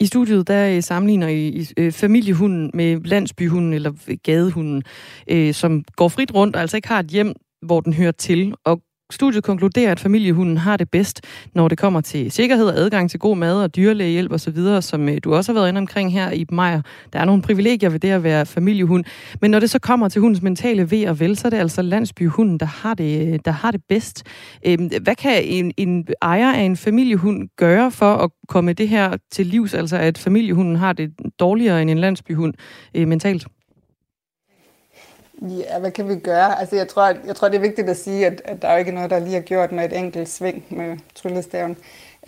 I 0.00 0.06
studiet 0.06 0.48
der 0.48 0.76
øh, 0.76 0.82
sammenligner 0.82 1.28
I 1.28 1.66
øh, 1.76 1.92
familiehunden 1.92 2.70
med 2.74 3.00
landsbyhunden 3.00 3.72
eller 3.72 4.16
gadehunden, 4.22 4.82
øh, 5.28 5.54
som 5.54 5.84
går 5.96 6.08
frit 6.08 6.34
rundt 6.34 6.56
og 6.56 6.62
altså 6.62 6.76
ikke 6.76 6.88
har 6.88 7.00
et 7.00 7.06
hjem, 7.06 7.34
hvor 7.62 7.80
den 7.80 7.92
hører 7.92 8.12
til. 8.12 8.54
Og 8.64 8.80
Studiet 9.12 9.44
konkluderer, 9.44 9.92
at 9.92 10.00
familiehunden 10.00 10.56
har 10.56 10.76
det 10.76 10.90
bedst, 10.90 11.20
når 11.54 11.68
det 11.68 11.78
kommer 11.78 12.00
til 12.00 12.30
sikkerhed 12.30 12.66
og 12.66 12.78
adgang 12.78 13.10
til 13.10 13.20
god 13.20 13.36
mad 13.36 13.62
og 13.62 13.76
dyrlægehjælp 13.76 14.32
osv., 14.32 14.80
som 14.80 15.08
øh, 15.08 15.18
du 15.24 15.34
også 15.34 15.52
har 15.52 15.60
været 15.60 15.68
inde 15.68 15.78
omkring 15.78 16.12
her 16.12 16.30
i 16.30 16.46
Majer. 16.52 16.82
Der 17.12 17.18
er 17.18 17.24
nogle 17.24 17.42
privilegier 17.42 17.90
ved 17.90 18.00
det 18.00 18.10
at 18.10 18.22
være 18.22 18.46
familiehund. 18.46 19.04
Men 19.40 19.50
når 19.50 19.58
det 19.58 19.70
så 19.70 19.78
kommer 19.78 20.08
til 20.08 20.20
hundens 20.20 20.42
mentale 20.42 20.90
ved 20.90 21.06
og 21.06 21.20
vel, 21.20 21.36
så 21.36 21.48
er 21.48 21.50
det 21.50 21.56
altså 21.56 21.82
landsbyhunden, 21.82 22.58
der 22.58 22.66
har 22.66 22.94
det, 22.94 23.32
øh, 23.32 23.38
der 23.44 23.50
har 23.50 23.70
det 23.70 23.80
bedst. 23.88 24.22
Øhm, 24.66 24.90
hvad 25.02 25.14
kan 25.14 25.44
en, 25.44 25.72
en 25.76 26.06
ejer 26.22 26.52
af 26.52 26.62
en 26.62 26.76
familiehund 26.76 27.48
gøre 27.56 27.90
for 27.90 28.14
at 28.14 28.30
komme 28.48 28.72
det 28.72 28.88
her 28.88 29.16
til 29.32 29.46
livs, 29.46 29.74
altså 29.74 29.96
at 29.96 30.18
familiehunden 30.18 30.76
har 30.76 30.92
det 30.92 31.10
dårligere 31.40 31.82
end 31.82 31.90
en 31.90 31.98
landsbyhund 31.98 32.54
øh, 32.94 33.08
mentalt? 33.08 33.46
Ja, 35.42 35.78
hvad 35.78 35.90
kan 35.90 36.08
vi 36.08 36.16
gøre? 36.16 36.60
Altså, 36.60 36.76
jeg 36.76 36.88
tror, 36.88 37.14
jeg 37.26 37.36
tror 37.36 37.48
det 37.48 37.56
er 37.56 37.60
vigtigt 37.60 37.88
at 37.88 37.96
sige, 37.96 38.26
at, 38.26 38.42
at 38.44 38.62
der 38.62 38.68
er 38.68 38.76
ikke 38.76 38.92
noget, 38.92 39.10
der 39.10 39.18
lige 39.18 39.36
er 39.36 39.40
gjort 39.40 39.72
med 39.72 39.84
et 39.84 39.98
enkelt 39.98 40.28
sving 40.28 40.64
med 40.70 40.98
tryllestaven. 41.14 41.76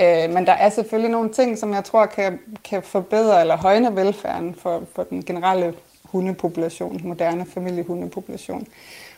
Øh, 0.00 0.30
men 0.30 0.46
der 0.46 0.52
er 0.52 0.68
selvfølgelig 0.68 1.10
nogle 1.10 1.32
ting, 1.32 1.58
som 1.58 1.74
jeg 1.74 1.84
tror 1.84 2.06
kan, 2.06 2.38
kan 2.64 2.82
forbedre 2.82 3.40
eller 3.40 3.56
højne 3.56 3.96
velfærden 3.96 4.54
for, 4.54 4.82
for 4.94 5.02
den 5.02 5.24
generelle 5.24 5.74
hundepopulation, 6.04 7.00
moderne 7.04 7.46
familiehundepopulation. 7.46 8.66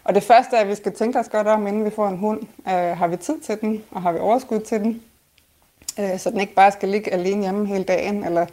Og 0.04 0.14
det 0.14 0.22
første 0.22 0.56
er, 0.56 0.60
at 0.60 0.68
vi 0.68 0.74
skal 0.74 0.92
tænke 0.92 1.18
os 1.18 1.28
godt 1.28 1.46
om, 1.46 1.66
inden 1.66 1.84
vi 1.84 1.90
får 1.90 2.08
en 2.08 2.18
hund. 2.18 2.40
Øh, 2.68 2.72
har 2.72 3.06
vi 3.06 3.16
tid 3.16 3.40
til 3.40 3.60
den, 3.60 3.82
og 3.90 4.02
har 4.02 4.12
vi 4.12 4.18
overskud 4.18 4.60
til 4.60 4.80
den? 4.80 5.02
Øh, 6.00 6.18
så 6.18 6.30
den 6.30 6.40
ikke 6.40 6.54
bare 6.54 6.72
skal 6.72 6.88
ligge 6.88 7.12
alene 7.12 7.42
hjemme 7.42 7.66
hele 7.66 7.84
dagen, 7.84 8.24
eller 8.24 8.46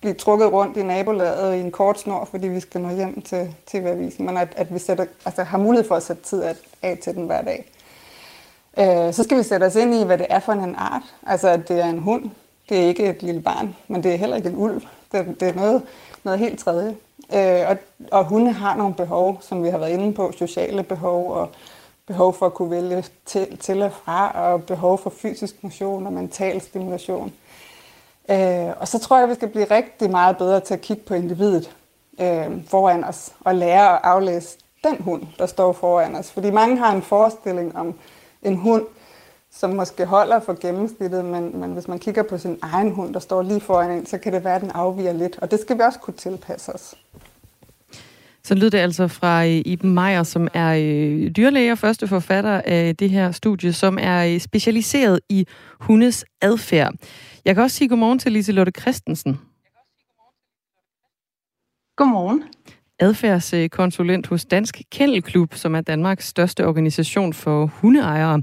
blive 0.00 0.14
trukket 0.14 0.52
rundt 0.52 0.76
i 0.76 0.82
nabolaget 0.82 1.56
i 1.56 1.60
en 1.60 1.70
kort 1.70 2.00
snor, 2.00 2.24
fordi 2.24 2.48
vi 2.48 2.60
skal 2.60 2.80
nå 2.80 2.90
hjem 2.90 3.22
til 3.22 3.54
TV-avisen, 3.66 4.26
men 4.26 4.36
at, 4.36 4.48
at 4.56 4.74
vi 4.74 4.78
sætter, 4.78 5.06
altså, 5.24 5.42
har 5.42 5.58
mulighed 5.58 5.88
for 5.88 5.94
at 5.94 6.02
sætte 6.02 6.22
tid 6.22 6.42
af 6.82 6.98
til 6.98 7.14
den 7.14 7.26
hver 7.26 7.42
dag. 7.42 7.72
Øh, 8.78 9.14
så 9.14 9.22
skal 9.22 9.38
vi 9.38 9.42
sætte 9.42 9.64
os 9.64 9.76
ind 9.76 9.94
i, 9.94 10.04
hvad 10.04 10.18
det 10.18 10.26
er 10.30 10.40
for 10.40 10.52
en 10.52 10.74
art. 10.74 11.02
Altså, 11.26 11.48
at 11.48 11.68
det 11.68 11.80
er 11.80 11.86
en 11.86 11.98
hund. 11.98 12.30
Det 12.68 12.78
er 12.78 12.88
ikke 12.88 13.08
et 13.08 13.22
lille 13.22 13.40
barn, 13.40 13.76
men 13.88 14.02
det 14.02 14.12
er 14.12 14.16
heller 14.16 14.36
ikke 14.36 14.48
en 14.48 14.56
ulv. 14.56 14.82
Det, 15.12 15.40
det 15.40 15.48
er 15.48 15.54
noget, 15.54 15.82
noget 16.24 16.38
helt 16.38 16.58
tredje. 16.58 16.96
Øh, 17.34 17.68
og, 17.68 17.76
og 18.12 18.24
hunde 18.24 18.52
har 18.52 18.76
nogle 18.76 18.94
behov, 18.94 19.38
som 19.40 19.64
vi 19.64 19.68
har 19.68 19.78
været 19.78 19.90
inde 19.90 20.14
på, 20.14 20.32
sociale 20.32 20.82
behov 20.82 21.32
og 21.32 21.50
behov 22.06 22.34
for 22.34 22.46
at 22.46 22.54
kunne 22.54 22.70
vælge 22.70 23.04
til, 23.26 23.58
til 23.58 23.82
og 23.82 23.92
fra, 23.92 24.30
og 24.30 24.64
behov 24.64 24.98
for 24.98 25.10
fysisk 25.10 25.62
motion 25.62 26.06
og 26.06 26.12
mental 26.12 26.60
stimulation. 26.60 27.32
Øh, 28.30 28.72
og 28.80 28.88
så 28.88 28.98
tror 28.98 29.16
jeg, 29.16 29.24
at 29.24 29.30
vi 29.30 29.34
skal 29.34 29.48
blive 29.48 29.64
rigtig 29.64 30.10
meget 30.10 30.36
bedre 30.36 30.60
til 30.60 30.74
at 30.74 30.80
kigge 30.80 31.02
på 31.02 31.14
individet 31.14 31.76
øh, 32.20 32.64
foran 32.68 33.04
os 33.04 33.32
og 33.40 33.54
lære 33.54 33.92
at 33.92 34.00
aflæse 34.02 34.58
den 34.84 35.02
hund, 35.02 35.22
der 35.38 35.46
står 35.46 35.72
foran 35.72 36.14
os. 36.14 36.30
Fordi 36.32 36.50
mange 36.50 36.76
har 36.76 36.92
en 36.92 37.02
forestilling 37.02 37.76
om 37.76 37.94
en 38.42 38.56
hund, 38.56 38.86
som 39.50 39.70
måske 39.70 40.04
holder 40.04 40.40
for 40.40 40.56
gennemsnittet, 40.60 41.24
men, 41.24 41.60
men 41.60 41.72
hvis 41.72 41.88
man 41.88 41.98
kigger 41.98 42.22
på 42.22 42.38
sin 42.38 42.58
egen 42.62 42.90
hund, 42.90 43.14
der 43.14 43.20
står 43.20 43.42
lige 43.42 43.60
foran 43.60 43.90
en, 43.90 44.06
så 44.06 44.18
kan 44.18 44.32
det 44.32 44.44
være, 44.44 44.54
at 44.54 44.62
den 44.62 44.70
afviger 44.70 45.12
lidt. 45.12 45.38
Og 45.42 45.50
det 45.50 45.60
skal 45.60 45.78
vi 45.78 45.82
også 45.82 45.98
kunne 45.98 46.14
tilpasse 46.14 46.72
os. 46.72 46.94
Så 48.46 48.54
lyder 48.54 48.70
det 48.70 48.78
altså 48.78 49.08
fra 49.08 49.46
øh, 49.46 49.62
Iben 49.64 49.94
Meier, 49.94 50.22
som 50.22 50.48
er 50.54 50.74
øh, 50.74 51.30
dyrlæge 51.30 51.72
og 51.72 51.78
første 51.78 52.08
forfatter 52.08 52.60
af 52.64 52.96
det 52.96 53.10
her 53.10 53.30
studie, 53.32 53.72
som 53.72 53.98
er 54.00 54.26
øh, 54.26 54.40
specialiseret 54.40 55.20
i 55.28 55.46
hundes 55.80 56.24
adfærd. 56.40 56.94
Jeg 57.44 57.54
kan 57.54 57.64
også 57.64 57.76
sige 57.76 57.88
godmorgen 57.88 58.18
til 58.18 58.32
Lise 58.32 58.52
Lotte 58.52 58.72
Christensen. 58.80 59.38
Godmorgen. 61.96 62.42
Adfærdskonsulent 62.98 64.26
hos 64.26 64.44
Dansk 64.44 64.82
Kennelklub, 64.92 65.54
som 65.54 65.74
er 65.74 65.80
Danmarks 65.80 66.26
største 66.26 66.66
organisation 66.66 67.32
for 67.32 67.66
hundeejere. 67.66 68.42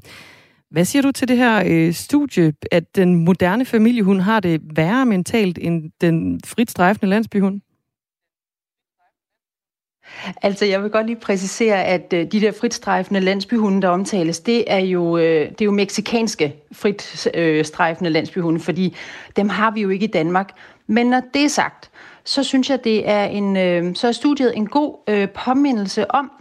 Hvad 0.72 0.86
siger 0.86 1.02
du 1.02 1.12
til 1.12 1.28
det 1.28 1.38
her 1.38 1.64
øh, 1.68 1.94
studie, 1.94 2.54
at 2.72 2.96
den 2.96 3.16
moderne 3.26 3.66
familiehund 3.66 4.22
har 4.22 4.40
det 4.40 4.62
værre 4.76 5.06
mentalt 5.06 5.60
end 5.62 5.92
den 6.02 6.40
fritstrejfende 6.46 7.10
landsbyhund? 7.10 7.62
Altså, 10.42 10.66
jeg 10.66 10.84
vil 10.84 10.92
godt 10.92 11.06
lige 11.06 11.20
præcisere, 11.20 11.84
at 11.84 12.14
øh, 12.14 12.32
de 12.32 12.42
der 12.42 12.52
fritstrejfende 12.52 13.20
landsbyhunde, 13.20 13.82
der 13.82 13.90
omtales, 13.90 14.40
det 14.40 14.64
er 14.68 14.80
jo, 14.80 15.18
øh, 15.18 15.50
det 15.50 15.62
er 15.62 15.66
jo 15.66 15.72
meksikanske 15.72 16.56
fritstrejfende 16.72 18.10
landsbyhunde, 18.10 18.60
fordi 18.60 18.96
dem 19.36 19.50
har 19.50 19.72
vi 19.72 19.82
jo 19.82 19.90
ikke 19.90 20.04
i 20.04 20.12
Danmark. 20.12 20.50
Men 20.88 21.08
når 21.08 21.22
det 21.34 21.44
er 21.44 21.50
sagt, 21.50 21.90
så 22.24 22.44
synes 22.44 22.70
jeg, 22.70 22.84
det 22.84 23.10
er 23.10 23.26
en, 23.26 23.58
øh, 23.58 23.96
så 23.96 24.08
er 24.08 24.12
studiet 24.12 24.58
en 24.58 24.68
god 24.68 25.28
påmindelse 25.28 26.12
om, 26.12 26.32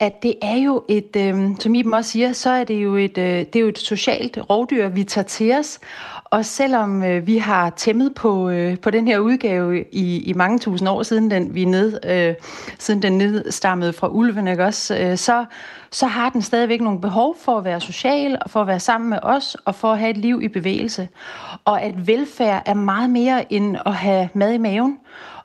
at 0.00 0.22
det 0.22 0.34
er 0.42 0.56
jo 0.56 0.84
et, 0.88 1.16
øh, 1.16 1.50
som 1.60 1.74
I 1.74 1.84
også 1.92 2.10
siger, 2.10 2.32
så 2.32 2.50
er 2.50 2.64
det 2.64 2.74
jo 2.74 2.96
et, 2.96 3.18
øh, 3.18 3.24
det 3.24 3.56
er 3.56 3.60
jo 3.60 3.68
et 3.68 3.78
socialt 3.78 4.38
rovdyr, 4.50 4.88
vi 4.88 5.04
tager 5.04 5.24
til 5.24 5.52
os. 5.52 5.80
Og 6.24 6.44
selvom 6.44 7.02
øh, 7.02 7.26
vi 7.26 7.38
har 7.38 7.70
tæmmet 7.70 8.14
på, 8.14 8.48
øh, 8.48 8.78
på 8.78 8.90
den 8.90 9.06
her 9.06 9.18
udgave 9.18 9.84
i, 9.92 10.22
i 10.22 10.32
mange 10.32 10.58
tusind 10.58 10.88
år 10.88 11.02
siden 11.02 11.30
den, 11.30 11.54
vi 11.54 11.64
ned, 11.64 11.98
øh, 12.04 12.34
siden 12.78 13.02
den 13.02 13.18
nedstammede 13.18 13.92
fra 13.92 14.08
ulven, 14.08 14.48
ikke 14.48 14.64
også, 14.64 14.98
øh, 14.98 15.16
så, 15.16 15.44
så 15.90 16.06
har 16.06 16.30
den 16.30 16.42
stadigvæk 16.42 16.80
nogle 16.80 17.00
behov 17.00 17.36
for 17.40 17.58
at 17.58 17.64
være 17.64 17.80
social, 17.80 18.38
og 18.40 18.50
for 18.50 18.60
at 18.60 18.66
være 18.66 18.80
sammen 18.80 19.10
med 19.10 19.18
os, 19.22 19.56
og 19.64 19.74
for 19.74 19.92
at 19.92 19.98
have 19.98 20.10
et 20.10 20.16
liv 20.16 20.42
i 20.42 20.48
bevægelse. 20.48 21.08
Og 21.64 21.82
at 21.82 22.06
velfærd 22.06 22.62
er 22.66 22.74
meget 22.74 23.10
mere 23.10 23.52
end 23.52 23.76
at 23.86 23.94
have 23.94 24.28
mad 24.34 24.52
i 24.52 24.58
maven 24.58 24.98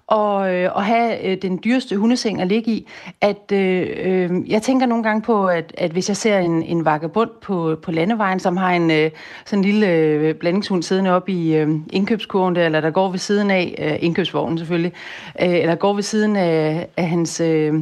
og, 0.10 0.53
øh, 0.53 0.70
og 0.76 0.84
have 0.84 1.26
øh, 1.26 1.38
den 1.41 1.60
dyreste 1.64 1.97
hundeseng 1.97 2.41
at 2.41 2.47
ligge 2.47 2.72
i. 2.72 2.88
At, 3.22 3.51
øh, 3.53 3.88
øh, 3.97 4.51
jeg 4.51 4.62
tænker 4.62 4.86
nogle 4.86 5.03
gange 5.03 5.22
på, 5.22 5.47
at, 5.47 5.74
at 5.78 5.91
hvis 5.91 6.10
jeg 6.10 6.18
ser 6.18 6.39
en, 6.39 6.64
en 6.64 6.86
vagabund 6.86 7.30
på, 7.41 7.76
på 7.84 7.91
landevejen, 7.91 8.39
som 8.39 8.57
har 8.57 8.72
en 8.72 8.91
øh, 8.91 9.12
sådan 9.45 9.60
en 9.60 9.66
lille 9.66 9.88
øh, 9.88 10.36
blandingshund 10.36 10.84
siddende 10.84 11.12
op 11.12 11.30
i 11.30 11.55
øh, 11.55 11.70
indkøbskurven 11.89 12.55
der, 12.55 12.66
eller 12.66 12.82
der 12.82 12.89
går 12.89 13.10
ved 13.10 13.20
siden 13.20 13.51
af, 13.51 13.76
øh, 13.80 14.05
indkøbsvognen 14.05 14.57
selvfølgelig, 14.57 14.93
øh, 15.41 15.49
eller 15.49 15.76
går 15.76 15.93
ved 15.93 16.03
siden 16.03 16.36
af, 16.36 16.88
af 16.97 17.07
hans... 17.10 17.41
Øh, 17.41 17.74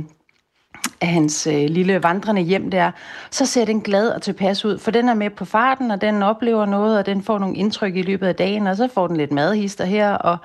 af 1.02 1.08
hans 1.08 1.48
øh, 1.48 1.70
lille 1.70 2.04
vandrende 2.04 2.42
hjem 2.42 2.72
der, 2.72 2.92
så 3.32 3.46
ser 3.46 3.66
den 3.66 3.82
glad 3.82 4.10
og 4.10 4.22
tilpas 4.22 4.66
ud, 4.66 4.78
for 4.78 4.92
den 4.92 5.10
er 5.10 5.14
med 5.14 5.30
på 5.30 5.46
farten, 5.46 5.92
og 5.92 6.02
den 6.02 6.24
oplever 6.24 6.66
noget, 6.66 7.00
og 7.00 7.06
den 7.06 7.24
får 7.24 7.40
nogle 7.40 7.56
indtryk 7.56 7.96
i 7.96 8.02
løbet 8.02 8.28
af 8.28 8.36
dagen, 8.36 8.68
og 8.68 8.76
så 8.76 8.88
får 8.94 9.08
den 9.08 9.18
lidt 9.18 9.32
madhister 9.32 9.86
her, 9.86 10.14
og, 10.14 10.38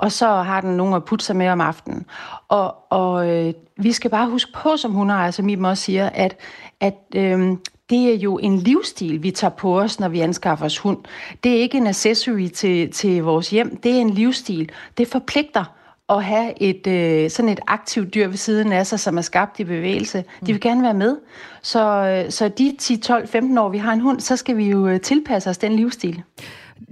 og 0.00 0.12
så 0.12 0.26
har 0.26 0.60
den 0.60 0.76
nogen 0.76 0.94
at 0.94 1.04
putte 1.04 1.24
sig 1.24 1.36
med 1.36 1.48
om 1.48 1.60
aftenen. 1.60 2.06
Og, 2.48 2.92
og 2.92 3.30
øh, 3.30 3.54
vi 3.76 3.92
skal 3.92 4.10
bare 4.10 4.30
huske 4.30 4.52
på, 4.52 4.76
som 4.76 4.92
hun 4.92 5.08
har, 5.08 5.30
som 5.30 5.48
I 5.48 5.56
også 5.56 5.82
siger, 5.82 6.08
at, 6.08 6.36
at 6.80 6.98
øh, 7.14 7.56
det 7.90 8.12
er 8.12 8.16
jo 8.16 8.38
en 8.38 8.58
livsstil, 8.58 9.22
vi 9.22 9.30
tager 9.30 9.50
på 9.50 9.80
os, 9.80 10.00
når 10.00 10.08
vi 10.08 10.20
anskaffer 10.20 10.64
os 10.64 10.78
hund. 10.78 10.98
Det 11.44 11.52
er 11.52 11.60
ikke 11.60 11.78
en 11.78 11.86
accessory 11.86 12.48
til, 12.48 12.92
til 12.92 13.22
vores 13.22 13.50
hjem, 13.50 13.76
det 13.76 13.92
er 13.92 14.00
en 14.00 14.10
livsstil. 14.10 14.70
Det 14.98 15.08
forpligter 15.08 15.64
at 16.10 16.24
have 16.24 16.62
et 16.62 16.86
øh, 16.86 17.30
sådan 17.30 17.48
et 17.48 17.60
aktivt 17.66 18.14
dyr 18.14 18.28
ved 18.28 18.36
siden 18.36 18.72
af 18.72 18.86
sig, 18.86 19.00
som 19.00 19.18
er 19.18 19.22
skabt 19.22 19.60
i 19.60 19.64
bevægelse. 19.64 20.24
De 20.46 20.52
vil 20.52 20.60
gerne 20.60 20.82
være 20.82 20.94
med. 20.94 21.16
Så, 21.62 21.82
øh, 21.84 22.30
så 22.30 22.48
de 22.48 22.76
10, 22.78 22.96
12, 22.96 23.28
15 23.28 23.58
år, 23.58 23.68
vi 23.68 23.78
har 23.78 23.92
en 23.92 24.00
hund, 24.00 24.20
så 24.20 24.36
skal 24.36 24.56
vi 24.56 24.70
jo 24.70 24.86
øh, 24.86 25.00
tilpasse 25.00 25.50
os 25.50 25.58
den 25.58 25.72
livsstil. 25.72 26.22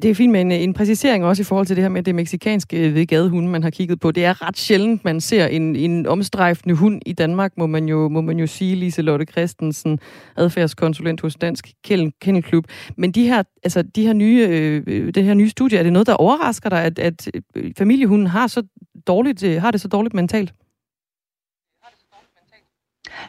Det 0.03 0.11
er 0.11 0.14
fint 0.14 0.32
med 0.32 0.41
en, 0.41 0.53
en 0.53 0.74
præcisering 0.74 1.24
også 1.24 1.41
i 1.41 1.45
forhold 1.45 1.66
til 1.66 1.76
det 1.76 1.84
her 1.84 1.89
med 1.89 2.03
det 2.03 2.14
meksikanske 2.14 2.89
øh, 2.89 2.95
ved 2.95 3.07
gadehunde, 3.07 3.49
man 3.49 3.62
har 3.62 3.70
kigget 3.70 4.01
på. 4.01 4.11
Det 4.11 4.24
er 4.24 4.47
ret 4.47 4.59
sjældent, 4.59 5.05
man 5.05 5.20
ser 5.20 5.47
en, 5.47 5.76
en 5.76 6.07
omstrejfende 6.07 6.74
hund 6.74 7.03
i 7.07 7.12
Danmark, 7.12 7.53
må 7.57 7.66
man 7.66 7.89
jo, 7.89 8.09
må 8.09 8.20
man 8.20 8.39
jo 8.39 8.47
sige, 8.47 8.76
Lise 8.76 9.03
Lotte 9.03 9.24
Christensen, 9.24 9.99
adfærdskonsulent 10.36 11.20
hos 11.20 11.34
Dansk 11.34 11.68
Kennelklub. 12.20 12.64
Men 12.97 13.12
de 13.12 13.26
her, 13.26 13.43
altså, 13.62 13.82
de 13.82 14.07
her 14.07 14.12
nye, 14.12 14.47
øh, 14.51 14.82
øh, 14.86 15.14
det 15.14 15.24
her 15.24 15.34
nye 15.34 15.49
studie, 15.49 15.78
er 15.78 15.82
det 15.82 15.93
noget, 15.93 16.07
der 16.07 16.14
overrasker 16.14 16.68
dig, 16.68 16.84
at, 16.84 16.99
at 16.99 17.30
øh, 17.57 17.72
familiehunden 17.78 18.26
har, 18.26 18.47
så 18.47 18.62
dårligt, 19.07 19.45
øh, 19.45 19.61
har 19.61 19.70
det 19.70 19.80
så 19.80 19.89
dårligt 19.89 20.14
mentalt? 20.14 20.53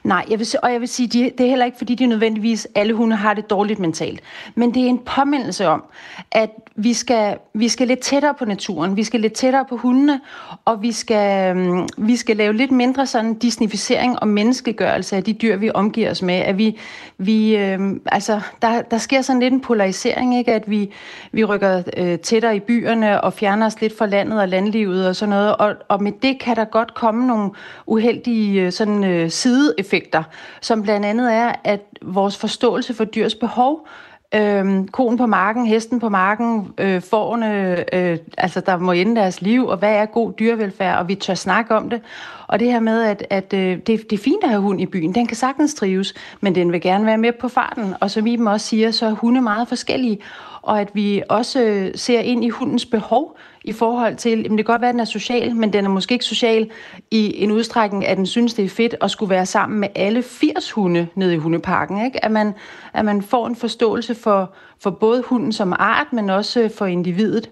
Nej, 0.03 0.25
jeg 0.29 0.39
vil, 0.39 0.47
og 0.63 0.71
jeg 0.71 0.79
vil 0.79 0.87
sige, 0.87 1.07
de, 1.07 1.31
det 1.37 1.45
er 1.45 1.49
heller 1.49 1.65
ikke, 1.65 1.77
fordi 1.77 1.95
de 1.95 2.05
nødvendigvis 2.05 2.67
alle 2.75 2.93
hunde 2.93 3.15
har 3.15 3.33
det 3.33 3.49
dårligt 3.49 3.79
mentalt. 3.79 4.21
Men 4.55 4.73
det 4.73 4.83
er 4.83 4.87
en 4.87 4.99
påmindelse 4.99 5.67
om, 5.67 5.83
at 6.31 6.49
vi 6.75 6.93
skal, 6.93 7.37
vi 7.53 7.67
skal 7.67 7.87
lidt 7.87 7.99
tættere 7.99 8.33
på 8.33 8.45
naturen, 8.45 8.95
vi 8.95 9.03
skal 9.03 9.19
lidt 9.19 9.33
tættere 9.33 9.65
på 9.69 9.77
hundene, 9.77 10.21
og 10.65 10.81
vi 10.81 10.91
skal, 10.91 11.55
mm, 11.55 11.87
vi 11.97 12.15
skal 12.15 12.37
lave 12.37 12.53
lidt 12.53 12.71
mindre 12.71 13.05
sådan 13.05 13.33
disnificering 13.33 14.19
og 14.19 14.27
menneskegørelse 14.27 15.15
af 15.15 15.23
de 15.23 15.33
dyr, 15.33 15.55
vi 15.55 15.71
omgiver 15.73 16.11
os 16.11 16.21
med. 16.21 16.35
At 16.35 16.57
vi, 16.57 16.79
vi, 17.17 17.57
øh, 17.57 17.79
altså, 18.05 18.41
der, 18.61 18.81
der 18.81 18.97
sker 18.97 19.21
sådan 19.21 19.39
lidt 19.39 19.53
en 19.53 19.61
polarisering, 19.61 20.37
ikke? 20.37 20.53
at 20.53 20.69
vi, 20.69 20.91
vi 21.31 21.43
rykker 21.43 21.83
øh, 21.97 22.19
tættere 22.19 22.55
i 22.55 22.59
byerne 22.59 23.21
og 23.21 23.33
fjerner 23.33 23.65
os 23.65 23.81
lidt 23.81 23.97
fra 23.97 24.05
landet 24.05 24.41
og 24.41 24.47
landlivet 24.47 25.07
og 25.07 25.15
sådan 25.15 25.29
noget. 25.29 25.55
Og, 25.55 25.75
og 25.87 26.03
med 26.03 26.11
det 26.21 26.39
kan 26.39 26.55
der 26.55 26.65
godt 26.65 26.93
komme 26.93 27.27
nogle 27.27 27.51
uheldige 27.85 28.61
øh, 28.61 28.71
sådan, 28.71 29.03
øh, 29.03 29.29
side 29.29 29.73
effekter, 29.79 30.23
som 30.61 30.83
blandt 30.83 31.05
andet 31.05 31.33
er, 31.33 31.51
at 31.63 31.81
vores 32.01 32.37
forståelse 32.37 32.93
for 32.93 33.05
dyrs 33.05 33.35
behov 33.35 33.87
Øhm, 34.35 34.87
konen 34.87 35.17
på 35.17 35.25
marken, 35.25 35.65
hesten 35.65 35.99
på 35.99 36.09
marken, 36.09 36.73
øh, 36.77 37.01
forne, 37.01 37.95
øh, 37.95 38.17
altså 38.37 38.61
der 38.61 38.77
må 38.77 38.91
ende 38.91 39.15
deres 39.15 39.41
liv, 39.41 39.67
og 39.67 39.77
hvad 39.77 39.95
er 39.95 40.05
god 40.05 40.33
dyrevelfærd, 40.39 40.97
og 40.97 41.07
vi 41.07 41.15
tør 41.15 41.33
snakke 41.33 41.75
om 41.75 41.89
det. 41.89 42.01
Og 42.47 42.59
det 42.59 42.71
her 42.71 42.79
med, 42.79 43.03
at, 43.03 43.27
at 43.29 43.53
øh, 43.53 43.77
det, 43.77 43.87
det 43.87 44.13
er 44.13 44.23
fint 44.23 44.43
at 44.43 44.49
have 44.49 44.61
hund 44.61 44.81
i 44.81 44.85
byen, 44.85 45.15
den 45.15 45.27
kan 45.27 45.37
sagtens 45.37 45.73
trives, 45.73 46.13
men 46.41 46.55
den 46.55 46.71
vil 46.71 46.81
gerne 46.81 47.05
være 47.05 47.17
med 47.17 47.31
på 47.31 47.47
farten. 47.47 47.93
Og 47.99 48.11
som 48.11 48.27
Iben 48.27 48.47
også 48.47 48.67
siger, 48.67 48.91
så 48.91 49.05
er 49.05 49.11
hunde 49.11 49.41
meget 49.41 49.67
forskellige, 49.67 50.19
og 50.61 50.81
at 50.81 50.89
vi 50.93 51.23
også 51.29 51.61
øh, 51.61 51.91
ser 51.95 52.19
ind 52.19 52.45
i 52.45 52.49
hundens 52.49 52.85
behov 52.85 53.37
i 53.69 53.73
forhold 53.73 54.15
til, 54.15 54.41
jamen 54.41 54.57
det 54.57 54.65
kan 54.65 54.73
godt 54.73 54.81
være, 54.81 54.89
at 54.89 54.93
den 54.93 54.99
er 54.99 55.05
social, 55.05 55.55
men 55.55 55.73
den 55.73 55.85
er 55.85 55.89
måske 55.89 56.13
ikke 56.13 56.25
social 56.25 56.69
i 57.11 57.43
en 57.43 57.51
udstrækning, 57.51 58.05
at 58.05 58.17
den 58.17 58.25
synes, 58.25 58.53
det 58.53 58.65
er 58.65 58.69
fedt 58.69 58.95
at 59.01 59.11
skulle 59.11 59.29
være 59.29 59.45
sammen 59.45 59.79
med 59.79 59.87
alle 59.95 60.23
80 60.23 60.71
hunde 60.71 61.07
nede 61.15 61.33
i 61.33 61.37
hundeparken. 61.37 62.05
Ikke? 62.05 62.25
At, 62.25 62.31
man, 62.31 62.53
at 62.93 63.05
man 63.05 63.21
får 63.21 63.47
en 63.47 63.55
forståelse 63.55 64.15
for, 64.15 64.53
for 64.83 64.89
både 64.89 65.23
hunden 65.25 65.51
som 65.51 65.73
art, 65.79 66.07
men 66.13 66.29
også 66.29 66.69
for 66.77 66.85
individet. 66.85 67.49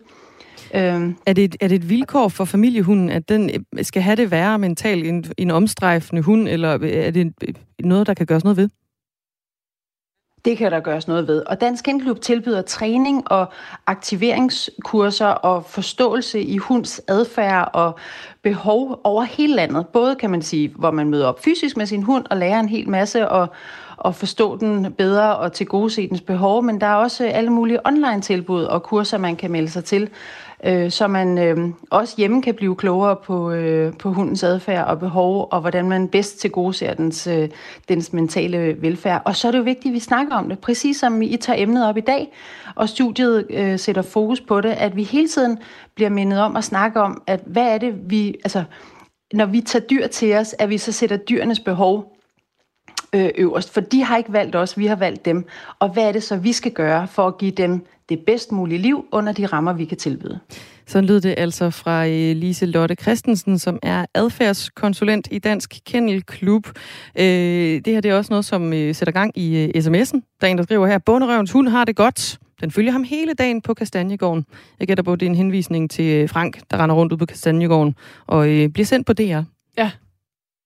Øhm. 0.75 1.15
Er, 1.25 1.33
det 1.33 1.43
et, 1.43 1.55
er 1.59 1.67
det 1.67 1.75
et 1.75 1.89
vilkår 1.89 2.27
for 2.27 2.45
familiehunden, 2.45 3.09
at 3.09 3.29
den 3.29 3.49
øh, 3.49 3.85
skal 3.85 4.01
have 4.01 4.15
det 4.15 4.31
værre 4.31 4.59
mentalt 4.59 5.07
end 5.07 5.25
en 5.37 5.51
omstrejfende 5.51 6.21
hund, 6.21 6.47
eller 6.47 6.77
øh, 6.81 6.89
er 6.89 7.11
det 7.11 7.33
øh, 7.47 7.53
noget, 7.79 8.07
der 8.07 8.13
kan 8.13 8.25
gøres 8.25 8.43
noget 8.43 8.57
ved? 8.57 8.69
Det 10.45 10.57
kan 10.57 10.71
der 10.71 10.79
gøres 10.79 11.07
noget 11.07 11.27
ved. 11.27 11.43
Og 11.45 11.61
Dansk 11.61 11.87
Indklub 11.87 12.21
tilbyder 12.21 12.61
træning 12.61 13.31
og 13.31 13.51
aktiveringskurser 13.87 15.27
og 15.27 15.65
forståelse 15.65 16.41
i 16.41 16.57
hunds 16.57 17.01
adfærd 17.07 17.69
og 17.73 17.99
behov 18.41 19.01
over 19.03 19.23
hele 19.23 19.55
landet. 19.55 19.87
Både 19.87 20.15
kan 20.15 20.29
man 20.29 20.41
sige, 20.41 20.73
hvor 20.75 20.91
man 20.91 21.09
møder 21.09 21.27
op 21.27 21.43
fysisk 21.43 21.77
med 21.77 21.85
sin 21.85 22.03
hund 22.03 22.25
og 22.29 22.37
lærer 22.37 22.59
en 22.59 22.69
hel 22.69 22.89
masse 22.89 23.29
og, 23.29 23.47
og 23.97 24.15
forstå 24.15 24.57
den 24.57 24.93
bedre 24.93 25.37
og 25.37 25.53
til 25.53 25.65
gode 25.65 25.89
se 25.89 26.09
dens 26.09 26.21
behov, 26.21 26.63
men 26.63 26.81
der 26.81 26.87
er 26.87 26.95
også 26.95 27.25
alle 27.25 27.49
mulige 27.49 27.87
online 27.87 28.21
tilbud 28.21 28.63
og 28.63 28.83
kurser, 28.83 29.17
man 29.17 29.35
kan 29.35 29.51
melde 29.51 29.69
sig 29.69 29.85
til, 29.85 30.09
øh, 30.65 30.91
så 30.91 31.07
man 31.07 31.37
øh, 31.37 31.57
også 31.91 32.13
hjemme 32.17 32.41
kan 32.41 32.53
blive 32.55 32.75
klogere 32.75 33.15
på, 33.15 33.51
øh, 33.51 33.93
på 33.99 34.11
hundens 34.13 34.43
adfærd 34.43 34.87
og 34.87 34.99
behov, 34.99 35.47
og 35.51 35.61
hvordan 35.61 35.89
man 35.89 36.07
bedst 36.07 36.39
til 36.39 36.51
gode 36.51 36.73
ser 36.73 36.93
dens, 36.93 37.27
øh, 37.27 37.49
dens 37.89 38.13
mentale 38.13 38.81
velfærd. 38.81 39.21
Og 39.25 39.35
så 39.35 39.47
er 39.47 39.51
det 39.51 39.59
jo 39.59 39.63
vigtigt, 39.63 39.91
at 39.91 39.93
vi 39.93 39.99
snakker 39.99 40.35
om 40.35 40.49
det, 40.49 40.59
præcis 40.59 40.97
som 40.97 41.21
I 41.21 41.37
tager 41.37 41.61
emnet 41.61 41.87
op 41.87 41.97
i 41.97 42.01
dag, 42.01 42.33
og 42.75 42.89
studiet 42.89 43.45
øh, 43.49 43.79
sætter 43.79 44.01
fokus 44.01 44.41
på 44.41 44.61
det, 44.61 44.69
at 44.69 44.95
vi 44.95 45.03
hele 45.03 45.27
tiden 45.27 45.57
bliver 45.95 46.09
mindet 46.09 46.39
om 46.39 46.55
at 46.55 46.63
snakke 46.63 47.01
om, 47.01 47.23
at 47.27 47.39
hvad 47.45 47.67
er 47.67 47.77
det, 47.77 47.95
vi, 48.09 48.35
altså, 48.43 48.63
når 49.33 49.45
vi 49.45 49.61
tager 49.61 49.85
dyr 49.85 50.07
til 50.07 50.35
os, 50.35 50.55
at 50.59 50.69
vi 50.69 50.77
så 50.77 50.91
sætter 50.91 51.17
dyrenes 51.17 51.59
behov 51.59 52.17
øh, 53.13 53.29
øverst, 53.37 53.73
for 53.73 53.81
de 53.81 54.03
har 54.03 54.17
ikke 54.17 54.33
valgt 54.33 54.55
os, 54.55 54.77
vi 54.77 54.85
har 54.85 54.95
valgt 54.95 55.25
dem. 55.25 55.45
Og 55.79 55.89
hvad 55.89 56.03
er 56.03 56.11
det 56.11 56.23
så, 56.23 56.37
vi 56.37 56.51
skal 56.51 56.71
gøre 56.71 57.07
for 57.07 57.27
at 57.27 57.37
give 57.37 57.51
dem 57.51 57.85
det 58.09 58.19
bedst 58.27 58.51
mulige 58.51 58.77
liv 58.77 59.05
under 59.11 59.33
de 59.33 59.45
rammer, 59.45 59.73
vi 59.73 59.85
kan 59.85 59.97
tilbyde? 59.97 60.39
Sådan 60.87 61.05
lød 61.05 61.21
det 61.21 61.35
altså 61.37 61.69
fra 61.69 62.07
øh, 62.07 62.35
Lise 62.35 62.65
Lotte 62.65 62.95
Christensen, 62.95 63.59
som 63.59 63.79
er 63.83 64.05
adfærdskonsulent 64.13 65.27
i 65.31 65.39
Dansk 65.39 65.79
Kennel 65.85 66.23
Klub. 66.23 66.67
Øh, 67.19 67.25
det 67.85 67.87
her 67.87 68.01
det 68.01 68.11
er 68.11 68.17
også 68.17 68.33
noget, 68.33 68.45
som 68.45 68.73
øh, 68.73 68.95
sætter 68.95 69.11
gang 69.11 69.37
i 69.37 69.71
sms'en. 69.77 70.37
Der 70.41 70.47
er 70.47 70.51
en, 70.51 70.57
der 70.57 70.63
skriver 70.63 70.87
her, 70.87 70.97
Bonderøvens 70.97 71.51
hund 71.51 71.67
har 71.67 71.85
det 71.85 71.95
godt. 71.95 72.39
Den 72.61 72.71
følger 72.71 72.91
ham 72.91 73.03
hele 73.03 73.33
dagen 73.33 73.61
på 73.61 73.73
Kastanjegården. 73.73 74.45
Jeg 74.79 74.87
gætter 74.87 75.03
på, 75.03 75.13
at 75.13 75.19
det 75.19 75.25
er 75.25 75.29
en 75.29 75.35
henvisning 75.35 75.89
til 75.91 76.27
Frank, 76.27 76.59
der 76.71 76.77
render 76.77 76.95
rundt 76.95 77.13
ud 77.13 77.17
på 77.17 77.25
Kastanjegården 77.25 77.95
og 78.27 78.43
bliver 78.45 78.85
sendt 78.85 79.07
på 79.07 79.13
DR. 79.13 79.41
Ja, 79.77 79.91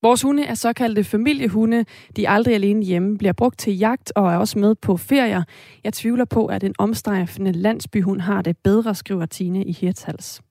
Vores 0.03 0.21
hunde 0.21 0.43
er 0.43 0.53
såkaldte 0.53 1.03
familiehunde. 1.03 1.85
De 2.15 2.25
er 2.25 2.29
aldrig 2.29 2.55
alene 2.55 2.85
hjemme, 2.85 3.17
bliver 3.17 3.33
brugt 3.33 3.59
til 3.59 3.77
jagt 3.77 4.11
og 4.15 4.33
er 4.33 4.37
også 4.37 4.59
med 4.59 4.75
på 4.75 4.97
ferier. 4.97 5.43
Jeg 5.83 5.93
tvivler 5.93 6.25
på, 6.25 6.45
at 6.45 6.63
en 6.63 6.73
omstrejfende 6.77 7.51
landsbyhund 7.51 8.21
har 8.21 8.41
det 8.41 8.57
bedre, 8.57 8.95
skriver 8.95 9.25
Tine 9.25 9.65
i 9.65 9.71
Hirtals. 9.71 10.41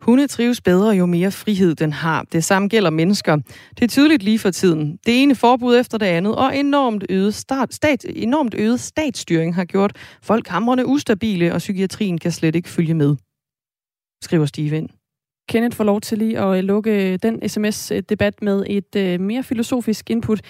Hunde 0.00 0.26
trives 0.26 0.60
bedre, 0.60 0.90
jo 0.90 1.06
mere 1.06 1.30
frihed 1.30 1.74
den 1.74 1.92
har. 1.92 2.26
Det 2.32 2.44
samme 2.44 2.68
gælder 2.68 2.90
mennesker. 2.90 3.36
Det 3.70 3.82
er 3.82 3.88
tydeligt 3.88 4.22
lige 4.22 4.38
for 4.38 4.50
tiden. 4.50 4.98
Det 5.06 5.22
ene 5.22 5.34
forbud 5.34 5.76
efter 5.76 5.98
det 5.98 6.06
andet, 6.06 6.36
og 6.36 6.56
enormt 6.56 7.04
øget, 7.08 7.34
start, 7.34 7.74
stat, 7.74 8.06
enormt 8.08 8.54
øget 8.54 8.80
statsstyring 8.80 9.54
har 9.54 9.64
gjort 9.64 9.96
folk 10.22 10.48
hamrende 10.48 10.86
ustabile, 10.86 11.52
og 11.52 11.58
psykiatrien 11.58 12.18
kan 12.18 12.32
slet 12.32 12.54
ikke 12.56 12.68
følge 12.68 12.94
med, 12.94 13.16
skriver 14.22 14.46
Steven. 14.46 14.90
Kenneth 15.48 15.76
får 15.76 15.84
lov 15.84 16.00
til 16.00 16.18
lige 16.18 16.38
at 16.38 16.58
øh, 16.58 16.64
lukke 16.64 17.12
øh, 17.12 17.18
den 17.22 17.48
sms-debat 17.48 18.34
øh, 18.42 18.44
med 18.44 18.64
et 18.68 19.20
mere 19.20 19.42
filosofisk 19.42 20.10
input. 20.10 20.40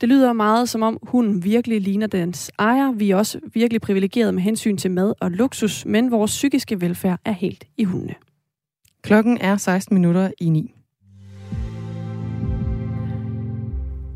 Det 0.00 0.08
lyder 0.08 0.32
meget 0.32 0.68
som 0.68 0.82
om 0.82 0.98
hunden 1.02 1.44
virkelig 1.44 1.80
ligner 1.80 2.06
dens 2.06 2.50
ejer. 2.58 2.92
Vi 2.92 3.10
er 3.10 3.16
også 3.16 3.40
virkelig 3.54 3.80
privilegeret 3.80 4.34
med 4.34 4.42
hensyn 4.42 4.76
til 4.76 4.90
mad 4.90 5.14
og 5.20 5.30
luksus, 5.30 5.86
men 5.86 6.10
vores 6.10 6.30
psykiske 6.30 6.80
velfærd 6.80 7.20
er 7.24 7.32
helt 7.32 7.64
i 7.76 7.84
hundene. 7.84 8.14
Klokken 9.02 9.38
er 9.40 9.56
16 9.56 9.94
minutter 9.94 10.30
i 10.40 10.48
9. 10.48 10.74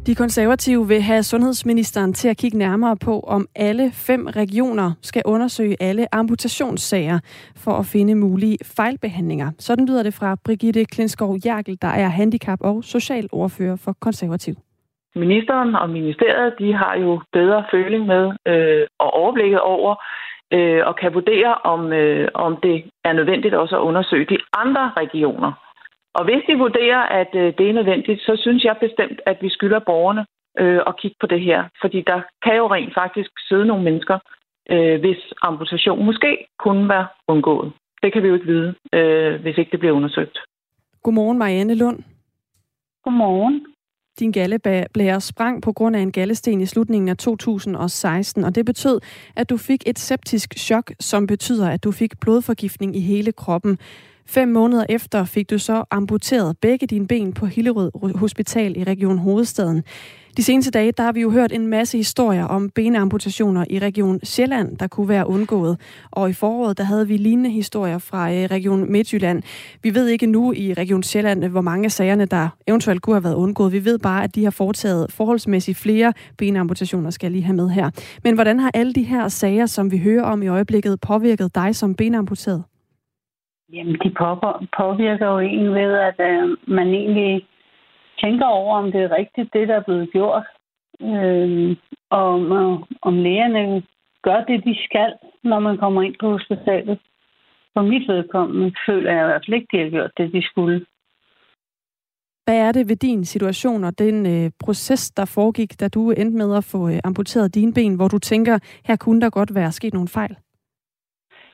De 0.08 0.14
konservative 0.14 0.88
vil 0.88 1.00
have 1.00 1.22
sundhedsministeren 1.22 2.12
til 2.12 2.28
at 2.28 2.36
kigge 2.36 2.58
nærmere 2.58 2.96
på, 3.04 3.20
om 3.20 3.46
alle 3.56 3.90
fem 3.92 4.26
regioner 4.26 4.92
skal 5.02 5.22
undersøge 5.26 5.76
alle 5.80 6.14
amputationssager 6.14 7.18
for 7.56 7.70
at 7.70 7.86
finde 7.92 8.14
mulige 8.14 8.58
fejlbehandlinger. 8.76 9.50
Sådan 9.58 9.86
lyder 9.86 10.02
det 10.02 10.14
fra 10.14 10.36
Brigitte 10.44 10.84
Klinskov 10.84 11.36
Jærkel, 11.46 11.78
der 11.82 11.88
er 11.88 12.08
handicap- 12.08 12.64
og 12.70 12.84
socialordfører 12.84 13.76
for 13.84 13.92
konservativ. 14.00 14.54
Ministeren 15.14 15.74
og 15.74 15.90
ministeriet, 15.90 16.54
de 16.58 16.72
har 16.74 16.96
jo 16.96 17.20
bedre 17.32 17.64
føling 17.70 18.06
med 18.06 18.24
øh, 18.46 18.86
og 18.98 19.10
overblikket 19.14 19.60
over, 19.60 19.94
øh, 20.52 20.80
og 20.86 20.96
kan 20.96 21.14
vurdere, 21.14 21.54
om, 21.54 21.92
øh, 21.92 22.28
om 22.34 22.56
det 22.62 22.84
er 23.04 23.12
nødvendigt 23.12 23.54
også 23.54 23.76
at 23.76 23.82
undersøge 23.82 24.26
de 24.30 24.38
andre 24.52 24.92
regioner. 24.96 25.52
Og 26.14 26.24
hvis 26.24 26.42
de 26.48 26.58
vurderer, 26.58 27.02
at 27.20 27.30
øh, 27.34 27.54
det 27.58 27.68
er 27.68 27.72
nødvendigt, 27.72 28.20
så 28.20 28.36
synes 28.44 28.64
jeg 28.64 28.76
bestemt, 28.80 29.20
at 29.26 29.38
vi 29.40 29.48
skylder 29.50 29.78
borgerne 29.78 30.26
øh, 30.58 30.80
at 30.86 30.96
kigge 31.00 31.16
på 31.20 31.26
det 31.26 31.40
her. 31.40 31.64
Fordi 31.80 32.02
der 32.06 32.20
kan 32.44 32.56
jo 32.56 32.66
rent 32.66 32.94
faktisk 32.94 33.30
sidde 33.48 33.66
nogle 33.66 33.84
mennesker, 33.84 34.18
øh, 34.70 35.00
hvis 35.00 35.20
amputation 35.42 36.04
måske 36.04 36.46
kunne 36.58 36.88
være 36.88 37.06
undgået. 37.28 37.72
Det 38.02 38.12
kan 38.12 38.22
vi 38.22 38.28
jo 38.28 38.34
ikke 38.34 38.46
vide, 38.46 38.74
øh, 38.92 39.40
hvis 39.40 39.58
ikke 39.58 39.70
det 39.70 39.80
bliver 39.80 39.94
undersøgt. 39.94 40.38
Godmorgen, 41.02 41.38
Marianne 41.38 41.74
Lund. 41.74 41.98
Godmorgen. 43.04 43.66
Din 44.18 44.32
galleblære 44.32 45.20
sprang 45.20 45.62
på 45.62 45.72
grund 45.72 45.96
af 45.96 46.00
en 46.00 46.12
gallesten 46.12 46.60
i 46.60 46.66
slutningen 46.66 47.08
af 47.08 47.16
2016, 47.16 48.44
og 48.44 48.54
det 48.54 48.66
betød, 48.66 49.00
at 49.36 49.50
du 49.50 49.56
fik 49.56 49.82
et 49.86 49.98
septisk 49.98 50.54
chok, 50.58 50.92
som 51.00 51.26
betyder, 51.26 51.70
at 51.70 51.84
du 51.84 51.92
fik 51.92 52.20
blodforgiftning 52.20 52.96
i 52.96 53.00
hele 53.00 53.32
kroppen. 53.32 53.78
Fem 54.30 54.48
måneder 54.48 54.84
efter 54.88 55.24
fik 55.24 55.50
du 55.50 55.58
så 55.58 55.84
amputeret 55.90 56.58
begge 56.58 56.86
dine 56.86 57.06
ben 57.06 57.32
på 57.32 57.46
Hillerød 57.46 58.18
Hospital 58.18 58.76
i 58.76 58.84
Region 58.84 59.18
Hovedstaden. 59.18 59.82
De 60.36 60.42
seneste 60.42 60.70
dage, 60.70 60.92
der 60.92 61.02
har 61.02 61.12
vi 61.12 61.20
jo 61.20 61.30
hørt 61.30 61.52
en 61.52 61.66
masse 61.66 61.96
historier 61.96 62.44
om 62.44 62.70
benamputationer 62.70 63.64
i 63.70 63.78
Region 63.78 64.20
Sjælland, 64.22 64.76
der 64.76 64.86
kunne 64.86 65.08
være 65.08 65.28
undgået. 65.28 65.80
Og 66.10 66.30
i 66.30 66.32
foråret, 66.32 66.78
der 66.78 66.84
havde 66.84 67.08
vi 67.08 67.16
lignende 67.16 67.50
historier 67.50 67.98
fra 67.98 68.32
øh, 68.32 68.44
Region 68.44 68.92
Midtjylland. 68.92 69.42
Vi 69.82 69.94
ved 69.94 70.08
ikke 70.08 70.26
nu 70.26 70.52
i 70.52 70.74
Region 70.74 71.02
Sjælland, 71.02 71.44
hvor 71.44 71.60
mange 71.60 71.84
af 71.84 71.92
sagerne, 71.92 72.24
der 72.24 72.48
eventuelt 72.66 73.02
kunne 73.02 73.16
have 73.16 73.24
været 73.24 73.34
undgået. 73.34 73.72
Vi 73.72 73.84
ved 73.84 73.98
bare, 73.98 74.24
at 74.24 74.34
de 74.34 74.44
har 74.44 74.50
foretaget 74.50 75.06
forholdsmæssigt 75.12 75.78
flere 75.78 76.12
benamputationer, 76.38 77.10
skal 77.10 77.26
jeg 77.26 77.32
lige 77.32 77.44
have 77.44 77.56
med 77.56 77.68
her. 77.68 77.90
Men 78.24 78.34
hvordan 78.34 78.60
har 78.60 78.70
alle 78.74 78.92
de 78.92 79.02
her 79.02 79.28
sager, 79.28 79.66
som 79.66 79.90
vi 79.90 79.98
hører 79.98 80.22
om 80.22 80.42
i 80.42 80.48
øjeblikket, 80.48 81.00
påvirket 81.00 81.54
dig 81.54 81.76
som 81.76 81.94
benamputeret? 81.94 82.62
Jamen, 83.72 83.94
de 84.04 84.10
påvirker 84.78 85.26
jo 85.26 85.38
en 85.38 85.74
ved, 85.74 85.92
at 86.08 86.20
øh, 86.20 86.56
man 86.66 86.88
egentlig 86.88 87.46
tænker 88.22 88.46
over, 88.46 88.76
om 88.76 88.92
det 88.92 89.00
er 89.02 89.16
rigtigt, 89.20 89.52
det 89.52 89.68
der 89.68 89.76
er 89.76 89.82
blevet 89.88 90.10
gjort. 90.12 90.46
Øh, 91.02 91.76
og 92.10 92.24
om, 92.34 92.52
om 93.02 93.14
lægerne 93.14 93.82
gør 94.22 94.44
det, 94.44 94.64
de 94.64 94.76
skal, 94.84 95.12
når 95.44 95.60
man 95.60 95.76
kommer 95.78 96.02
ind 96.02 96.14
på 96.20 96.30
hospitalet. 96.30 96.98
For 97.74 97.82
mit 97.82 98.08
vedkommende 98.08 98.74
føler 98.86 99.12
jeg 99.12 99.22
i 99.22 99.26
hvert 99.26 99.44
fald 99.46 99.54
ikke, 99.54 99.68
de 99.72 99.82
har 99.82 99.90
gjort 99.90 100.10
det, 100.16 100.32
de 100.32 100.42
skulle. 100.50 100.86
Hvad 102.44 102.58
er 102.68 102.72
det 102.72 102.88
ved 102.88 102.96
din 102.96 103.24
situation 103.24 103.84
og 103.84 103.98
den 103.98 104.26
øh, 104.26 104.50
proces, 104.64 105.10
der 105.10 105.24
foregik, 105.24 105.80
da 105.80 105.88
du 105.88 106.10
endte 106.10 106.36
med 106.36 106.56
at 106.56 106.64
få 106.64 106.88
øh, 106.88 106.98
amputeret 107.04 107.54
dine 107.54 107.74
ben, 107.74 107.94
hvor 107.94 108.08
du 108.08 108.18
tænker, 108.18 108.58
her 108.84 108.96
kunne 108.96 109.20
der 109.20 109.30
godt 109.30 109.54
være 109.54 109.72
sket 109.72 109.94
nogle 109.94 110.08
fejl? 110.08 110.36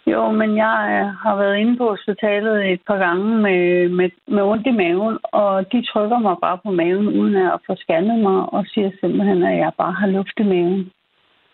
Jo, 0.07 0.31
men 0.31 0.57
jeg 0.57 0.79
øh, 0.91 1.07
har 1.25 1.37
været 1.37 1.57
inde 1.57 1.77
på 1.77 1.91
hospitalet 1.91 2.73
et 2.73 2.81
par 2.87 2.99
gange 2.99 3.39
med, 3.39 3.89
med, 3.89 4.11
med 4.27 4.43
ondt 4.43 4.67
i 4.67 4.71
maven, 4.71 5.19
og 5.23 5.73
de 5.73 5.83
trykker 5.83 6.19
mig 6.19 6.37
bare 6.41 6.59
på 6.65 6.71
maven, 6.71 7.09
uden 7.09 7.37
at 7.37 7.61
få 7.67 7.75
scannet 7.77 8.19
mig, 8.19 8.53
og 8.55 8.65
siger 8.67 8.91
simpelthen, 9.01 9.43
at 9.43 9.57
jeg 9.57 9.73
bare 9.79 9.93
har 9.93 10.07
luft 10.07 10.39
i 10.41 10.43
maven. 10.43 10.91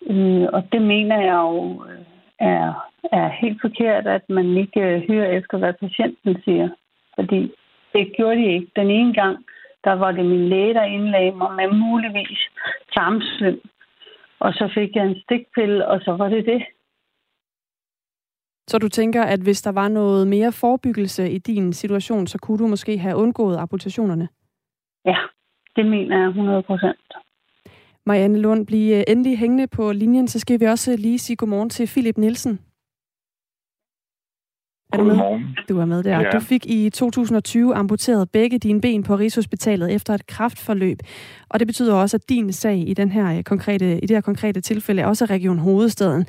Øh, 0.09 0.47
og 0.53 0.63
det 0.71 0.81
mener 0.81 1.19
jeg 1.21 1.39
jo 1.49 1.83
øh, 1.89 2.05
er, 2.39 2.89
er 3.11 3.27
helt 3.41 3.61
forkert, 3.61 4.07
at 4.07 4.29
man 4.29 4.57
ikke 4.57 4.81
øh, 4.81 5.03
hører 5.09 5.31
efter, 5.31 5.57
hvad 5.57 5.73
patienten 5.73 6.41
siger. 6.43 6.69
Fordi 7.15 7.51
det 7.93 8.13
gjorde 8.15 8.35
de 8.35 8.53
ikke. 8.53 8.67
Den 8.75 8.89
ene 8.89 9.13
gang, 9.13 9.37
der 9.83 9.93
var 9.93 10.11
det 10.11 10.25
min 10.25 10.49
læge, 10.49 10.73
der 10.73 10.83
indlagde 10.83 11.31
mig 11.31 11.51
med 11.55 11.77
muligvis 11.77 12.39
tarmsvøm. 12.93 13.59
Og 14.39 14.53
så 14.53 14.69
fik 14.73 14.95
jeg 14.95 15.05
en 15.05 15.21
stikpille, 15.23 15.87
og 15.87 16.01
så 16.01 16.11
var 16.11 16.29
det 16.29 16.45
det. 16.45 16.63
Så 18.71 18.77
du 18.77 18.89
tænker, 18.89 19.23
at 19.23 19.39
hvis 19.39 19.61
der 19.61 19.71
var 19.71 19.87
noget 19.87 20.27
mere 20.27 20.51
forebyggelse 20.51 21.31
i 21.31 21.37
din 21.37 21.73
situation, 21.73 22.27
så 22.27 22.37
kunne 22.37 22.57
du 22.57 22.67
måske 22.67 22.97
have 22.97 23.15
undgået 23.15 23.57
amputationerne? 23.57 24.27
Ja, 25.05 25.17
det 25.75 25.85
mener 25.85 26.19
jeg 26.19 26.27
100 26.27 26.63
procent. 26.63 27.13
Marianne 28.05 28.39
Lund, 28.39 28.67
bliv 28.67 28.93
øh, 28.93 29.03
endelig 29.07 29.37
hængende 29.37 29.67
på 29.67 29.91
linjen, 29.91 30.27
så 30.27 30.39
skal 30.39 30.59
vi 30.59 30.65
også 30.65 30.95
lige 30.95 31.19
sige 31.19 31.37
godmorgen 31.37 31.69
til 31.69 31.87
Philip 31.87 32.17
Nielsen. 32.17 32.59
Er 34.93 34.97
du 34.97 35.03
med? 35.03 35.41
Du 35.69 35.79
er 35.79 35.85
med 35.85 36.03
der. 36.03 36.19
Ja. 36.19 36.29
Du 36.29 36.39
fik 36.39 36.65
i 36.65 36.89
2020 36.89 37.75
amputeret 37.75 38.31
begge 38.31 38.57
dine 38.59 38.81
ben 38.81 39.03
på 39.03 39.15
Rigshospitalet 39.15 39.95
efter 39.95 40.13
et 40.13 40.27
kraftforløb. 40.27 40.97
Og 41.49 41.59
det 41.59 41.67
betyder 41.67 41.95
også, 41.95 42.17
at 42.17 42.29
din 42.29 42.53
sag 42.53 42.77
i, 42.87 42.93
den 42.93 43.11
her 43.11 43.37
øh, 43.37 43.43
konkrete, 43.43 43.97
i 43.97 44.05
det 44.05 44.11
her 44.11 44.21
konkrete 44.21 44.61
tilfælde 44.61 45.01
er 45.01 45.05
også 45.05 45.25
Region 45.25 45.59
Hovedstaden. 45.59 46.25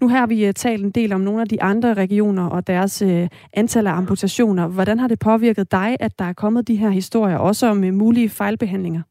Nu 0.00 0.08
har 0.08 0.26
vi 0.26 0.46
øh, 0.46 0.52
talt 0.52 0.84
en 0.84 0.90
del 0.90 1.12
om 1.12 1.20
nogle 1.20 1.40
af 1.40 1.48
de 1.48 1.62
andre 1.62 1.94
regioner 1.94 2.46
og 2.46 2.66
deres 2.66 3.02
uh, 3.02 3.26
antal 3.52 3.86
af 3.86 3.92
amputationer. 3.92 4.68
Hvordan 4.68 4.98
har 4.98 5.08
det 5.08 5.18
påvirket 5.18 5.72
dig, 5.72 5.96
at 6.00 6.18
der 6.18 6.24
er 6.24 6.32
kommet 6.32 6.68
de 6.68 6.76
her 6.76 6.90
historier, 6.90 7.36
også 7.36 7.66
om 7.66 7.76
mulige 7.76 8.28
fejlbehandlinger? 8.28 9.02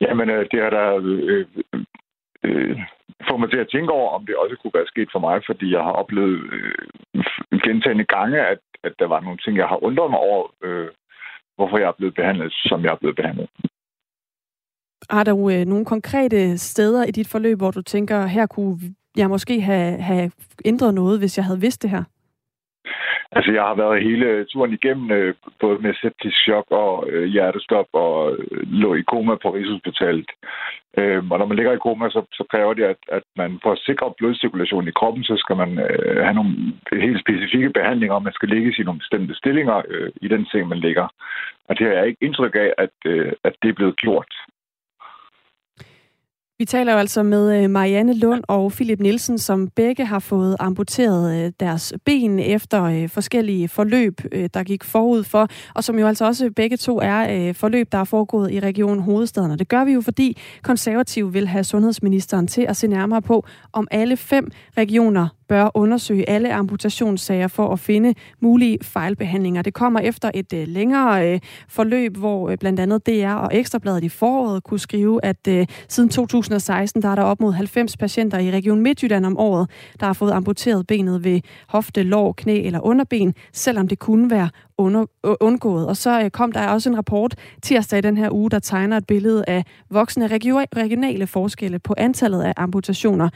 Jamen, 0.00 0.28
det 0.28 0.60
har 0.62 0.70
der 0.70 1.00
øh, 1.02 1.46
øh, 2.44 2.78
får 3.28 3.36
mig 3.36 3.50
til 3.50 3.64
at 3.64 3.70
tænke 3.72 3.92
over, 3.92 4.10
om 4.16 4.26
det 4.26 4.36
også 4.36 4.56
kunne 4.56 4.78
være 4.78 4.92
sket 4.92 5.08
for 5.12 5.18
mig, 5.26 5.42
fordi 5.46 5.66
jeg 5.76 5.82
har 5.88 5.94
oplevet 6.02 6.38
øh, 6.56 6.74
gentagende 7.66 8.04
gange, 8.04 8.38
at, 8.52 8.60
at 8.84 8.92
der 8.98 9.06
var 9.06 9.20
nogle 9.20 9.38
ting, 9.38 9.56
jeg 9.56 9.68
har 9.68 9.84
undret 9.84 10.10
mig 10.10 10.18
over, 10.18 10.42
øh, 10.64 10.88
hvorfor 11.56 11.78
jeg 11.78 11.88
er 11.88 11.98
blevet 11.98 12.14
behandlet, 12.14 12.52
som 12.52 12.82
jeg 12.84 12.92
er 12.92 13.00
blevet 13.02 13.16
behandlet. 13.16 13.48
Har 15.10 15.24
du 15.24 15.50
øh, 15.50 15.64
nogle 15.64 15.84
konkrete 15.84 16.58
steder 16.58 17.04
i 17.04 17.10
dit 17.10 17.28
forløb, 17.28 17.58
hvor 17.58 17.70
du 17.70 17.82
tænker, 17.82 18.26
her 18.26 18.46
kunne 18.46 18.78
jeg 19.16 19.28
måske 19.28 19.60
have, 19.60 19.98
have 19.98 20.30
ændret 20.64 20.94
noget, 20.94 21.18
hvis 21.18 21.38
jeg 21.38 21.44
havde 21.44 21.60
vidst 21.60 21.82
det 21.82 21.90
her? 21.90 22.04
Altså, 23.36 23.52
jeg 23.52 23.62
har 23.62 23.74
været 23.74 24.02
hele 24.02 24.44
turen 24.44 24.72
igennem, 24.72 25.10
øh, 25.10 25.34
både 25.60 25.78
med 25.78 25.94
septisk 25.94 26.36
chok 26.44 26.66
og 26.70 27.10
øh, 27.10 27.24
hjertestop, 27.24 27.88
og 27.92 28.36
øh, 28.38 28.62
lå 28.82 28.94
i 28.94 29.02
koma 29.02 29.34
på 29.34 29.48
Rigshospitalet. 29.54 30.30
Øh, 30.98 31.22
og 31.30 31.38
når 31.38 31.46
man 31.46 31.56
ligger 31.56 31.72
i 31.72 31.84
koma, 31.86 32.08
så, 32.10 32.22
så 32.32 32.44
kræver 32.50 32.74
det, 32.74 32.84
at, 32.84 33.00
at 33.08 33.22
man 33.36 33.58
for 33.62 33.72
at 33.72 33.82
sikre 33.86 34.14
blodcirkulation 34.18 34.88
i 34.88 34.96
kroppen, 34.98 35.24
så 35.24 35.36
skal 35.36 35.56
man 35.56 35.70
øh, 35.78 36.16
have 36.24 36.34
nogle 36.34 36.52
helt 36.92 37.20
specifikke 37.20 37.70
behandlinger, 37.70 38.14
og 38.14 38.22
man 38.22 38.32
skal 38.32 38.48
ligge 38.48 38.74
i 38.78 38.82
nogle 38.82 39.00
bestemte 39.00 39.34
stillinger 39.34 39.82
øh, 39.88 40.10
i 40.22 40.28
den 40.28 40.46
seng, 40.46 40.68
man 40.68 40.78
ligger. 40.78 41.06
Og 41.68 41.78
det 41.78 41.86
har 41.86 41.94
jeg 41.94 42.06
ikke 42.06 42.24
indtryk 42.26 42.54
af, 42.54 42.72
at, 42.78 42.96
øh, 43.06 43.32
at 43.44 43.54
det 43.62 43.68
er 43.68 43.78
blevet 43.80 43.96
gjort. 43.96 44.32
Vi 46.62 46.66
taler 46.66 46.92
jo 46.92 46.98
altså 46.98 47.22
med 47.22 47.62
øh, 47.62 47.70
Marianne 47.70 48.14
Lund 48.14 48.42
og 48.48 48.72
Philip 48.72 49.00
Nielsen, 49.00 49.38
som 49.38 49.68
begge 49.68 50.04
har 50.04 50.18
fået 50.18 50.56
amputeret 50.60 51.44
øh, 51.46 51.52
deres 51.60 51.92
ben 52.04 52.38
efter 52.38 52.82
øh, 52.82 53.08
forskellige 53.08 53.68
forløb, 53.68 54.20
der 54.54 54.62
gik 54.62 54.84
forud 54.84 55.24
for, 55.24 55.48
og 55.74 55.84
som 55.84 55.98
jo 55.98 56.06
altså 56.06 56.26
også 56.26 56.50
begge 56.56 56.76
to 56.76 57.00
er 57.02 57.52
forløb, 57.52 57.92
der 57.92 57.98
er 57.98 58.04
foregået 58.04 58.52
i 58.52 58.60
Region 58.60 58.98
Hovedstaden. 58.98 59.50
Og 59.50 59.58
det 59.58 59.68
gør 59.68 59.84
vi 59.84 59.92
jo, 59.92 60.00
fordi 60.00 60.38
konservative 60.62 61.32
vil 61.32 61.48
have 61.48 61.64
sundhedsministeren 61.64 62.46
til 62.46 62.62
at 62.62 62.76
se 62.76 62.86
nærmere 62.86 63.22
på, 63.22 63.46
om 63.72 63.88
alle 63.90 64.16
fem 64.16 64.50
regioner 64.76 65.28
bør 65.52 65.70
undersøge 65.74 66.30
alle 66.30 66.52
amputationssager 66.52 67.48
for 67.48 67.72
at 67.72 67.78
finde 67.78 68.14
mulige 68.40 68.78
fejlbehandlinger. 68.82 69.62
Det 69.62 69.74
kommer 69.74 70.00
efter 70.00 70.30
et 70.34 70.52
øh, 70.52 70.68
længere 70.68 71.32
øh, 71.32 71.40
forløb, 71.68 72.16
hvor 72.16 72.50
øh, 72.50 72.58
blandt 72.58 72.80
andet 72.80 73.06
DR 73.06 73.34
og 73.34 73.50
Ekstrabladet 73.52 74.04
i 74.04 74.08
foråret 74.08 74.64
kunne 74.64 74.80
skrive, 74.80 75.24
at 75.24 75.48
øh, 75.48 75.66
siden 75.88 76.08
2016 76.08 77.02
der 77.02 77.08
er 77.08 77.14
der 77.14 77.22
op 77.22 77.40
mod 77.40 77.52
90 77.52 77.96
patienter 77.96 78.38
i 78.38 78.50
Region 78.50 78.80
Midtjylland 78.80 79.26
om 79.26 79.38
året, 79.38 79.70
der 80.00 80.06
har 80.06 80.12
fået 80.12 80.32
amputeret 80.32 80.86
benet 80.86 81.24
ved 81.24 81.40
hofte, 81.68 82.02
lår, 82.02 82.32
knæ 82.32 82.62
eller 82.62 82.80
underben, 82.80 83.34
selvom 83.52 83.88
det 83.88 83.98
kunne 83.98 84.30
være 84.30 84.48
under, 84.82 85.06
undgået. 85.40 85.86
Og 85.86 85.96
så 85.96 86.22
øh, 86.24 86.30
kom 86.30 86.52
der 86.52 86.68
også 86.68 86.90
en 86.90 86.96
rapport 86.96 87.34
tirsdag 87.62 87.98
i 87.98 88.02
den 88.02 88.16
her 88.16 88.30
uge, 88.30 88.50
der 88.50 88.58
tegner 88.58 88.96
et 88.96 89.06
billede 89.06 89.44
af 89.48 89.64
voksne 89.90 90.26
regionale 90.76 91.26
forskelle 91.26 91.78
på 91.78 91.94
antallet 91.96 92.42
af 92.42 92.52
amputationer. 92.56 93.28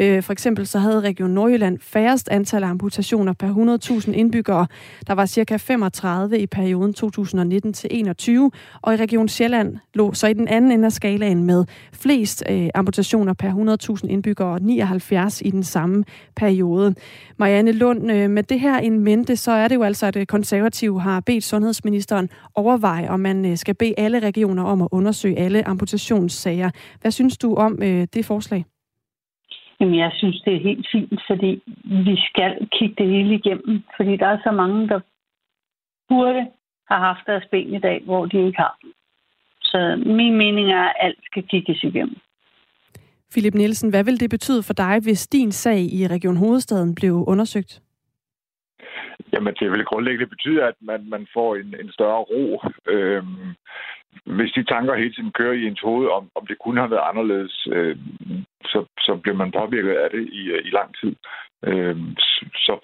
Øh, 0.00 0.22
for 0.22 0.32
eksempel 0.32 0.66
så 0.66 0.78
havde 0.78 1.00
Region 1.00 1.30
Nordjylland 1.30 1.78
færrest 1.80 2.28
antal 2.28 2.64
af 2.64 2.68
amputationer 2.68 3.32
per 3.32 3.98
100.000 4.04 4.12
indbyggere. 4.12 4.66
Der 5.06 5.12
var 5.12 5.26
cirka 5.26 5.56
35 5.56 6.38
i 6.38 6.46
perioden 6.46 6.94
2019 6.94 7.72
til 7.72 7.88
21, 7.92 8.50
og 8.82 8.94
i 8.94 8.96
Region 8.96 9.28
Sjælland 9.28 9.76
lå 9.94 10.14
så 10.14 10.26
i 10.26 10.32
den 10.32 10.48
anden 10.48 10.72
ende 10.72 10.86
af 10.86 10.92
skalaen 10.92 11.44
med 11.44 11.64
flest 11.92 12.44
øh, 12.50 12.68
amputationer 12.74 13.32
per 13.32 13.96
100.000 14.02 14.08
indbyggere, 14.08 14.60
79 14.60 15.42
i 15.44 15.50
den 15.50 15.62
samme 15.62 16.04
periode. 16.36 16.94
Marianne 17.36 17.72
Lund, 17.72 18.28
med 18.28 18.42
det 18.42 18.60
her 18.60 18.78
en 18.78 19.00
mente, 19.00 19.36
så 19.36 19.52
er 19.52 19.68
det 19.68 19.74
jo 19.74 19.82
altså, 19.82 20.12
et 20.16 20.28
konservativt 20.28 20.89
konservativ 20.90 21.12
har 21.12 21.20
bedt 21.20 21.44
sundhedsministeren 21.44 22.28
overveje, 22.54 23.08
om 23.08 23.20
man 23.20 23.44
øh, 23.44 23.56
skal 23.56 23.74
bede 23.74 23.94
alle 23.98 24.18
regioner 24.20 24.64
om 24.64 24.82
at 24.82 24.88
undersøge 24.92 25.38
alle 25.38 25.68
amputationssager. 25.68 26.70
Hvad 27.00 27.10
synes 27.10 27.38
du 27.38 27.54
om 27.54 27.72
øh, 27.82 28.06
det 28.14 28.24
forslag? 28.24 28.64
Jamen, 29.80 29.98
jeg 29.98 30.10
synes, 30.14 30.42
det 30.44 30.54
er 30.54 30.60
helt 30.60 30.86
fint, 30.92 31.20
fordi 31.30 31.62
vi 31.84 32.16
skal 32.28 32.68
kigge 32.78 32.94
det 32.98 33.06
hele 33.06 33.34
igennem, 33.34 33.82
fordi 33.96 34.16
der 34.16 34.26
er 34.26 34.38
så 34.44 34.52
mange, 34.52 34.88
der 34.88 35.00
burde 36.08 36.42
have 36.90 37.00
haft 37.08 37.26
deres 37.26 37.44
ben 37.50 37.74
i 37.74 37.80
dag, 37.80 38.02
hvor 38.04 38.26
de 38.26 38.46
ikke 38.46 38.58
har. 38.58 38.76
Så 39.62 39.78
min 40.06 40.34
mening 40.36 40.66
er, 40.72 40.86
at 40.88 40.96
alt 41.00 41.20
skal 41.24 41.42
kigges 41.42 41.82
igennem. 41.82 42.16
Philip 43.32 43.54
Nielsen, 43.54 43.90
hvad 43.90 44.04
vil 44.04 44.20
det 44.20 44.30
betyde 44.30 44.62
for 44.62 44.74
dig, 44.74 45.00
hvis 45.02 45.26
din 45.26 45.52
sag 45.52 45.80
i 45.98 46.06
Region 46.06 46.36
Hovedstaden 46.36 46.94
blev 46.94 47.14
undersøgt? 47.26 47.82
Jamen, 49.32 49.54
det 49.60 49.70
vil 49.72 49.84
grundlæggende 49.84 50.34
betyde, 50.34 50.62
at 50.64 50.74
man, 50.80 51.00
man 51.08 51.26
får 51.34 51.56
en, 51.56 51.74
en 51.82 51.92
større 51.92 52.22
ro. 52.32 52.62
Øhm, 52.86 53.54
hvis 54.36 54.52
de 54.52 54.64
tanker 54.64 54.94
hele 54.94 55.12
tiden 55.12 55.32
kører 55.32 55.52
i 55.52 55.66
ens 55.66 55.80
hoved, 55.80 56.08
om, 56.08 56.24
om 56.34 56.46
det 56.46 56.56
kunne 56.58 56.80
have 56.80 56.90
været 56.90 57.08
anderledes, 57.10 57.68
øh, 57.72 57.96
så, 58.64 58.78
så 58.98 59.12
bliver 59.22 59.36
man 59.36 59.52
påvirket 59.52 59.94
af 60.04 60.10
det 60.10 60.28
i, 60.40 60.42
øh, 60.54 60.60
i 60.68 60.70
lang 60.78 60.90
tid. 61.00 61.12
Øh, 61.68 61.96
så 62.66 62.74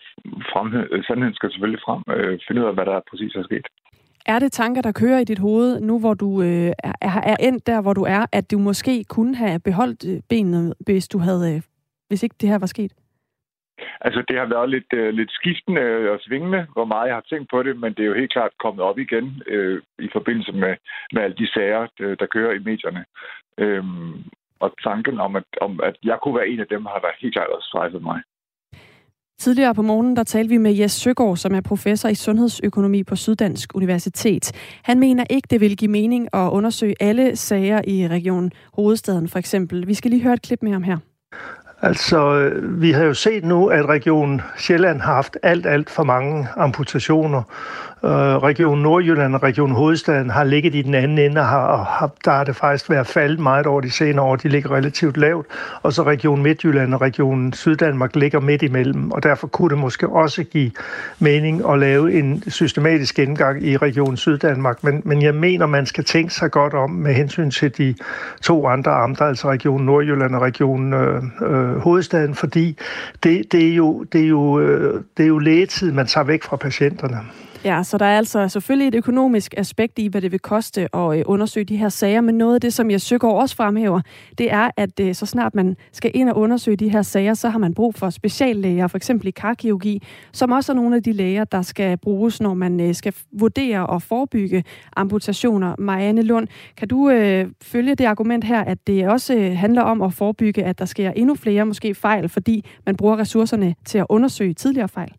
frem, 0.53 0.67
sandheden 1.07 1.35
skal 1.35 1.51
selvfølgelig 1.53 1.83
frem. 1.87 2.03
Øh, 2.17 2.39
finde 2.49 2.63
ud 2.63 2.67
af, 2.67 2.75
hvad 2.75 2.87
der 2.87 3.01
præcis 3.11 3.35
er 3.35 3.45
sket. 3.45 3.67
Er 4.27 4.39
det 4.39 4.53
tanker, 4.53 4.83
der 4.83 4.93
kører 4.93 5.19
i 5.19 5.25
dit 5.25 5.39
hoved, 5.39 5.81
nu 5.81 5.99
hvor 6.01 6.15
du 6.15 6.43
øh, 6.43 6.73
er, 7.01 7.21
er 7.33 7.37
endt 7.41 7.67
der, 7.67 7.83
hvor 7.83 7.93
du 7.93 8.03
er, 8.03 8.27
at 8.33 8.51
du 8.51 8.59
måske 8.59 9.05
kunne 9.05 9.37
have 9.37 9.61
beholdt 9.61 10.09
øh, 10.11 10.21
benene, 10.29 10.75
hvis 10.81 11.09
du 11.09 11.19
havde, 11.19 11.55
øh, 11.55 11.63
hvis 12.09 12.23
ikke 12.23 12.37
det 12.41 12.49
her 12.49 12.59
var 12.59 12.67
sket? 12.67 12.93
Altså, 14.01 14.25
det 14.29 14.39
har 14.39 14.47
været 14.47 14.71
lidt, 14.71 14.93
øh, 14.93 15.15
lidt 15.15 15.33
skiftende 15.33 16.11
og 16.13 16.19
svingende, 16.21 16.67
hvor 16.73 16.85
meget 16.85 17.09
jeg 17.09 17.17
har 17.17 17.27
tænkt 17.31 17.51
på 17.51 17.63
det, 17.63 17.81
men 17.81 17.95
det 17.95 18.03
er 18.03 18.11
jo 18.13 18.21
helt 18.21 18.33
klart 18.33 18.51
kommet 18.65 18.85
op 18.85 18.99
igen 18.99 19.43
øh, 19.47 19.83
i 19.99 20.09
forbindelse 20.13 20.53
med, 20.53 20.75
med 21.13 21.23
alle 21.23 21.37
de 21.37 21.53
sager, 21.55 21.87
øh, 22.01 22.17
der 22.21 22.27
kører 22.27 22.53
i 22.55 22.59
medierne. 22.59 23.05
Øhm, 23.59 24.25
og 24.61 24.75
tanken 24.83 25.21
om 25.21 25.37
at, 25.37 25.45
om, 25.61 25.81
at 25.83 25.97
jeg 26.05 26.19
kunne 26.23 26.37
være 26.37 26.49
en 26.49 26.61
af 26.61 26.67
dem, 26.67 26.85
har 26.87 26.99
da 26.99 27.09
helt 27.21 27.35
klart 27.35 27.51
også 27.57 27.69
strejfet 27.69 28.03
mig. 28.03 28.21
Tidligere 29.39 29.75
på 29.75 29.83
morgenen, 29.83 30.17
der 30.17 30.25
talte 30.25 30.49
vi 30.49 30.59
med 30.59 30.73
Jes 30.73 30.93
Søgaard, 30.93 31.37
som 31.37 31.55
er 31.55 31.61
professor 31.61 32.09
i 32.09 32.15
sundhedsøkonomi 32.15 33.05
på 33.05 33.17
Syddansk 33.17 33.75
Universitet. 33.75 34.53
Han 34.85 35.01
mener 35.01 35.25
ikke, 35.31 35.47
det 35.51 35.61
vil 35.61 35.77
give 35.77 35.91
mening 35.91 36.29
at 36.35 36.51
undersøge 36.51 36.95
alle 37.01 37.37
sager 37.37 37.81
i 37.87 38.09
Region 38.09 38.51
Hovedstaden 38.75 39.29
for 39.29 39.39
eksempel. 39.39 39.87
Vi 39.87 39.95
skal 39.95 40.11
lige 40.11 40.23
høre 40.23 40.35
et 40.35 40.43
klip 40.43 40.63
med 40.63 40.73
ham 40.73 40.83
her. 40.83 40.99
Altså, 41.87 42.35
øh, 42.35 42.81
vi 42.81 42.93
har 42.93 43.05
jo 43.05 43.15
set 43.15 43.45
nu, 43.45 43.67
at 43.67 43.89
Region 43.89 44.43
Sjælland 44.57 45.01
har 45.01 45.15
haft 45.15 45.37
alt, 45.43 45.67
alt 45.67 45.91
for 45.91 46.05
mange 46.05 46.49
amputationer. 46.57 47.43
Øh, 48.07 48.37
Region 48.43 48.79
Nordjylland 48.79 49.35
og 49.35 49.43
Region 49.43 49.71
Hovedstaden 49.71 50.31
har 50.31 50.45
ligget 50.45 50.75
i 50.75 50.83
den 50.83 50.95
anden 50.95 51.19
ende, 51.19 51.41
og 51.41 51.47
har, 51.47 51.85
har, 51.85 52.11
der 52.25 52.31
har 52.31 52.45
det 52.45 52.57
faktisk 52.57 52.91
været 52.91 53.07
faldet 53.07 53.39
meget 53.39 53.67
over 53.67 53.81
de 53.81 53.91
senere 53.91 54.25
år. 54.25 54.37
De 54.37 54.49
ligger 54.49 54.71
relativt 54.71 55.17
lavt. 55.17 55.47
Og 55.83 55.93
så 55.93 56.03
Region 56.03 56.43
Midtjylland 56.43 56.95
og 56.95 57.01
Region 57.01 57.53
Syddanmark 57.53 58.17
ligger 58.17 58.41
midt 58.41 58.63
imellem, 58.63 59.11
og 59.11 59.23
derfor 59.23 59.47
kunne 59.47 59.71
det 59.71 59.79
måske 59.79 60.09
også 60.09 60.45
give 60.45 60.71
mening 61.19 61.71
at 61.71 61.79
lave 61.79 62.13
en 62.13 62.43
systematisk 62.49 63.15
gennemgang 63.15 63.67
i 63.67 63.77
Region 63.77 64.17
Syddanmark. 64.17 64.85
Men, 64.85 65.03
men 65.05 65.23
jeg 65.23 65.35
mener, 65.35 65.67
man 65.67 65.87
skal 65.87 66.05
tænke 66.05 66.35
sig 66.35 66.51
godt 66.51 66.75
om 66.75 66.91
med 66.91 67.15
hensyn 67.15 67.51
til 67.51 67.79
de 67.79 67.95
to 68.43 68.67
andre 68.67 68.91
amter, 68.93 69.25
altså 69.25 69.49
Region 69.49 69.83
Nordjylland 69.83 70.35
og 70.35 70.43
Region 70.43 70.95
øh, 70.95 71.23
øh, 71.43 71.77
Hovedstaden, 71.77 72.35
fordi 72.35 72.79
det, 73.23 73.53
det, 73.53 73.71
er 73.71 73.75
jo, 73.75 74.05
det, 74.13 74.21
er 74.21 74.29
jo, 74.29 74.61
øh, 74.61 75.03
det 75.17 75.23
er 75.23 75.29
jo 75.29 75.39
lægetid, 75.39 75.93
man 75.93 76.07
tager 76.07 76.25
væk 76.25 76.43
fra 76.43 76.57
patienterne. 76.57 77.19
Ja, 77.67 77.83
så 77.83 77.99
der 77.99 78.05
er 78.05 78.19
altså 78.19 78.49
selvfølgelig 78.49 78.89
et 78.89 78.95
økonomisk 78.95 79.55
aspekt 79.57 79.99
i, 79.99 80.09
hvad 80.09 80.21
det 80.21 80.33
vil 80.33 80.41
koste 80.41 80.97
at 80.97 81.19
øh, 81.19 81.23
undersøge 81.27 81.65
de 81.65 81.77
her 81.77 81.89
sager, 81.89 82.21
men 82.21 82.39
noget 82.39 82.55
af 82.55 82.61
det, 82.61 82.73
som 82.73 82.91
jeg 82.91 83.01
Søgaard 83.01 83.37
også 83.37 83.57
fremhæver, 83.57 84.01
det 84.39 84.53
er, 84.53 84.71
at 84.77 85.01
øh, 85.01 85.15
så 85.15 85.27
snart 85.27 85.55
man 85.55 85.77
skal 85.93 86.11
ind 86.15 86.31
og 86.31 86.37
undersøge 86.37 86.77
de 86.77 86.89
her 86.89 87.03
sager, 87.03 87.35
så 87.35 87.49
har 87.49 87.59
man 87.59 87.75
brug 87.75 87.95
for 87.95 88.11
speciallæger, 88.11 88.87
for 88.89 88.97
eksempel 88.97 89.29
i 89.29 89.31
karkirurgi, 89.31 90.03
som 90.33 90.53
også 90.53 90.73
er 90.73 90.77
nogle 90.77 90.97
af 90.97 91.03
de 91.03 91.13
læger, 91.13 91.45
der 91.45 91.63
skal 91.63 91.99
bruges, 91.99 92.41
når 92.41 92.55
man 92.55 92.81
øh, 92.81 92.95
skal 92.95 93.15
vurdere 93.33 93.87
og 93.87 94.03
forebygge 94.03 94.65
amputationer. 94.97 95.75
Marianne 95.79 96.23
Lund, 96.23 96.49
kan 96.77 96.89
du 96.89 97.11
øh, 97.11 97.47
følge 97.63 97.95
det 97.95 98.05
argument 98.05 98.45
her, 98.45 98.65
at 98.65 98.79
det 98.87 99.09
også 99.09 99.55
handler 99.57 99.83
om 99.83 100.03
at 100.03 100.13
forebygge, 100.13 100.65
at 100.65 100.79
der 100.79 100.85
sker 100.85 101.11
endnu 101.11 101.35
flere 101.35 101.65
måske 101.67 101.95
fejl, 101.95 102.29
fordi 102.29 102.65
man 102.87 102.97
bruger 102.97 103.19
ressourcerne 103.19 103.75
til 103.85 103.99
at 103.99 104.07
undersøge 104.09 104.55
tidligere 104.55 104.89
fejl? 104.89 105.13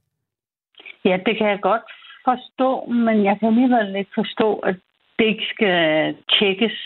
Ja, 1.05 1.17
det 1.25 1.37
kan 1.37 1.47
jeg 1.47 1.59
godt 1.61 1.81
forstå, 2.29 2.85
men 2.85 3.23
jeg 3.23 3.39
kan 3.39 3.47
alligevel 3.47 3.95
ikke 3.95 4.11
forstå, 4.15 4.49
at 4.69 4.75
det 5.19 5.25
ikke 5.25 5.47
skal 5.53 6.15
tjekkes. 6.39 6.77